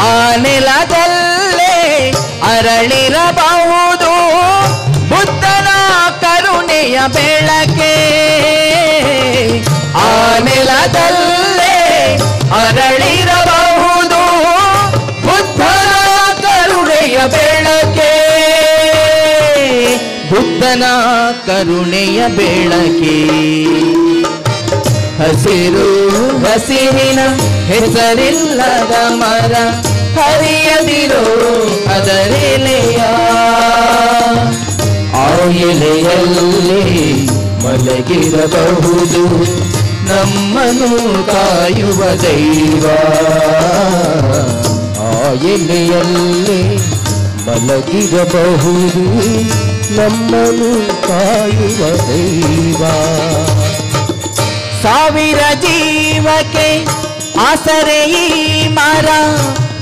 [0.00, 2.10] ಆ ನೆಲದಲ್ಲೇ
[2.42, 4.12] ಅರಳಿರಬಹುದು
[5.08, 5.68] ಬುದ್ಧನ
[6.20, 7.94] ಕರುಣೆಯ ಬೆಳಕೆ.
[9.94, 11.74] ಆ ನೆಲದಲ್ಲೇ
[12.52, 14.22] ಅರಳಿರಬಹುದು
[15.22, 15.92] ಬುದ್ಧನ
[16.42, 18.12] ಕರುಣೆಯ ಬೆಳಕೆ.
[20.30, 20.84] ಬುದ್ಧನ
[21.46, 23.16] ಕರುಣೆಯ ಬೆಳಕೆ.
[25.20, 25.88] ಹಸಿರು
[26.38, 27.18] ಹಸಿರಿನ
[27.66, 29.52] ಹೆಸರಿಲ್ಲದ ಮರ
[30.18, 31.24] ಹರಿಯದಿರೋ
[31.94, 32.96] ಅದರೆಲೆಯ?
[35.14, 37.12] ಆ ಎಲೆಯಲ್ಲಿ
[37.64, 39.22] ಮಲಗಿರಬಹುದು
[40.08, 42.86] ನಮ್ಮನ್ನು ಕಾಯುವ ದೈವ.
[45.00, 46.76] ಆ ಎಲೆಯಲ್ಲಿ
[47.46, 49.04] ಮಲಗಿರಬಹುದು
[49.96, 50.72] ನಮ್ಮನ್ನು
[51.08, 52.82] ಕಾಯುವ ದೈವ.
[54.82, 56.68] ಸಾವಿರ ಜೀವಕ್ಕೆ
[57.48, 59.08] ಆಸರೆ ಈ ಮರ,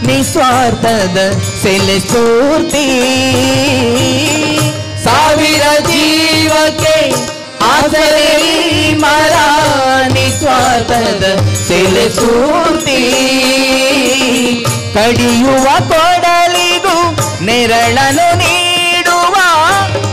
[0.06, 1.18] ನಿಸ್ವಾರ್ಥದ
[1.62, 2.86] ಸೆಲೆ ಸ್ಫೂರ್ತಿ.
[5.04, 6.96] ಸಾವಿರ ಜೀವಕ್ಕೆ
[7.74, 9.34] ಆಸರೆ ಈ ಮರ,
[10.12, 11.24] ನಿಸ್ವಾರ್ಥದ
[11.68, 13.00] ಸೆಲೆ ಸ್ಫೂರ್ತಿ.
[14.94, 16.96] ಕಡಿಯುವ ಕೊಡಲಿಗೂ
[17.44, 19.34] ನೆರಳನು ನೀಡುವ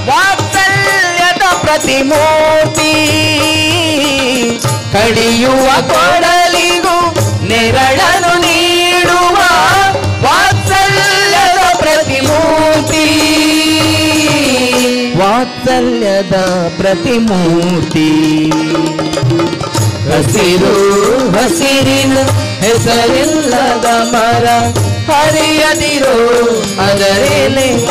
[0.10, 2.94] ವಾತ್ಸಲ್ಯದ ಪ್ರತಿಮೂರ್ತಿ.
[4.94, 7.16] ಕಡಿಯುವ ಕೊಡಲಿಗೂ
[7.48, 9.36] ನೆರಳನು ನೀಡುವ
[10.24, 13.06] ವಾತ್ಸಲ್ಯದ ಪ್ರತಿಮೂರ್ತಿ.
[15.18, 16.36] ವಾತ್ಸಲ್ಯದ
[16.78, 18.10] ಪ್ರತಿಮೂರ್ತಿ.
[20.06, 20.74] ಹಸಿರು
[21.32, 22.18] ಹಸಿರಿನ
[22.60, 24.46] ಹೆಸರಿಲ್ಲದ ಮರ
[25.12, 26.16] ಹರಿಯದಿರೋ
[26.82, 27.88] ಅದರೆಲೆಯ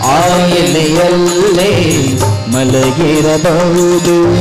[0.00, 1.72] ಆ ಎಲೆಯಲ್ಲೇ
[2.54, 4.34] ಮಲಗಿರಬಹುದು.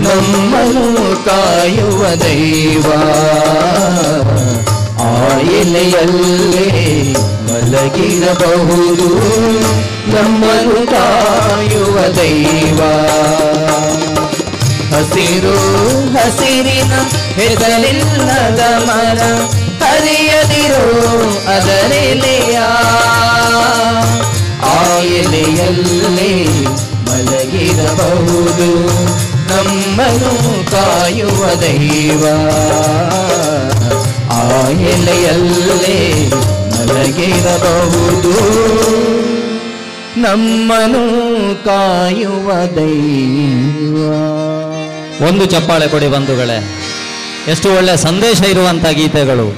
[0.00, 2.92] ನಮ್ಮನ್ನು ಕಾಯುವ ದೈವ.
[5.00, 5.38] ಆ
[7.44, 9.08] ಮಲಗಿರಬಹುದು.
[10.16, 12.80] ನಮ್ಮನ್ನು ಕಾಯುವ ದೈವ.
[14.96, 15.58] ಹಸಿರು
[16.12, 16.92] ಹಸಿರಿನ
[17.34, 19.18] ಹೆಸರಿಲ್ಲದ ಮರ
[19.84, 21.04] ಹರಿಯದಿರೋ
[21.48, 22.58] ಅದರೆಲೆಯ
[24.62, 24.98] ಆ
[27.56, 28.94] ಮಲಗಿರಬಹುದು
[29.48, 32.26] ನಮ್ಮನು ಕಾಯುವ ದೈವ.
[34.30, 36.32] ಆ ಎಲೆಯಲ್ಲೇ
[36.70, 38.30] ಮಲಗಿರಬಹುದು.
[40.20, 41.04] ನಮ್ಮನು
[41.64, 43.96] ಕಾಯುವ ದೈವ.
[45.28, 46.74] ಒಂದು ಚಪ್ಪಾಳೆ ಕೊಡಿ ಬಂಧುಗಳೇ.
[47.48, 49.56] ಎಷ್ಟು ಒಳ್ಳೆ ಸಂದೇಶ ಇರುವಂಥ ಗೀತೆಗಳು.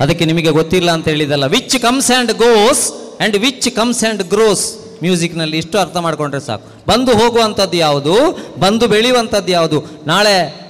[0.00, 5.58] ಅದಕ್ಕೆ ನಿಮಗೆ ಗೊತ್ತಿಲ್ಲ ಅಂತ ಹೇಳಿದಲ್ಲ which comes and goes and which comes and grows ಮ್ಯೂಸಿಕ್ನಲ್ಲಿ
[5.58, 6.68] ಇಷ್ಟು ಅರ್ಥ ಮಾಡಿಕೊಂಡ್ರೆ ಸಾಕು.
[6.86, 8.14] ಬಂದು ಹೋಗುವಂಥದ್ದು ಯಾವುದು?
[8.60, 9.84] ಬಂದು ಬೆಳೆಯುವಂಥದ್ದು ಯಾವುದು?
[10.06, 10.60] ನಾಳೆ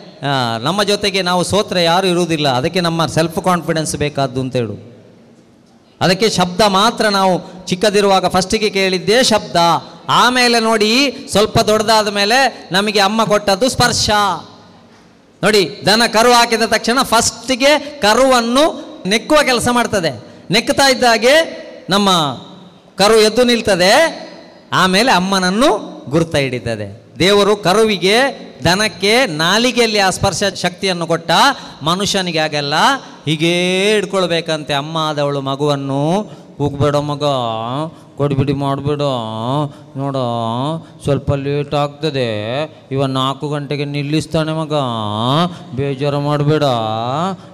[0.62, 2.48] ನಮ್ಮ ಜೊತೆಗೆ ನಾವು ಸೋತ್ರೆ ಯಾರು ಇರುವುದಿಲ್ಲ.
[2.48, 4.90] ಅದಕ್ಕೆ ನಮ್ಮ ಸೆಲ್ಫ್ ಕಾನ್ಫಿಡೆನ್ಸ್ ಬೇಕಾದ್ದು ಅಂತ ಹೇಳು.
[6.00, 9.56] ಅದಕ್ಕೆ ಶಬ್ದ ಮಾತ್ರ ನಾವು ಚಿಕ್ಕದಿರುವಾಗ ಫಸ್ಟಿಗೆ ಕೇಳಿದ್ದೇ ಶಬ್ದ.
[10.08, 14.10] ಆಮೇಲೆ ನೋಡಿ, ಸ್ವಲ್ಪ ದೊಡ್ಡದಾದ ಮೇಲೆ ನಮಗೆ ಅಮ್ಮ ಕೊಟ್ಟದ್ದು ಸ್ಪರ್ಶ.
[15.42, 18.64] ನೋಡಿ, ದನ ಕರು ಹಾಕಿದ ತಕ್ಷಣ ಫಸ್ಟಿಗೆ ಕರುವನ್ನು
[19.06, 20.26] ನೆಕ್ಕುವ ಕೆಲಸ ಮಾಡ್ತದೆ.
[20.50, 21.34] ನೆಕ್ತಾ ಇದ್ದಾಗೆ
[21.90, 22.08] ನಮ್ಮ
[23.00, 23.92] ಕರು ಎದ್ದು ನಿಲ್ತದೆ,
[24.72, 25.68] ಆಮೇಲೆ ಅಮ್ಮನನ್ನು
[26.10, 27.04] ಗುರ್ತ ಹಿಡಿತದೆ.
[27.18, 28.16] ದೇವರು ಕರುವಿಗೆ,
[28.64, 31.30] ದನಕ್ಕೆ, ನಾಲಿಗೆಯಲ್ಲಿ ಆ ಸ್ಪರ್ಶ ಶಕ್ತಿಯನ್ನು ಕೊಟ್ಟ
[31.82, 32.74] ಮನುಷ್ಯನಿಗೆ ಆಗಲ್ಲ
[33.26, 34.74] ಹೀಗೇ ಹಿಡ್ಕೊಳ್ಬೇಕಂತೆ.
[34.74, 36.22] ಅಮ್ಮ ಆದವಳು ಮಗುವನ್ನು.
[36.58, 37.24] ಹೋಗ್ಬೇಡ ಮಗ.
[38.20, 39.02] ಕೊಡ್ಬಿಡಿ, ಮಾಡಬೇಡ.
[39.96, 40.22] ನೋಡು,
[41.02, 42.28] ಸ್ವಲ್ಪ ಲೇಟ್ ಆಗ್ತದೆ.
[42.92, 44.74] ಇವ ನಾಲ್ಕು ಗಂಟೆಗೆ ನಿಲ್ಲಿಸ್ತಾನೆ ಮಗ.
[45.76, 46.64] ಬೇಜಾರು ಮಾಡಬೇಡ.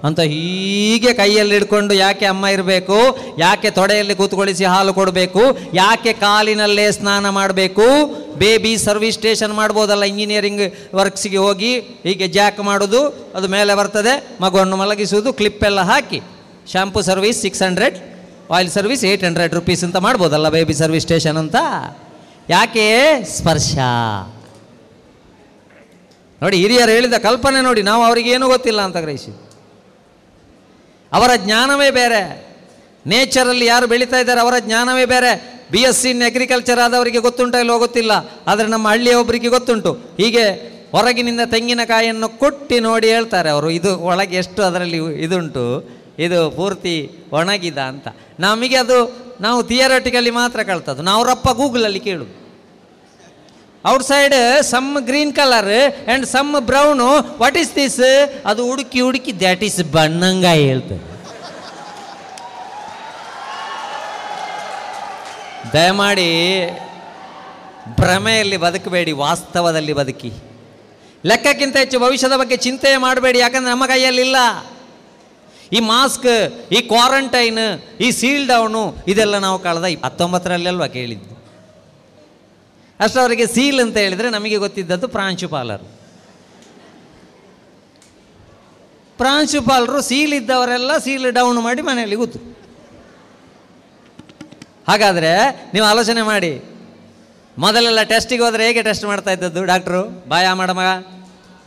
[0.03, 2.97] ಅಂತ ಹೀಗೆ ಕೈಯಲ್ಲಿ ಹಿಡ್ಕೊಂಡು ಯಾಕೆ ಅಮ್ಮ ಇರಬೇಕು?
[3.39, 5.39] ಯಾಕೆ ತೊಡೆಯಲ್ಲಿ ಕೂತ್ಕೊಳಿಸಿ ಹಾಲು ಕೊಡಬೇಕು?
[5.73, 7.87] ಯಾಕೆ ಕಾಲಿನಲ್ಲೇ ಸ್ನಾನ ಮಾಡಬೇಕು?
[8.37, 14.37] ಬೇಬಿ ಸರ್ವಿಸ್ ಸ್ಟೇಷನ್ ಮಾಡ್ಬೋದಲ್ಲ ಇಂಜಿನಿಯರಿಂಗ್ ವರ್ಕ್ಸ್ಗೆ ಹೋಗಿ, ಹೀಗೆ ಜಾಕ್ ಮಾಡೋದು, ಅದು ಮೇಲೆ ಬರ್ತದೆ.
[14.41, 16.21] ಮಗುವನ್ನು ಮಲಗಿಸುವುದು, ಕ್ಲಿಪ್ಪೆಲ್ಲ ಹಾಕಿ.
[16.71, 18.16] Shampoo service six hundred.
[18.51, 21.55] Oil service eight hundred rupees ಅಂತ ಮಾಡ್ಬೋದಲ್ಲ ಬೇಬಿ ಸರ್ವಿಸ್ ಸ್ಟೇಷನ್ ಅಂತ?
[22.49, 23.23] ಯಾಕೆ?
[23.23, 23.77] ಸ್ಪರ್ಶ.
[26.41, 29.41] ನೋಡಿ, ಹಿರಿಯರು ಹೇಳಿದ ಕಲ್ಪನೆ ನೋಡಿ, ನಾವು ಅವರಿಗೆ ಏನೂ ಗೊತ್ತಿಲ್ಲ ಅಂತ ಗ್ರಹಿಸಿ.
[31.13, 32.47] ಅವರ ಜ್ಞಾನವೇ ಬೇರೆ.
[33.07, 35.57] ನೇಚರಲ್ಲಿ ಯಾರು ಬೆಳೀತಾ ಇದ್ದಾರೆ ಅವರ ಜ್ಞಾನವೇ ಬೇರೆ.
[35.71, 38.11] B S C in agriculture ಆದವರಿಗೆ ಗೊತ್ತುಂಟ ಇಲ್ಲೋ ಗೊತ್ತಿಲ್ಲ.
[38.47, 39.93] ಆದರೆ ನಮ್ಮ ಹಳ್ಳಿಯ ಒಬ್ಬರಿಗೆ ಗೊತ್ತುಂಟು.
[39.93, 40.49] ಹೀಗೆ
[40.91, 43.69] ಹೊರಗಿನಿಂದ ತೆಂಗಿನಕಾಯಿಯನ್ನು ಕೊಟ್ಟಿ ನೋಡಿ ಹೇಳ್ತಾರೆ ಅವರು.
[43.69, 45.97] ಇದು ಒಳಗೆ ಎಷ್ಟು ಅದರಲ್ಲಿ ಇದುಂಟು?
[46.19, 48.07] ಇದು ಪೂರ್ತಿ ಒಣಗಿದ ಅಂತ.
[48.39, 48.97] ನಮಗೆ ಅದು
[49.41, 51.01] ನಾವು ಥಿಯರಟಿಕಲಿ ಮಾತ್ರ ಕಳ್ತದ್ದು.
[51.01, 52.25] ನಾವು ರಪ್ಪ ಗೂಗಲಲ್ಲಿ ಕೇಳು.
[53.87, 55.67] Outside some green colour
[56.07, 57.99] and some brown what is this
[58.45, 61.17] ಅದು ಹುಡುಕಿ ಹುಡುಕಿ ದ್ಯಾಟ್ ಈಸ್ ಬಣ್ಣಂಗ ಹೇಳ್ತದೆ
[65.73, 66.29] ದಯಮಾಡಿ
[67.99, 70.31] ಭ್ರಮೆಯಲ್ಲಿ ಬದುಕಬೇಡಿ, ವಾಸ್ತವದಲ್ಲಿ ಬದುಕಿ.
[71.25, 74.35] ಲೆಕ್ಕಕ್ಕಿಂತ ಹೆಚ್ಚು ಭವಿಷ್ಯದ ಬಗ್ಗೆ ಚಿಂತೆ ಮಾಡಬೇಡಿ, ಯಾಕಂದ್ರೆ ನಮ್ಮ ಕೈಯಲ್ಲಿಲ್ಲ.
[75.71, 81.37] ಈ ಮಾಸ್ಕ್, ಈ ಕ್ವಾರಂಟೈನ್, ಈ ಸೀಲ್ ಡೌನು, ಇದೆಲ್ಲ ನಾವು ಕಳೆದ ಹತ್ತೊಂಬತ್ತರಲ್ಲೆಲ್ವಾ ಕೇಳಿದ್ದು.
[82.99, 85.97] ಅಷ್ಟು ಅವರಿಗೆ ಸೀಲ್ ಅಂತ ಹೇಳಿದರೆ ನಮಗೆ ಗೊತ್ತಿದ್ದದ್ದು ಪ್ರಾಂಶುಪಾಲರು.
[89.17, 92.57] ಪ್ರಾಂಶುಪಾಲರು ಸೀಲ್ ಇದ್ದವರೆಲ್ಲ ಸೀಲ್ ಡೌನ್ ಮಾಡಿ ಮನೆಯಲ್ಲಿ ಕೂತು.
[94.87, 96.61] ಹಾಗಾದರೆ ನೀವು ಆಲೋಚನೆ ಮಾಡಿ.
[97.57, 100.29] ಮೊದಲೆಲ್ಲ ಟೆಸ್ಟಿಗೆ ಹೋದರೆ ಹೇಗೆ ಟೆಸ್ಟ್ ಮಾಡ್ತಾ ಇದ್ದದ್ದು ಡಾಕ್ಟ್ರು?
[100.29, 100.81] ಬಾಯಾ ಮಾಡಮ್ಮ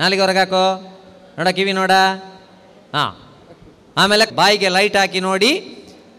[0.01, 0.97] ನಾಲಿಗೆ ಹೊರಗಾಕೋ
[1.39, 1.90] ನೋಡ ಕಿವಿ ನೋಡ.
[2.94, 3.30] ಹಾಂ.
[3.97, 5.77] ಆಮೇಲೆ ಬಾಯಿಗೆ ಲೈಟ್ ಹಾಕಿ ನೋಡಿ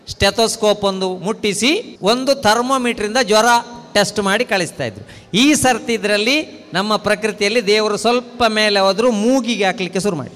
[0.07, 3.45] ಸ್ಟೆಥೋಸ್ಕೋಪ್ ಒಂದು ಮುಟ್ಟಿಸಿ, ಒಂದು ಥರ್ಮೋಮೀಟ್ರಿಂದ ಜ್ವರ
[3.93, 5.05] ಟೆಸ್ಟ್ ಮಾಡಿ ಕಳಿಸ್ತಾ ಇದ್ರು.
[5.33, 10.31] ಈ ಸರ್ತಿ ಇದರಲ್ಲಿ ನಮ್ಮ ಪ್ರಕೃತಿಯಲ್ಲಿ ದೇವರು ಸ್ವಲ್ಪ ಮೇಲೆ ಹೋದರೂ ಮೂಗಿಗೆ ಹಾಕ್ಲಿಕ್ಕೆ ಶುರು ಮಾಡಿ.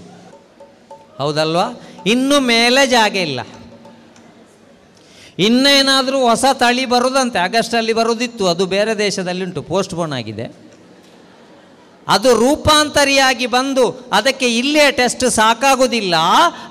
[1.17, 1.81] ಹೌದಲ್ವಾ?
[2.05, 3.39] ಇನ್ನು ಮೇಲೆ ಜಾಗ ಇಲ್ಲ.
[5.39, 10.64] ಇನ್ನೇನಾದರೂ ಹೊಸ ತಳಿ ಬರೋದಂತೆ, ಆಗಸ್ಟಲ್ಲಿ ಬರೋದಿತ್ತು, ಅದು ಬೇರೆ ದೇಶದಲ್ಲಿ ಉಂಟು ಪೋಸ್ಟ್ಪೋನ್ ಆಗಿದೆ.
[12.07, 16.15] ಅದು ರೂಪಾಂತರಿಯಾಗಿ ಬಂದು ಅದಕ್ಕೆ ಇಲ್ಲೇ ಟೆಸ್ಟ್ ಸಾಕಾಗುವುದಿಲ್ಲ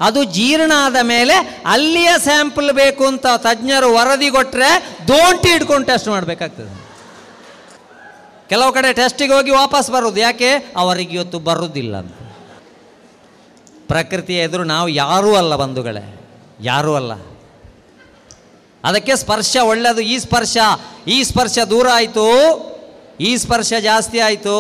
[0.01, 6.73] ಅದು ಜೀರ್ಣ ಆದ ಮೇಲೆ ಅಲ್ಲಿಯ ಸ್ಯಾಂಪಲ್ ಬೇಕು ಅಂತ ತಜ್ಞರು ವರದಿ ಕೊಟ್ಟರೆ ದೋಂಟಿ ಹಿಡ್ಕೊಂಡು ಟೆಸ್ಟ್ ಮಾಡಬೇಕಾಗ್ತದೆ.
[8.49, 10.51] ಕೆಲವು ಕಡೆ ಟೆಸ್ಟಿಗೆ ಹೋಗಿ ವಾಪಸ್ ಬರೋದು ಯಾಕೆ?
[10.77, 12.15] ಅವರಿಗೆ ಇವತ್ತು ಬರುವುದಿಲ್ಲ ಅಂತ.
[13.89, 16.21] ಪ್ರಕೃತಿಯ ಎದುರು ನಾವು ಯಾರೂ ಅಲ್ಲ ಬಂಧುಗಳೇ,
[16.61, 17.13] ಯಾರೂ ಅಲ್ಲ.
[18.85, 20.57] ಅದಕ್ಕೆ ಸ್ಪರ್ಶ ಒಳ್ಳೆಯದು ಈ ಸ್ಪರ್ಶ
[21.07, 22.27] ಈ ಸ್ಪರ್ಶ ದೂರ ಆಯಿತು,
[23.21, 24.57] ಈ ಸ್ಪರ್ಶ ಜಾಸ್ತಿ ಆಯಿತು.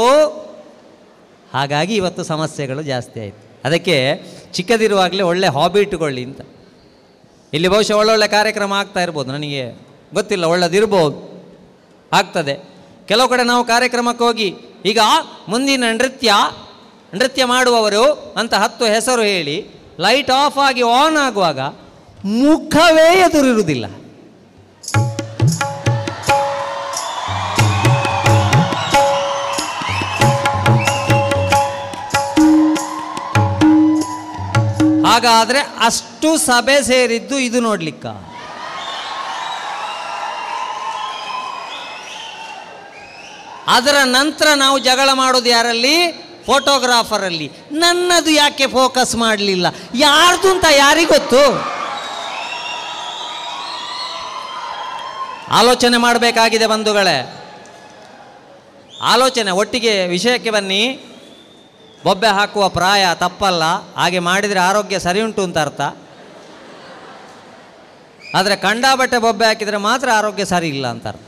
[1.54, 3.58] ಹಾಗಾಗಿ ಇವತ್ತು ಸಮಸ್ಯೆಗಳು ಜಾಸ್ತಿ ಆಯಿತು.
[3.64, 3.96] ಅದಕ್ಕೆ
[4.52, 6.40] ಚಿಕ್ಕದಿರುವಾಗಲೇ ಒಳ್ಳೆ ಹಾಬಿ ಇಟ್ಟುಕೊಳ್ಳಿ ಅಂತ.
[7.52, 9.62] ಇಲ್ಲಿ ಬಹುಶಃ ಒಳ್ಳೊಳ್ಳೆ ಕಾರ್ಯಕ್ರಮ ಆಗ್ತಾ ಇರ್ಬೋದು, ನನಗೆ
[10.14, 11.16] ಗೊತ್ತಿಲ್ಲ, ಒಳ್ಳೆದಿರ್ಬೋದು,
[12.12, 12.54] ಆಗ್ತದೆ.
[13.08, 14.54] ಕೆಲವು ಕಡೆ ನಾವು ಕಾರ್ಯಕ್ರಮಕ್ಕೆ ಹೋಗಿ,
[14.84, 14.98] ಈಗ
[15.48, 16.32] ಮುಂದಿನ ನೃತ್ಯ
[17.14, 19.66] ನೃತ್ಯ ಮಾಡುವವರು ಅಂತ ಹತ್ತು ಹೆಸರು ಹೇಳಿ
[20.00, 21.60] ಲೈಟ್ ಆಫ್ ಆಗಿ ಆನ್ ಆಗುವಾಗ
[22.24, 23.86] ಮುಖವೇ ಎದುರಿರುವುದಿಲ್ಲ.
[35.06, 38.06] ಹಾಗಾದ್ರೆ ಅಷ್ಟು ಸಭೆ ಸೇರಿದ್ದು ಇದು ನೋಡ್ಲಿಕ್ಕ?
[43.66, 46.24] ಅದರ ನಂತರ ನಾವು ಜಗಳ ಮಾಡೋದು ಯಾರಲ್ಲಿ?
[46.46, 47.52] ಫೋಟೋಗ್ರಾಫರಲ್ಲಿ.
[47.72, 49.66] ನನ್ನದು ಯಾಕೆ ಫೋಕಸ್ ಮಾಡಲಿಲ್ಲ?
[49.94, 51.74] ಯಾರ್ದು ಅಂತ ಯಾರಿಗೊತ್ತು
[55.50, 57.42] ಆಲೋಚನೆ ಮಾಡಬೇಕಾಗಿದೆ ಬಂಧುಗಳೇ.
[59.02, 61.04] ಆಲೋಚನೆ, ಒಟ್ಟಿಗೆ ವಿಷಯಕ್ಕೆ ಬನ್ನಿ.
[62.04, 63.64] ಬೊಬ್ಬೆ ಹಾಕುವ ಪ್ರಾಯ ತಪ್ಪಲ್ಲ,
[63.94, 65.80] ಹಾಗೆ ಮಾಡಿದರೆ ಆರೋಗ್ಯ ಸರಿ ಉಂಟು ಅಂತ ಅರ್ಥ.
[68.34, 71.20] ಆದರೆ ಕಂಡಾಬಟ್ಟೆ ಬೊಬ್ಬೆ ಹಾಕಿದರೆ ಮಾತ್ರ ಆರೋಗ್ಯ ಸರಿ ಇಲ್ಲ ಅಂತ ಅರ್ಥ.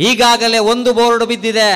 [0.00, 1.70] ಈಗಾಗಲೇ ಒಂದು ಬೋರ್ಡ್ ಬಿದ್ದಿದೆ.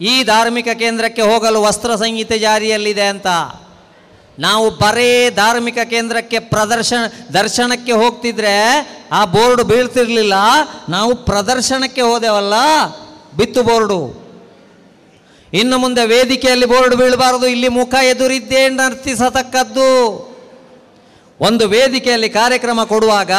[0.00, 3.26] ಈ ಧಾರ್ಮಿಕ ಕೇಂದ್ರಕ್ಕೆ ಹೋಗಲು ವಸ್ತ್ರ ಸಂಹಿತೆ ಜಾರಿಯಲ್ಲಿದೆ ಅಂತ.
[4.38, 7.02] ನಾವು ಬರೇ ಧಾರ್ಮಿಕ ಕೇಂದ್ರಕ್ಕೆ ಪ್ರದರ್ಶನ,
[7.34, 8.54] ದರ್ಶನಕ್ಕೆ ಹೋಗ್ತಿದ್ರೆ
[9.12, 10.34] ಆ ಬೋರ್ಡ್ ಬೀಳ್ತಿರ್ಲಿಲ್ಲ.
[10.88, 12.54] ನಾವು ಪ್ರದರ್ಶನಕ್ಕೆ ಹೋದೆವಲ್ಲ,
[13.36, 14.29] ಬಿತ್ತು ಬೋರ್ಡು.
[15.54, 20.30] ಇನ್ನು ಮುಂದೆ ವೇದಿಕೆಯಲ್ಲಿ ಬೋರ್ಡ್ ಬೀಳಬಾರದು, ಇಲ್ಲಿ ಮುಖ ಎದುರಿದ್ದೇ ನರ್ತಿಸತಕ್ಕದ್ದು.
[21.40, 23.30] ಒಂದು ವೇದಿಕೆಯಲ್ಲಿ ಕಾರ್ಯಕ್ರಮ ಕೊಡುವಾಗ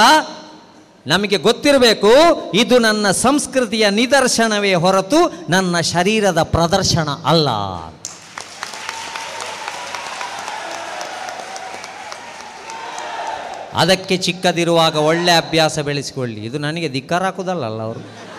[1.08, 2.12] ನಮಗೆ ಗೊತ್ತಿರಬೇಕು,
[2.54, 7.50] ಇದು ನನ್ನ ಸಂಸ್ಕೃತಿಯ ನಿದರ್ಶನವೇ ಹೊರತು ನನ್ನ ಶರೀರದ ಪ್ರದರ್ಶನ ಅಲ್ಲ.
[13.74, 16.46] ಅದಕ್ಕೆ ಚಿಕ್ಕದಿರುವಾಗ ಒಳ್ಳೆ ಅಭ್ಯಾಸ ಬೆಳೆಸಿಕೊಳ್ಳಿ.
[16.46, 18.31] ಇದು ನನಗೆ ಧಿಕ್ಕಾರ ಹಾಕೋದಲ್ಲ ಅವರು?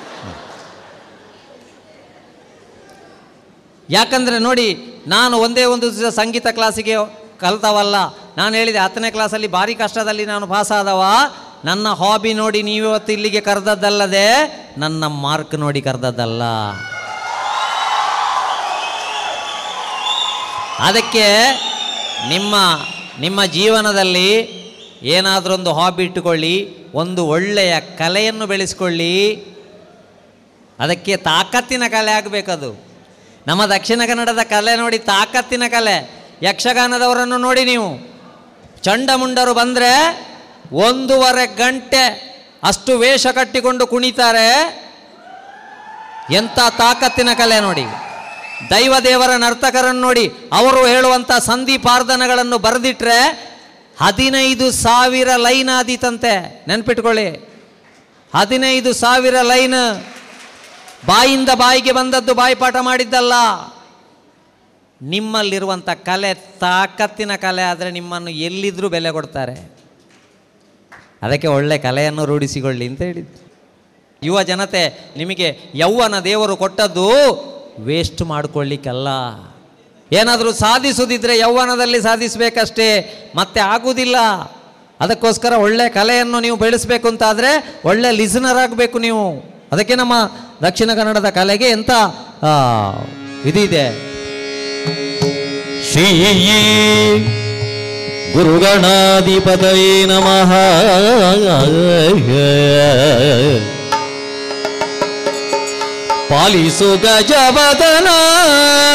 [3.92, 4.68] ಯಾಕಂದರೆ ನೋಡಿ,
[5.06, 6.94] ನಾನು ಒಂದೇ ಒಂದು ದಿವಸ ಸಂಗೀತ ಕ್ಲಾಸಿಗೆ
[7.40, 7.96] ಕಲ್ತವಲ್ಲ.
[8.36, 11.02] ನಾನು ಹೇಳಿದೆ, ಹತ್ತನೇ ಕ್ಲಾಸಲ್ಲಿ ಭಾರಿ ಕಷ್ಟದಲ್ಲಿ ನಾನು ಪಾಸಾದವ
[11.64, 14.28] ನನ್ನ ಹಾಬಿ ನೋಡಿ ನೀವಿವತ್ತು ಇಲ್ಲಿಗೆ ಕರೆದದ್ದಲ್ಲದೆ,
[14.78, 16.42] ನನ್ನ ಮಾರ್ಕ್ ನೋಡಿ ಕರೆದದ್ದಲ್ಲ.
[20.88, 21.26] ಅದಕ್ಕೆ
[22.28, 22.54] ನಿಮ್ಮ
[23.20, 24.28] ನಿಮ್ಮ ಜೀವನದಲ್ಲಿ
[25.16, 26.54] ಏನಾದರೊಂದು ಹಾಬಿ ಇಟ್ಟುಕೊಳ್ಳಿ,
[26.94, 29.14] ಒಂದು ಒಳ್ಳೆಯ ಕಲೆಯನ್ನು ಬೆಳೆಸ್ಕೊಳ್ಳಿ.
[30.78, 32.91] ಅದಕ್ಕೆ ತಾಕತ್ತಿನ ಕಲೆ ಆಗಬೇಕದು.
[33.46, 36.10] ನಮ್ಮ ದಕ್ಷಿಣ ಕನ್ನಡದ ಕಲೆ ನೋಡಿ ತಾಕತ್ತಿನ ಕಲೆ.
[36.42, 38.12] ಯಕ್ಷಗಾನದವರನ್ನು ನೋಡಿ ನೀವು.
[38.82, 40.26] ಚಂಡಮುಂಡರು ಬಂದರೆ
[40.72, 42.32] ಒಂದೂವರೆ ಗಂಟೆ
[42.62, 44.48] ಅಷ್ಟು ವೇಷ ಕಟ್ಟಿಕೊಂಡು ಕುಣಿತಾರೆ.
[46.30, 47.84] ಎಂಥ ತಾಕತ್ತಿನ ಕಲೆ ನೋಡಿ.
[48.70, 50.32] ದೈವ ದೇವರ ನರ್ತಕರನ್ನು ನೋಡಿ.
[50.52, 53.52] ಅವರು ಹೇಳುವಂಥ ಸಂಧಿಪಾರ್ಧನಗಳನ್ನು ಬರೆದಿಟ್ರೆ
[54.00, 56.64] ಹದಿನೈದು ಸಾವಿರ ಲೈನ್ ಆದೀತಂತೆ.
[56.68, 57.52] ನೆನ್ಪಿಟ್ಕೊಳ್ಳಿ.
[58.36, 60.04] ಹದಿನೈದು ಸಾವಿರ ಲೈನ್
[61.06, 63.32] ಬಾಯಿಂದ ಬಾಯಿಗೆ ಬಂದದ್ದು ಬಾಯಿಪಾಠ ಮಾಡಿದ್ದಲ್ಲ.
[65.02, 69.72] ನಿಮ್ಮಲ್ಲಿರುವಂಥ ಕಲೆ ತಾಕತ್ತಿನ ಕಲೆ ಆದರೆ ನಿಮ್ಮನ್ನು ಎಲ್ಲಿದ್ರೂ ಬೆಲೆ ಕೊಡ್ತಾರೆ.
[71.22, 73.38] ಅದಕ್ಕೆ ಒಳ್ಳೆ ಕಲೆಯನ್ನು ರೂಢಿಸಿಕೊಳ್ಳಿ ಅಂತ ಹೇಳಿದ್ದು
[74.22, 77.06] ಯುವ ಜನತೆ, ನಿಮಗೆ ಯೌವನ ದೇವರು ಕೊಟ್ಟದ್ದು
[77.78, 79.08] ವೇಸ್ಟ್ ಮಾಡಿಕೊಳ್ಳಿಕ್ಕಲ್ಲ.
[80.12, 82.88] ಏನಾದರೂ ಸಾಧಿಸುವುದಿದ್ರೆ ಯೌವನದಲ್ಲಿ ಸಾಧಿಸಬೇಕಷ್ಟೇ,
[83.34, 84.16] ಮತ್ತೆ ಆಗುವುದಿಲ್ಲ
[85.00, 89.52] ಅದಕ್ಕೋಸ್ಕರ ಒಳ್ಳೆ ಕಲೆಯನ್ನು ನೀವು ಬೆಳೆಸಬೇಕು ಅಂತಾದರೆ ಒಳ್ಳೆ ಲಿಸನರ್ ಆಗಬೇಕು ನೀವು.
[89.72, 90.12] ಅದಕ್ಕೆ ನಮ್ಮ
[90.62, 91.90] ದಕ್ಷಿಣ ಕನ್ನಡದ ಕಲೆಗೆ ಎಂತ
[93.44, 93.86] ಇದಿದೆ
[95.92, 96.08] ಶ್ರೀ
[98.34, 100.52] ಗುರುಗಣಾಧಿಪತಯೇ ನಮಃ.
[106.30, 108.08] ಪಾಲಿಸು ಗಜವದನ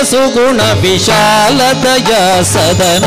[0.04, 2.12] ಸುಗುಣ ವಿಶಾಲದಯ
[2.44, 3.06] ಸದನ.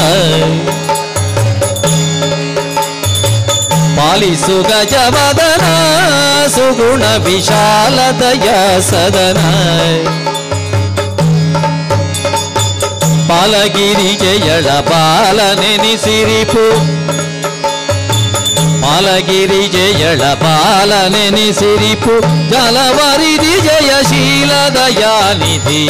[3.97, 5.65] ಪಾಲಿಸು ಗಜವದನ
[6.55, 8.47] ಸುಗುಣ ವಿಶಾಲದಯ
[8.89, 9.41] ಸದನ
[13.29, 16.65] ಪಾಲಗಿರಿಗೆ ಎಳ ಬಾಲನೆನಿಸಿರಿಪು
[18.83, 22.15] ಪಾಲಗಿರಿಗೆ ಎಳ ಬಾಲನೆನಿಸಿರಿಪು
[22.51, 25.83] ಜಲವರಿದಿ ಜಯಶೀಲ ದಯಾನಿಧಿ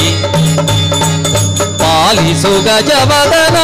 [2.00, 3.58] ಪಾಲಿಸು ಗಜವದನ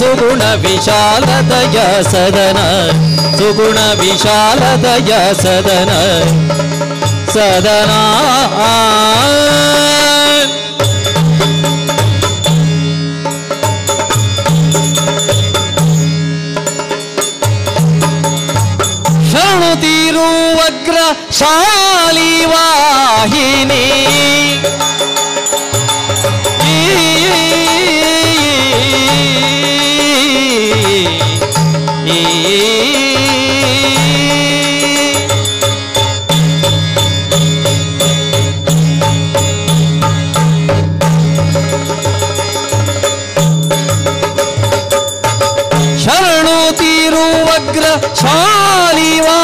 [0.00, 1.78] ಸುಗುಣ ವಿಶಾಲದಯ
[2.12, 2.58] ಸದನ
[3.38, 5.12] ಸುಗುಣ ವಿಶಾಲದಯ
[5.42, 5.92] ಸದನ
[7.34, 7.92] ಸದನ
[19.64, 20.96] ಶರಣುತಿರುವಗ್ರ
[21.32, 23.84] ಶಾಲಿ ವಾಹಿನಿ
[46.04, 47.84] शरणु तिरुवग्र
[48.20, 49.40] शालिवाहिनी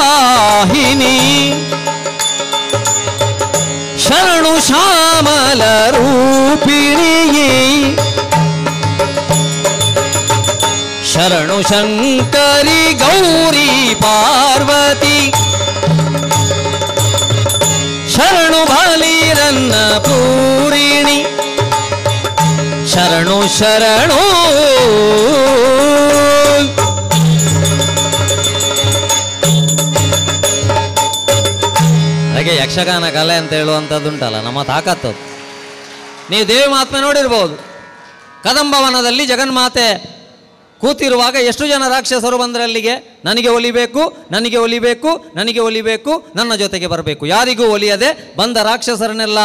[11.29, 15.31] ಶರಣು ಶಂಕರಿ ಗೌರಿ ಪಾರ್ವತಿ.
[18.15, 21.25] ಶರಣು ಬಾಲಿರನ್ನ ಪೂರಿಣಿ.
[22.93, 24.15] ಶರಣು ಶರಣು.
[32.35, 35.09] ಹಾಗೆ ಯಕ್ಷಗಾನ ಕಲೆ ಅಂತ ಹೇಳುವಂಥದ್ದುಂಟಲ್ಲ ನಮ್ಮ ತಾಕತ್ತು.
[36.31, 37.57] ನೀವು ದೇವಿ ಮಾತ್ಮೆ ನೋಡಿರ್ಬೋದು.
[38.43, 40.18] ಕದಂಬವನದಲ್ಲಿ ಜಗನ್ಮಾತೆ
[40.81, 43.21] ಕೂತಿರುವಾಗ ಎಷ್ಟು ಜನ ರಾಕ್ಷಸರು ಬಂದರೆ ಅಲ್ಲಿಗೆ?
[43.25, 47.27] ನನಗೆ ಒಲಿಬೇಕು ನನಗೆ ಒಲಿಬೇಕು ನನಗೆ ಒಲಿಬೇಕು, ನನ್ನ ಜೊತೆಗೆ ಬರಬೇಕು.
[47.27, 49.39] ಯಾರಿಗೂ ಒಲಿಯದೆ ಬಂದ ರಾಕ್ಷಸರನ್ನೆಲ್ಲ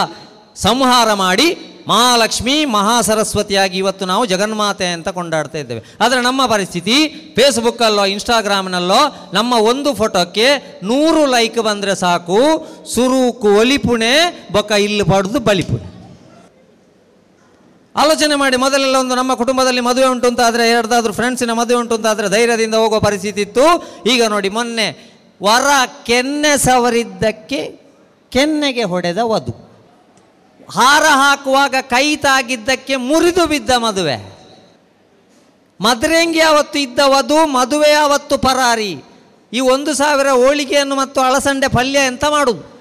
[0.55, 1.57] ಸಂಹಾರ ಮಾಡಿ
[1.87, 5.81] ಮಹಾಲಕ್ಷ್ಮಿ, ಮಹಾಸರಸ್ವತಿಯಾಗಿ ಇವತ್ತು ನಾವು ಜಗನ್ಮಾತೆ ಅಂತ ಕೊಂಡಾಡ್ತಾ ಇದ್ದೇವೆ.
[6.01, 12.39] ಆದರೆ ನಮ್ಮ ಪರಿಸ್ಥಿತಿ ಫೇಸ್ಬುಕ್ಕಲ್ಲೋ ಇನ್ಸ್ಟಾಗ್ರಾಮ್ನಲ್ಲೋ ನಮ್ಮ ಒಂದು ಫೋಟೋಕ್ಕೆ ನೂರು ಲೈಕ್ ಬಂದರೆ ಸಾಕು.
[12.95, 14.13] ಸುರುಕು, ಒಲಿಪುಣೆ
[14.51, 15.92] ಬೊಕ್ಕ ಇಲ್ಲಿ ಪಡೆದು ಬಲಿಪುಣೆ.
[17.95, 22.07] ಆಲೋಚನೆ ಮಾಡಿ ಮೊದಲೆಲ್ಲ ಒಂದು ನಮ್ಮ ಕುಟುಂಬದಲ್ಲಿ ಮದುವೆ ಉಂಟು ಅಂತ ಆದರೆ ಎರಡಾದರೂ ಫ್ರೆಂಡ್ಸಿನ ಮದುವೆ ಉಂಟು ಅಂತ
[22.07, 23.65] ಆದರೆ ಧೈರ್ಯದಿಂದ ಹೋಗೋ ಪರಿಸ್ಥಿತಿ ಇತ್ತು.
[24.09, 25.13] ಈಗ ನೋಡಿ ಮೊನ್ನೆ
[25.43, 25.67] ವರ
[26.03, 27.79] ಕೆನ್ನೆ ಸವರಿದ್ದಕ್ಕೆ
[28.29, 29.73] ಕೆನ್ನೆಗೆ ಹೊಡೆದ ವಧು.
[30.71, 34.33] ಹಾರ ಹಾಕುವಾಗ ಕೈ ತಾಗಿದ್ದಕ್ಕೆ ಮುರಿದು ಬಿದ್ದ ಮದುವೆ.
[35.81, 39.03] ಮದ್ರೆಂಗಿ ಅವತ್ತು ಇದ್ದ ವಧು ಮದುವೆ ಅವತ್ತು ಪರಾರಿ.
[39.53, 42.72] ಈ ಒಂದು ಸಾವಿರ ಹೋಳಿಗೆಯನ್ನು ಮತ್ತು ಅಳಸಂಡೆ ಪಲ್ಯ ಎಂತ ಮಾಡುದು?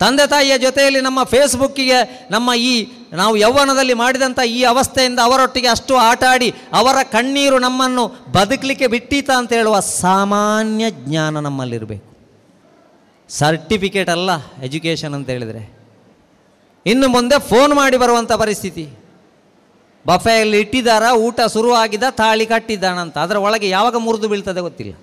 [0.00, 6.24] ತಂದೆ ತಾಯಿಯ ಜೊತೆಯಲ್ಲಿ ನಮ್ಮ ಫೇಸ್ಬುಕ್ಕಿಗೆ ನಮ್ಮ ಈ ನಾವು ಯೌವನದಲ್ಲಿ ಮಾಡಿದಂಥ ಈ ಅವಸ್ಥೆಯಿಂದ ಅವರೊಟ್ಟಿಗೆ ಅಷ್ಟು ಆಟ
[6.24, 12.08] ಆಡಿ ಅವರ ಕಣ್ಣೀರು ನಮ್ಮನ್ನು ಬದುಕಲಿಕ್ಕೆ ಬಿಟ್ಟೀತ ಅಂತ ಹೇಳುವ ಸಾಮಾನ್ಯ ಜ್ಞಾನ ನಮ್ಮಲ್ಲಿರಬೇಕು.
[13.28, 14.30] ಸರ್ಟಿಫಿಕೇಟ್ ಅಲ್ಲ,
[14.62, 15.62] ಎಜುಕೇಷನ್ ಅಂತ ಹೇಳಿದರೆ.
[16.86, 18.88] ಇನ್ನು ಮುಂದೆ ಫೋನ್ ಮಾಡಿ ಬರುವಂಥ ಪರಿಸ್ಥಿತಿ.
[20.06, 23.18] ಬಫೆಯಲ್ಲಿ ಇಟ್ಟಿದ್ದಾರ, ಊಟ ಶುರುವಾಗಿದ್ದ ತಾಳಿ ಕಟ್ಟಿದ್ದಾನಂತ.
[23.18, 24.94] ಅದರ ಒಳಗೆ ಯಾವಾಗ ಮುರಿದು ಬೀಳ್ತದೆ ಗೊತ್ತಿಲ್ಲ.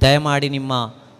[0.00, 0.72] ದಯಮಾಡಿ ನಿಮ್ಮ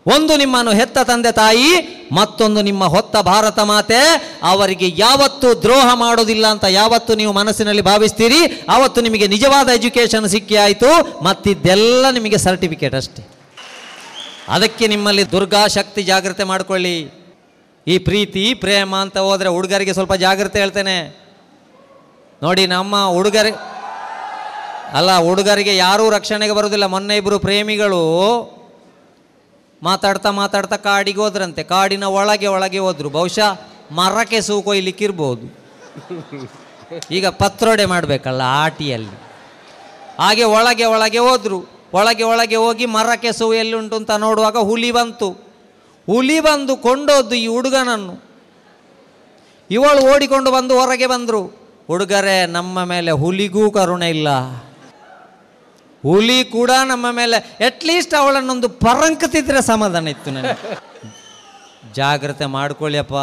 [0.06, 1.68] ಒಂದು ನಿಮ್ಮನ್ನು ಹೆತ್ತ ತಂದೆ ತಾಯಿ,
[2.12, 4.00] ಮತ್ತೊಂದು ನಿಮ್ಮ ಹೊತ್ತ ಭಾರತ ಮಾತೆ.
[4.42, 8.66] ಅವರಿಗೆ ಯಾವತ್ತೂ ದ್ರೋಹ ಮಾಡೋದಿಲ್ಲ ಅಂತ ಯಾವತ್ತು ನೀವು ಮನಸ್ಸಿನಲ್ಲಿ ಭಾವಿಸ್ತೀರಿ.
[8.68, 11.24] ಆವತ್ತು ನಿಮಗೆ ನಿಜವಾದ ಎಜುಕೇಷನ್ ಸಿಕ್ಕಿ ಆಯಿತು.
[11.24, 13.28] ಮತ್ತಿದ್ದೆಲ್ಲ ನಿಮಗೆ ಸರ್ಟಿಫಿಕೇಟ್ ಅಷ್ಟೇ.
[14.48, 17.10] ಅದಕ್ಕೆ ನಿಮ್ಮಲ್ಲಿ ದುರ್ಗಾ ಶಕ್ತಿ ಜಾಗ್ರತೆ ಮಾಡಿಕೊಳ್ಳಿ.
[17.86, 21.16] ಈ ಪ್ರೀತಿ, ಪ್ರೇಮ ಅಂತ ಹೋದರೆ ಹುಡುಗರಿಗೆ ಸ್ವಲ್ಪ ಜಾಗ್ರತೆ ಹೇಳ್ತೇನೆ.
[22.42, 23.50] ನೋಡಿ ನಮ್ಮ ಹುಡುಗರಿ,
[24.92, 28.02] ಅಲ್ಲ ಹುಡುಗರಿಗೆ ಯಾರೂ ರಕ್ಷಣೆಗೆ ಬರೋದಿಲ್ಲ ಮೊನ್ನೆ ಇಬ್ಬರು ಪ್ರೇಮಿಗಳು
[29.82, 31.62] ಮಾತಾಡ್ತಾ ಮಾತಾಡ್ತಾ ಕಾಡಿಗೆ ಹೋದ್ರಂತೆ.
[31.62, 33.08] ಕಾಡಿನ ಒಳಗೆ ಒಳಗೆ ಹೋದ್ರು.
[33.10, 33.60] ಬಹುಶಃ
[33.92, 35.62] ಮರಕ್ಕೆ ಸೂ ಕೊಯ್ಲಿಕ್ಕಿರ್ಬೋದು.
[37.10, 39.16] ಈಗ ಪತ್ರೊಡೆ ಮಾಡಬೇಕಲ್ಲ ಆಟಿಯಲ್ಲಿ.
[40.18, 41.64] ಹಾಗೆ ಒಳಗೆ ಒಳಗೆ ಹೋದ್ರು.
[41.94, 45.30] ಒಳಗೆ ಒಳಗೆ ಹೋಗಿ ಮರಕ್ಕೆ ಸೂ ಎಲ್ಲಿಂಟು ಅಂತ ನೋಡುವಾಗ ಹುಲಿ ಬಂತು.
[46.06, 48.24] ಹುಲಿ ಬಂದು ಕೊಂಡೋದ್ದು ಈ ಹುಡುಗನನ್ನು.
[49.70, 51.42] ಇವಳು ಓಡಿಕೊಂಡು ಬಂದು ಹೊರಗೆ ಬಂದರು.
[51.86, 54.28] ಹುಡುಗರೇ, ನಮ್ಮ ಮೇಲೆ ಹುಲಿಗೂ ಕರುಣೆ ಇಲ್ಲ.
[56.02, 60.78] ಹುಲಿ ಕೂಡ ನಮ್ಮ ಮೇಲೆ ಅಟ್ಲೀಸ್ಟ್ ಅವಳನ್ನೊಂದು ಪರಂಕತಿದ್ರೆ ಸಮಾಧಾನ ಇತ್ತು ನನಗೆ.
[61.94, 63.14] ಜಾಗ್ರತೆ ಮಾಡ್ಕೊಳ್ಳಿಯಪ್ಪ.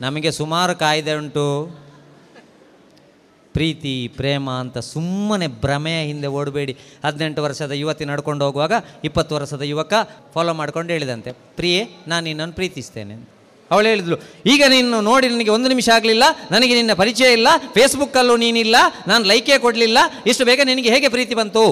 [0.00, 1.46] ನಮಗೆ ಸುಮಾರು ಕಾಯ್ದೆ ಉಂಟು.
[3.52, 6.76] ಪ್ರೀತಿ, ಪ್ರೇಮ ಅಂತ ಸುಮ್ಮನೆ ಭ್ರಮೆಯ ಹಿಂದೆ ಓಡಬೇಡಿ.
[7.04, 8.72] ಹದಿನೆಂಟು ವರ್ಷದ ಯುವತಿ ನಡ್ಕೊಂಡು ಹೋಗುವಾಗ
[9.04, 9.92] ಇಪ್ಪತ್ತು ವರ್ಷದ ಯುವಕ
[10.34, 13.35] ಫಾಲೋ ಮಾಡ್ಕೊಂಡು ಹೇಳಿದಂತೆ, ಪ್ರಿಯೆ, ನಾನು ನಿನ್ನನ್ನು ಪ್ರೀತಿಸ್ತೇನೆ.
[13.70, 14.16] ಅವಳು ಹೇಳಿದ್ಲು,
[14.52, 18.76] ಈಗ ನೀನು ನೋಡಿ ನನಗೆ ಒಂದು ನಿಮಿಷ ಆಗಲಿಲ್ಲ, ನನಗೆ ನಿನ್ನ ಪರಿಚಯ ಇಲ್ಲ ಫೇಸ್ಬುಕ್ಕಲ್ಲೂ ನೀನಿಲ್ಲ,
[19.08, 21.64] ನಾನು ಲೈಕೇ ಕೊಡಲಿಲ್ಲ, ಇಷ್ಟು ಬೇಗ ನಿನಗೆ ಹೇಗೆ ಪ್ರೀತಿ ಬಂತು?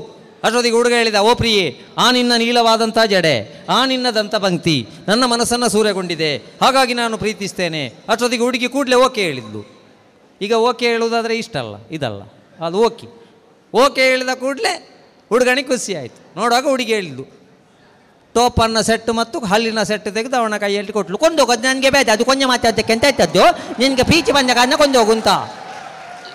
[0.44, 1.66] ಅಷ್ಟೊತ್ತಿಗೆ ಹುಡುಗ ಹೇಳಿದ, ಓ ಪ್ರಿಯೆ,
[1.98, 3.36] ಆ ನಿನ್ನ ನೀಲವಾದಂಥ ಜಡೆ,
[3.68, 4.76] ಆ ನಿನ್ನ ದಂತ ಪಂಕ್ತಿ,
[5.08, 7.82] ನನ್ನ ಮನಸ್ಸನ್ನು ಸೂರೆಗೊಂಡಿದೆ, ಹಾಗಾಗಿ ನಾನು ಪ್ರೀತಿಸ್ತೇನೆ.
[8.08, 9.62] ಅಷ್ಟೊತ್ತಿಗೆ ಹುಡುಗಿ ಕೂಡಲೇ ಓಕೆ ಹೇಳಿದ್ಲು.
[10.40, 12.22] ಈಗ ಓಕೆ ಹೇಳುವುದಾದರೆ ಇಷ್ಟ ಅಲ್ಲ, ಇದಲ್ಲ,
[12.60, 13.06] ಅದು ಓಕೆ.
[13.74, 14.74] ಓಕೆ ಹೇಳಿದ ಕೂಡಲೇ
[15.30, 16.18] ಹುಡುಗನಿಗೆ ಖುಷಿ ಆಯಿತು.
[16.36, 17.43] ನೋಡುವಾಗ ಹುಡುಗಿ ಹೇಳಿದ್ದು
[18.34, 21.16] ಟೋಪನ್ನ ಸೆಟ್ ಮತ್ತು ಹಲ್ಲಿನ ಸೆಟ್ ತೆಗೆದು ಅವನ ಕೈಯಲ್ಲಿ ಕೊಟ್ಲು.
[21.16, 23.74] ಹೋಗೋದು ನನಗೆ ಬೇಡ ಅದು ಕೊಂಚ ಮಾತಾಡಕ್ಕೆ ಎಂತ ಆಯ್ತದ್ದು?
[23.78, 25.28] ನಿನಗೆ ಪ್ರೀತಿ ಬಂದ ಕಾರಣ ಕೊಂದು ಅಂತ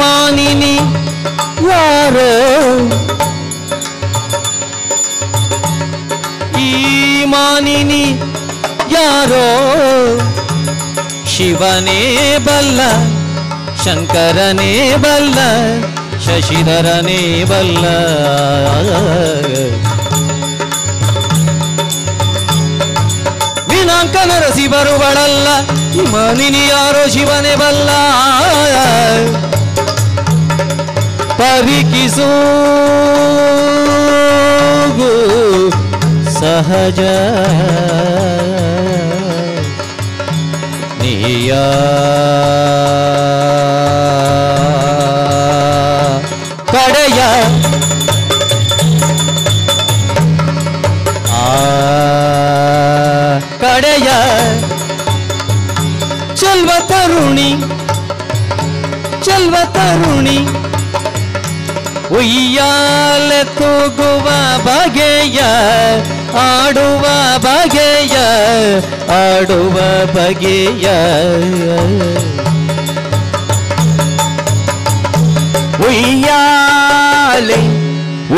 [0.00, 0.74] ಮಾನಿನಿ
[1.70, 2.30] ಯಾರೋ
[6.60, 6.72] ಈ
[7.26, 8.04] ಮಾನಿನಿ
[8.96, 9.46] ಯಾರೋ
[11.34, 12.00] ಶಿವನೇ
[12.38, 12.80] ಬಲ್ಲ
[13.86, 15.38] ಶಂಕರನೇ ಬಲ್ಲ
[16.26, 17.84] ಶಶಿಧರನೇ ಬಲ್ಲ.
[23.70, 25.48] ವಿನಾಂಕ ನರಸಿ ಬರುವಳಲ್ಲ
[26.12, 27.90] ಮನಿನಿ ಯಾರೋ ಶಿವನೇ ಬಲ್ಲ.
[31.38, 32.30] ಪರಿಕಿಸೋ
[36.40, 37.00] ಸಹಜ.
[41.25, 41.51] ನೀಯ
[46.73, 47.21] ಕಡೆಯ
[51.39, 51.47] ಆ
[53.63, 54.09] ಕಡೆಯ
[56.35, 57.49] ಚೆಲ್ವ ತರುಣಿ
[59.23, 60.39] ಚೆಲ್ವ ತರುಣಿ
[62.17, 64.27] ಉಯ್ಯಾಲೆ ತೂಗುವ
[64.65, 65.39] ಬಗೆಯ
[66.45, 67.05] ಆಡುವ
[67.45, 68.15] ಬಗೆಯ
[69.14, 69.76] ಆಡುವ
[70.14, 70.86] ಬಗೆಯ
[75.88, 77.58] ಉಯ್ಯಾಲೆ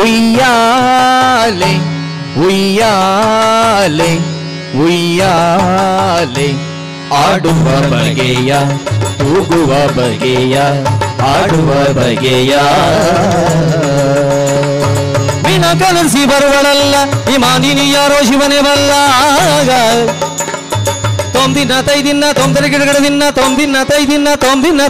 [0.01, 1.71] ಉಯ್ಯಾಲೆ
[2.45, 4.11] ಉಯ್ಯಾಲೆ
[4.83, 6.47] ಉಯ್ಯಾಲೆ
[7.21, 8.51] ಆಡುವ ಬಗೆಯ
[9.19, 10.55] ತೂಗುವ ಬಗೆಯ
[11.31, 12.53] ಆಡುವ ಬಗೆಯ
[15.47, 16.95] ವಿನ ಕಲಸಿ ಬರುವಳಲ್ಲ
[17.31, 18.91] ಈ ಮಾನಿನಿ ಯಾರೋ ಶಿವನೇ ಬಲ್ಲ
[21.49, 24.81] తొమ్మిదిన్న తైదిన్న తొమ్మిది గిడగడ తిన్న తొమ్మిదిన్న తైదిన్న తొమ్మిదిన్న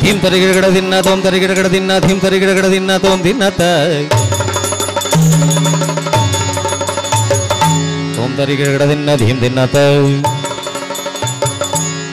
[0.00, 3.44] థీం తరి గిడగడ తిన్న తొమ్ తరి గిడగడ తిన్న థీం తరి గిడగడ తిన్న తొమ్మిదిన్న
[8.16, 9.66] తొమ్ తరి గిడగడ తిన్న ధీం తిన్న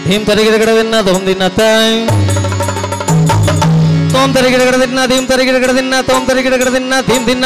[0.06, 1.48] థీం తరి గిడగడ తిన్న తొమ్మిదిన్న
[4.14, 7.46] తోం తరి గిడగడ తిన్న ధీం తరి గిడగడ తిన్న తోం తరి గిడగడ తిన్న థీం తిన్న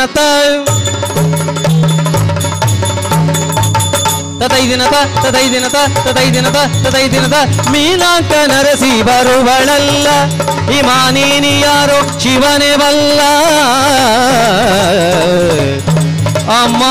[4.42, 6.60] ತರಿ ಗಿಡಗಡ ದಿನ ಧೀಮ್ ದಿನ ತ ತತೈ ದಿನ ತ ತತೈ ದಿನ ತ ತತೈ ದಿನ ತ
[6.86, 7.38] ತತೈ ದಿನ ತ
[7.74, 10.08] ಮೀನಾಂಕ ನರಸಿ ಬರುವಳಲ್ಲ
[10.76, 13.22] ಈ ಮಾನೀನಿ ಯಾರೋ ಶಿವನೇ ಬಲ್ಲ.
[16.60, 16.84] ಅಮ್ಮ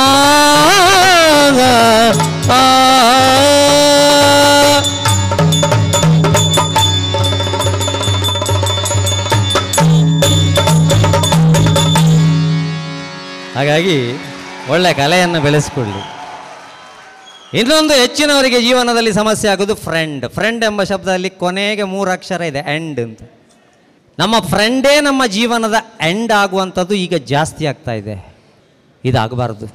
[13.56, 13.96] ಹಾಗಾಗಿ
[14.72, 16.00] ಒಳ್ಳೆ ಕಲೆಯನ್ನು ಬೆಳೆಸಿಕೊಳ್ಳಿ.
[17.54, 23.22] ಇನ್ನೊಂದು ಹೆಚ್ಚಿನವರಿಗೆ ಜೀವನದಲ್ಲಿ ಸಮಸ್ಯೆ ಆಗೋದು ಫ್ರೆಂಡ್ ಫ್ರೆಂಡ್ ಎಂಬ ಶಬ್ದದಲ್ಲಿ ಕೊನೆಗೆ ಮೂರು ಅಕ್ಷರ ಇದೆ ಎಂಡ್ ಅಂತ.
[24.18, 28.34] ನಮ್ಮ ಫ್ರೆಂಡೇ ನಮ್ಮ ಜೀವನದ ಎಂಡ್ ಆಗುವಂಥದ್ದು ಈಗ ಜಾಸ್ತಿ ಆಗ್ತಾ ಇದೆ.
[29.04, 29.66] ಇದಾಗಬಾರ್ದು.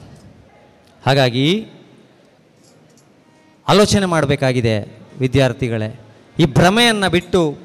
[1.06, 1.68] ಹಾಗಾಗಿ
[3.68, 5.99] ಆಲೋಚನೆ ಮಾಡಬೇಕಾಗಿದೆ ವಿದ್ಯಾರ್ಥಿಗಳೇ.
[6.39, 7.57] ಈ ಭ್ರಮೆಯನ್ನು ಬಿಟ್ಟು,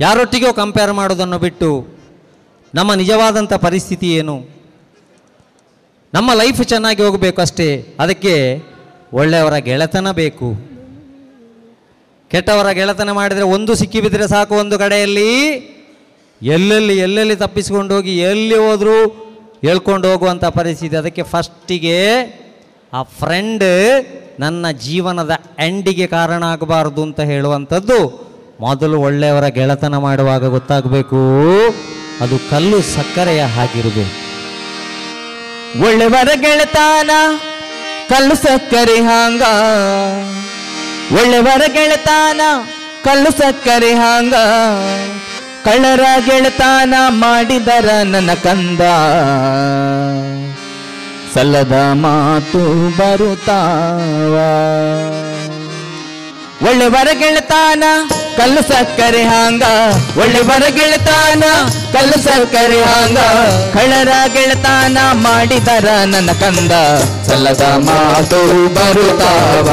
[0.00, 1.88] ಯಾರೊಟ್ಟಿಗೋ ಕಂಪೇರ್ ಮಾಡೋದನ್ನು ಬಿಟ್ಟು,
[2.74, 4.48] ನಮ್ಮ ನಿಜವಾದಂಥ ಪರಿಸ್ಥಿತಿ ಏನು?
[6.14, 7.96] ನಮ್ಮ ಲೈಫ್ ಚೆನ್ನಾಗಿ ಹೋಗಬೇಕು ಅಷ್ಟೇ.
[8.00, 8.62] ಅದಕ್ಕೆ
[9.14, 10.48] ಒಳ್ಳೆಯವರ ಗೆಳೆತನ ಬೇಕು.
[12.30, 15.30] ಕೆಟ್ಟವರ ಗೆಳೆತನ ಮಾಡಿದರೆ ಒಂದು ಸಿಕ್ಕಿಬಿದ್ದರೆ ಸಾಕು ಒಂದು ಕಡೆಯಲ್ಲಿ.
[16.42, 18.96] ಎಲ್ಲೆಲ್ಲಿ ಎಲ್ಲೆಲ್ಲಿ ತಪ್ಪಿಸ್ಕೊಂಡು ಹೋಗಿ, ಎಲ್ಲಿ ಹೋದರೂ
[19.64, 20.96] ಹೇಳ್ಕೊಂಡು ಹೋಗುವಂಥ ಪರಿಸ್ಥಿತಿ.
[20.96, 22.00] ಅದಕ್ಕೆ ಫಸ್ಟಿಗೆ
[22.92, 23.64] ಆ ಫ್ರೆಂಡ್
[24.40, 27.98] ನನ್ನ ಜೀವನದ ಎಂಡಿಗೆ ಕಾರಣ ಆಗಬಾರ್ದು ಅಂತ ಹೇಳುವಂಥದ್ದು
[28.60, 31.20] ಮೊದಲು ಒಳ್ಳೆಯವರ ಗೆಳೆತನ ಮಾಡುವಾಗ ಗೊತ್ತಾಗಬೇಕು.
[32.20, 34.14] ಅದು ಕಲ್ಲು ಸಕ್ಕರೆಯ ಹಾಗಿರಬೇಕು
[35.86, 37.10] ಒಳ್ಳೆಯವರ ಗೆಳೆತಾನ
[38.08, 39.42] ಕಲ್ಲು ಸಕ್ಕರೆ ಹಾಂಗ.
[41.18, 42.40] ಒಳ್ಳೆವರ ಗೆಳತಾನ,
[43.04, 44.34] ಕಲ್ಲು ಸಕ್ಕರೆ ಹಾಂಗ.
[45.64, 48.80] ಕಳ್ಳರ ಗೆಳತಾನ ಮಾಡಿದರ ನನ್ನ ಕಂದ.
[51.34, 54.34] ಸಲ್ಲದ ಮಾತು ಬರುತ್ತಾವ.
[56.62, 57.84] ಒಳ್ಳೆವರ ಗೆಳೆತಾನ,
[58.36, 59.64] ಕಲ್ಲು ಸಕ್ಕರೆ ಹಾಂಗ.
[60.20, 61.44] ಒಳ್ಳೆವರ ಗೆಳೆತಾನ,
[61.94, 63.18] ಕಲ್ಲು ಸಕ್ಕರೆ ಹಾಂಗ.
[63.74, 66.72] ಕಳರ ಗೆಳೆತಾನ ಮಾಡಿದರ ನನ್ನ ಕಂದ.
[67.28, 68.40] ಸಲ್ಲದ ಮಾತು
[68.76, 69.68] ಬರುತ್ತಾವ,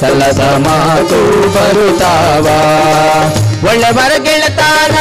[0.00, 1.20] ಸಲ್ಲದ ಮಾತು
[1.56, 2.46] ಬರುತ್ತಾವ.
[3.68, 4.96] ಒಳ್ಳೆವರ ಗೆಳೆತಾನ,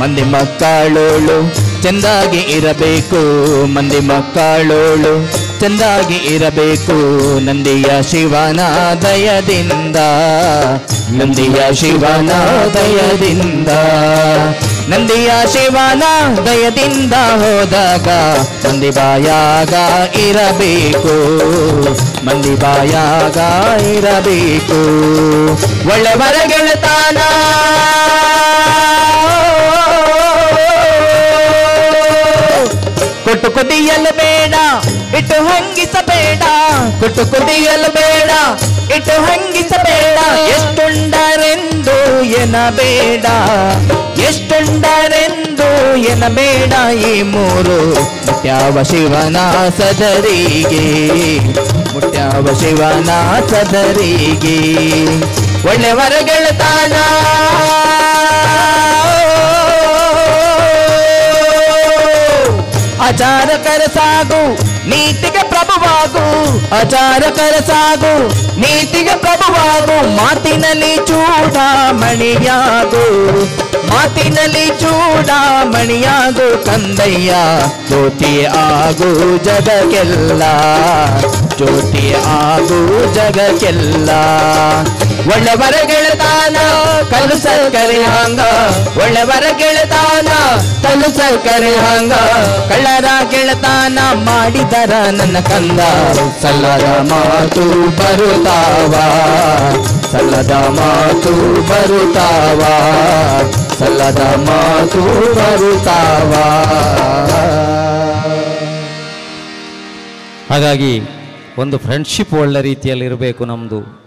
[0.00, 3.20] ಮಂದಿ ಮಕ್ಕಳೋಳು ಚೆಂದಾಗಿ ಇರಬೇಕು
[3.66, 5.42] ಮಂದಿ ಮಕ್ಕಳೋಳು.
[5.60, 6.96] ಚೆಂದಾಗಿ ಇರಬೇಕು
[7.38, 8.60] ನಂದಿಯ ಶಿವನ
[9.02, 9.96] ದಯದಿಂದ
[11.10, 12.30] ನಂದಿಯ ಶಿವನ
[12.74, 13.68] ದಯದಿಂದ
[14.88, 16.02] ನಂದಿಯ ಶಿವನ
[16.46, 18.08] ದಯದಿಂದ ಹೋದಾಗ
[18.68, 19.74] ಮಂದಿ ಬಾಯಾಗ
[20.18, 21.14] ಇರಬೇಕು.
[22.26, 23.38] ಮಂದಿ ಬಾಯಾಗ
[23.86, 24.80] ಇರಬೇಕು.
[25.88, 27.18] ಒಳ್ಳೆವರ ಗೆಳೆತಾನ.
[33.32, 34.54] ಕೊಟ್ಟು ಕುದಿಯಲು ಬೇಡ,
[35.18, 36.42] ಇಟ್ಟು ಹಂಗಿಸಬೇಡ.
[37.00, 38.30] ಕೊಟ್ಟು ಕುದಿಯಲು ಬೇಡ,
[38.96, 40.18] ಇಟ್ಟು ಹಂಗಿಸಬೇಡ.
[40.54, 41.94] ಎಷ್ಟುಂಡರೆಂದು
[42.40, 43.26] ಎನಬೇಡ
[44.26, 45.68] ಎಷ್ಟುಂಡರೆಂದು
[46.12, 46.72] ಎನಬೇಡ
[47.08, 47.78] ಈ ಮೂರು.
[48.26, 49.38] ಮುಟ್ಯಾವ ಶಿವನ
[49.78, 50.84] ಸದರಿಗೆ
[51.94, 53.10] ಮುಟ್ಯಾವ ಶಿವನ
[53.52, 54.58] ಸದರಿಗೆ
[55.70, 56.94] ಒಳ್ಳೆವರ ಗೆಳತಾನ
[63.06, 63.48] ಆಚಾರ
[63.94, 64.58] ಸಾಗು,
[64.88, 66.24] ನೀತಿಗೆ ಪ್ರಭುವಾಗು.
[66.76, 67.22] ಆಚಾರ
[67.66, 68.28] ಸಾಗು,
[68.60, 70.16] ನೀತಿಗೆ ಪ್ರಭುವಾಗು.
[70.16, 73.04] ಮಾತಿನಲ್ಲಿ ಚೂಡಾಮಣಿಯಾಗು.
[73.88, 77.34] ಮಾತಿನಲ್ಲಿ ಚೂಡಾಮಣಿಯಾಗು ಕಂದಯ್ಯ
[77.88, 80.42] ಜ್ಯೋತಿ ಆಗು ಜಗಕ್ಕೆಲ್ಲ.
[81.56, 84.10] ಜ್ಯೋತಿ ಆಗು ಜಗಕ್ಕೆಲ್ಲ.
[85.30, 86.56] ಒಳ್ಳೆವರ ಗೆಳೆತಾನ,
[87.10, 88.40] ಕಲ್ಲು ಹಾಂಗ ಹಂಗ.
[89.02, 90.28] ಒಳ್ಳೆವರ ಗೆಳೆತಾನ,
[90.84, 92.12] ಕಲ್ಲು ಸರ್ಕರಿ ಹಂಗ.
[92.70, 95.80] ಕಳ್ಳರ ಗೆಳೆತಾನ ಮಾಡಿದರ ನನ್ನ ಕಂದ.
[96.42, 97.64] ಸಲ್ಲದ ಮಾತು
[97.98, 98.94] ಬರುತ್ತಾವ
[100.12, 101.32] ಸಲ್ಲದ ಮಾತು
[101.70, 102.60] ಬರುತ್ತಾವ
[103.78, 105.02] ಸಲ್ಲದ ಮಾತು
[105.38, 106.32] ಬರುತ್ತಾವ
[110.50, 110.92] ಹಾಗಾಗಿ
[111.58, 114.01] ಒಂದು ಫ್ರೆಂಡ್ಶಿಪ್ ಒಳ್ಳೆ ರೀತಿಯಲ್ಲಿ ಇರಬೇಕು ನಮ್ಮದು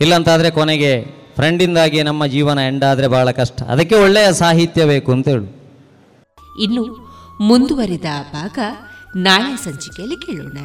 [0.00, 1.04] ಇಲ್ಲಂತಾದರೆ ಕೊನೆಗೆ
[1.34, 3.62] ಫ್ರೆಂಡಿಂದಾಗಿ ನಮ್ಮ ಜೀವನ ಎಂಡ್ ಆದರೆ ಬಹಳ ಕಷ್ಟ.
[3.62, 5.44] ಅದಕ್ಕೆ ಒಳ್ಳೆಯ ಸಾಹಿತ್ಯ ಬೇಕು ಅಂತ ಹೇಳು.
[6.62, 7.10] ಇನ್ನು
[7.40, 8.58] ಮುಂದುವರಿದ ಭಾಗ
[9.16, 10.58] ನಾಳೆ ಸಂಚಿಕೆಯಲ್ಲಿ ಕೇಳೋಣ.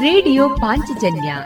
[0.00, 1.36] ರೇಡಿಯೋ ಪಾಂಚಜನ್ಯ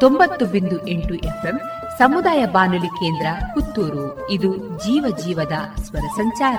[0.00, 1.60] ತೊಂಬತ್ತು ಬಿಂದು ಎಂಟು ಎಫ್ಎಂ
[1.98, 4.30] ಸಮುದಾಯ ಬಾನುಲಿ ಕೇಂದ್ರ ಪುತ್ತೂರು.
[4.30, 6.58] ಇದು ಜೀವ ಜೀವದ ಸ್ವರ ಸಂಚಾರ.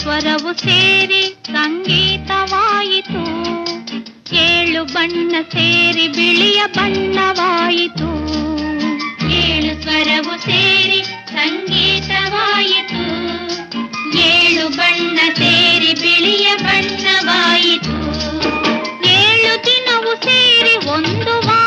[0.00, 3.22] ಸ್ವರವು ಸೇರಿ ಸಂಗೀತವಾಯಿತು
[4.44, 8.10] ಏಳು ಬಣ್ಣ ಸೇರಿ ಬಿಳಿಯ ಬಣ್ಣವಾಯಿತು
[9.40, 11.00] ಏಳು ಸ್ವರವು ಸೇರಿ
[11.34, 13.02] ಸಂಗೀತವಾಯಿತು
[14.28, 17.96] ಏಳು ಬಣ್ಣ ಸೇರಿ ಬಿಳಿಯ ಬಣ್ಣವಾಯಿತು
[19.16, 21.63] ಏಳು ದಿನವು ಸೇರಿ ಒಂದು ವಾರ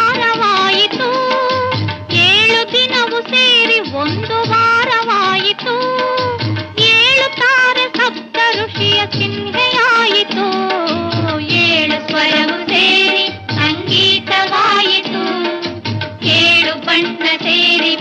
[11.50, 11.98] ಏಳು
[12.70, 15.24] ಸೇರಿ ಸಂಗೀತವಾಯಿತು.
[16.26, 17.96] ಏಳು ಬಣ್ಣ ಸೇರಿ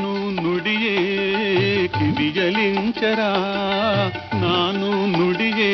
[0.00, 0.96] ನಾನು ನುಡಿಯೇ
[1.88, 3.20] ಕಿವಿಯಲಿಂಚರ
[4.42, 5.72] ನಾನು ನುಡಿಯೇ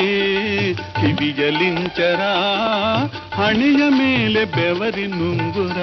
[1.01, 2.23] ಕಿವಿಯಲಿಂಚರ
[3.35, 5.79] ಹಣೆಯ ಮೇಲೆ ಬೆವರಿ ನುಂಗುರ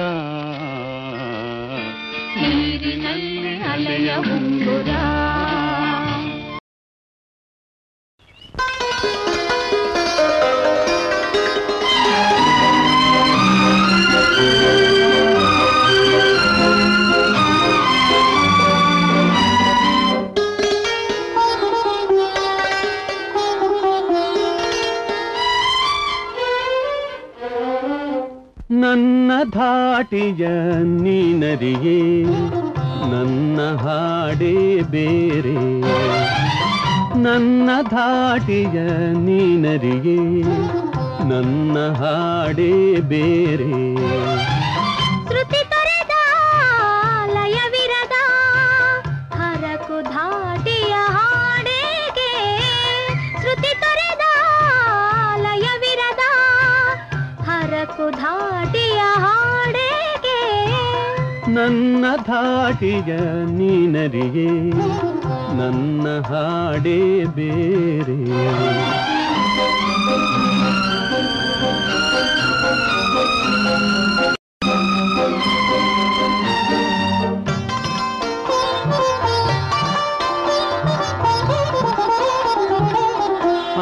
[2.36, 4.90] ನೀರಿನಲ್ಲಿ ಅಲೆಯ ಉಂಗುರ
[29.49, 30.47] ಧಾಟಿಯ
[33.11, 35.55] ನನ್ನ ಹಾಡೇ ಬೇರೆ.
[37.23, 38.79] ನನ್ನ ಧಾಟಿಯ
[39.13, 40.41] ನೀನರಿಗೆ
[41.29, 43.95] ನನ್ನ ಹಾಡೇ ಬೇರೆ.
[49.37, 50.93] ಹರಕು ಧಾಟಿಯ
[57.45, 58.44] ಹರಕು ಧಾಟಿಯ
[61.55, 63.11] ನನ್ನ ಧಾಟಿಯ
[63.57, 64.49] ನೀನರಿಗೆ
[65.57, 68.19] ನನ್ನ ಹಾಡೇ ಬೇರೆ.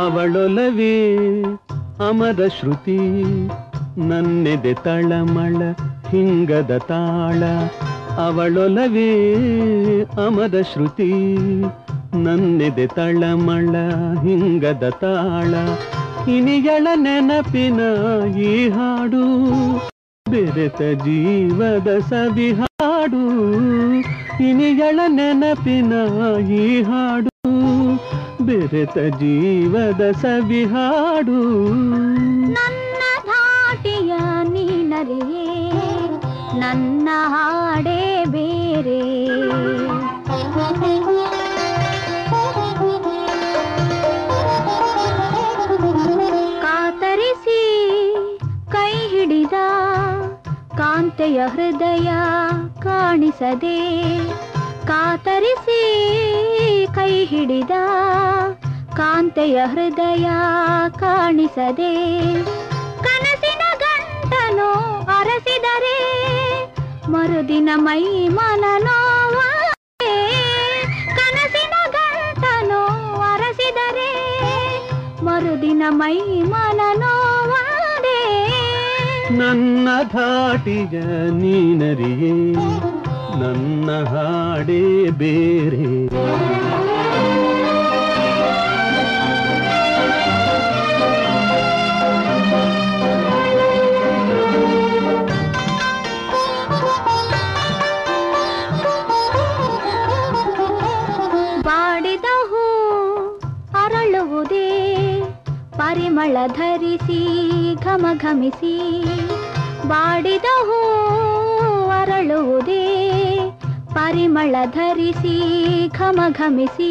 [0.03, 0.95] ಅವಳೊಲವೇ
[2.07, 2.97] ಅಮರ ಶ್ರುತಿ
[4.01, 5.59] ನನ್ನೆದೆ ತಳಮಳ
[6.13, 7.41] ಹಿಂಗದ ತಾಳ,
[8.25, 9.11] ಅವಳೊಲವೇ
[10.25, 11.11] ಅಮದ ಶ್ರುತಿ.
[12.23, 13.73] ನನ್ನೆದೆ ತಳಮಳ
[14.25, 15.53] ಹಿಂಗದ ತಾಳ
[16.35, 17.79] ಇನಿಗಳ ನೆನಪಿನ
[18.49, 19.23] ಈ ಹಾಡು.
[20.25, 23.23] ಬೆರೆತ ಜೀವದ ಸವಿ ಹಾಡು
[24.49, 25.93] ಇನಿಗಳ ನೆನಪಿನ
[26.59, 27.29] ಈ ಹಾಡು.
[28.47, 31.39] ಬೆರೆತ ಜೀವದ ಸವಿಹಾಡು
[32.55, 34.13] ನನ್ನ ಧಾಟಿಯ
[34.53, 35.45] ನೀನರಿಯೇ
[36.53, 39.01] ನನ್ನ ಹಾಡೇ ಬೇರೆ.
[46.61, 47.61] ಕಾತರಿಸಿ
[48.71, 49.57] ಕೈ ಹಿಡಿದ
[50.77, 52.09] ಕಾಂತೆಯ ಹೃದಯ
[52.81, 53.77] ಕಾಣಿಸದೆ,
[54.87, 55.81] ಕಾತರಿಸಿ
[56.95, 57.75] ಕೈ ಹಿಡಿದ
[58.95, 60.27] ಕಾಂತೆಯ ಹೃದಯ
[60.99, 61.93] ಕಾಣಿಸದೆ,
[63.03, 64.69] ಕನಸಿನ ಗಂಟನು
[65.17, 65.97] ಅರಸಿದರೆ
[67.11, 70.13] ಮರುದಿನ ಮೈ ಮನ ನೋವಾದೆ.
[71.17, 72.79] ಕನಸಿನ ಗಂಟನು
[73.31, 74.11] ಅರಸಿದರೆ
[75.27, 76.17] ಮರುದಿನ ಮೈ
[76.51, 78.19] ಮನ ನೋವಾದೆ
[79.39, 80.95] ನನ್ನ ಧಾಟಿಗ
[81.41, 82.33] ನೀನರಿಯೇ,
[83.41, 85.85] ನನ್ನ ಹಾಡೇ ಬೇರೆ
[105.93, 107.17] ಪರಿಮಳ ಧರಿಸಿ
[107.75, 108.75] ಘಮ ಘಮಿಸಿ
[109.87, 110.77] ಬಾಡಿದ ಹೂ
[111.89, 112.85] ಅರಳುವುದೇ.
[113.93, 115.35] ಪರಿಮಳ ಧರಿಸಿ
[115.89, 116.89] ಘಮ ಘಮಿಸಿ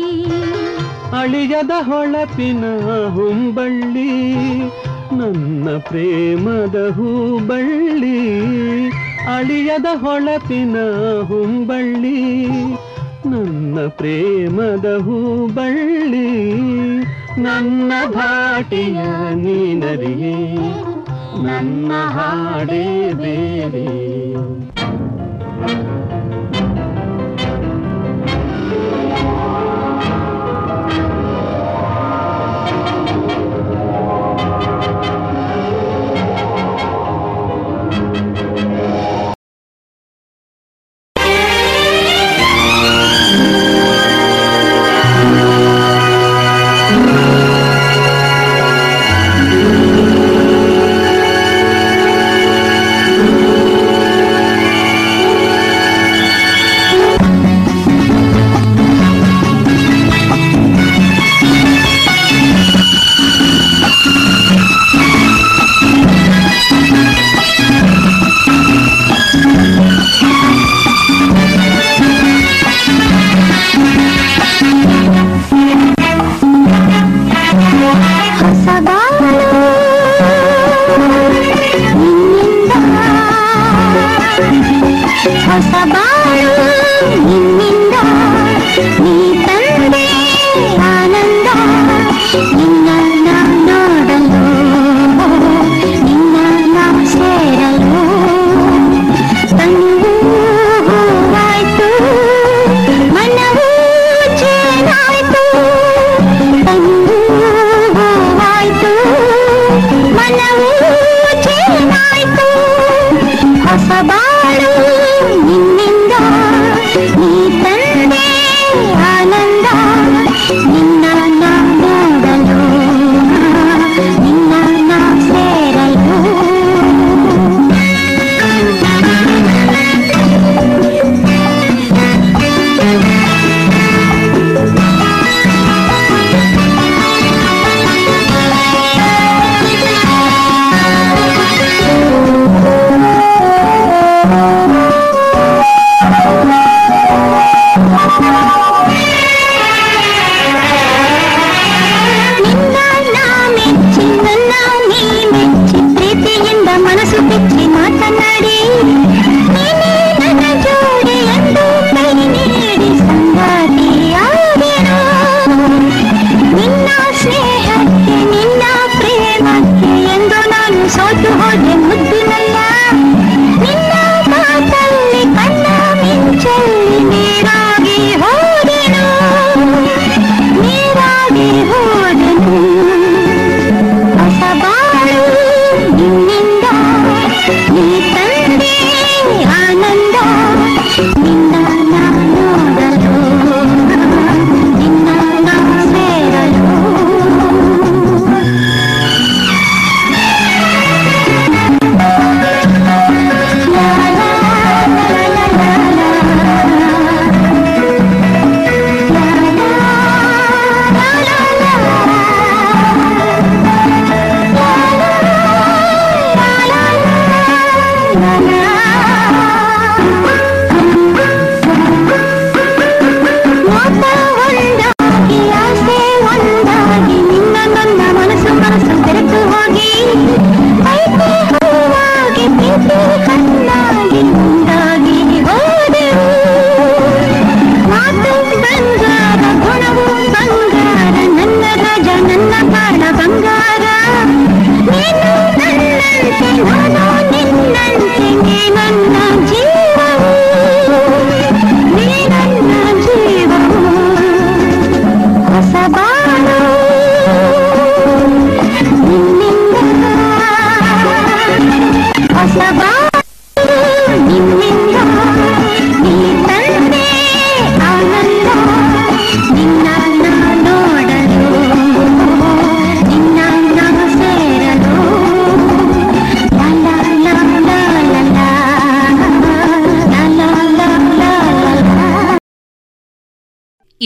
[1.21, 2.65] ಅಳಿಯದ ಹೊಳಪಿನ
[3.15, 4.13] ಹುಂಬಳ್ಳಿ,
[5.19, 8.21] ನನ್ನ ಪ್ರೇಮದ ಹೂಬಳ್ಳಿ.
[9.37, 10.77] ಅಳಿಯದ ಹೊಳಪಿನ
[11.23, 12.21] ಹುಂಬಳ್ಳಿ,
[13.27, 16.29] ನನ್ನ ಪ್ರೇಮದ ಹೂಬಳ್ಳಿ.
[17.39, 19.01] ನನ್ನ ಭಾಟಿಯ
[19.35, 20.35] ನೀನರಿಯೇ
[21.43, 23.87] ನನ್ನ ಹಾಡೇ ಬೇರೆ.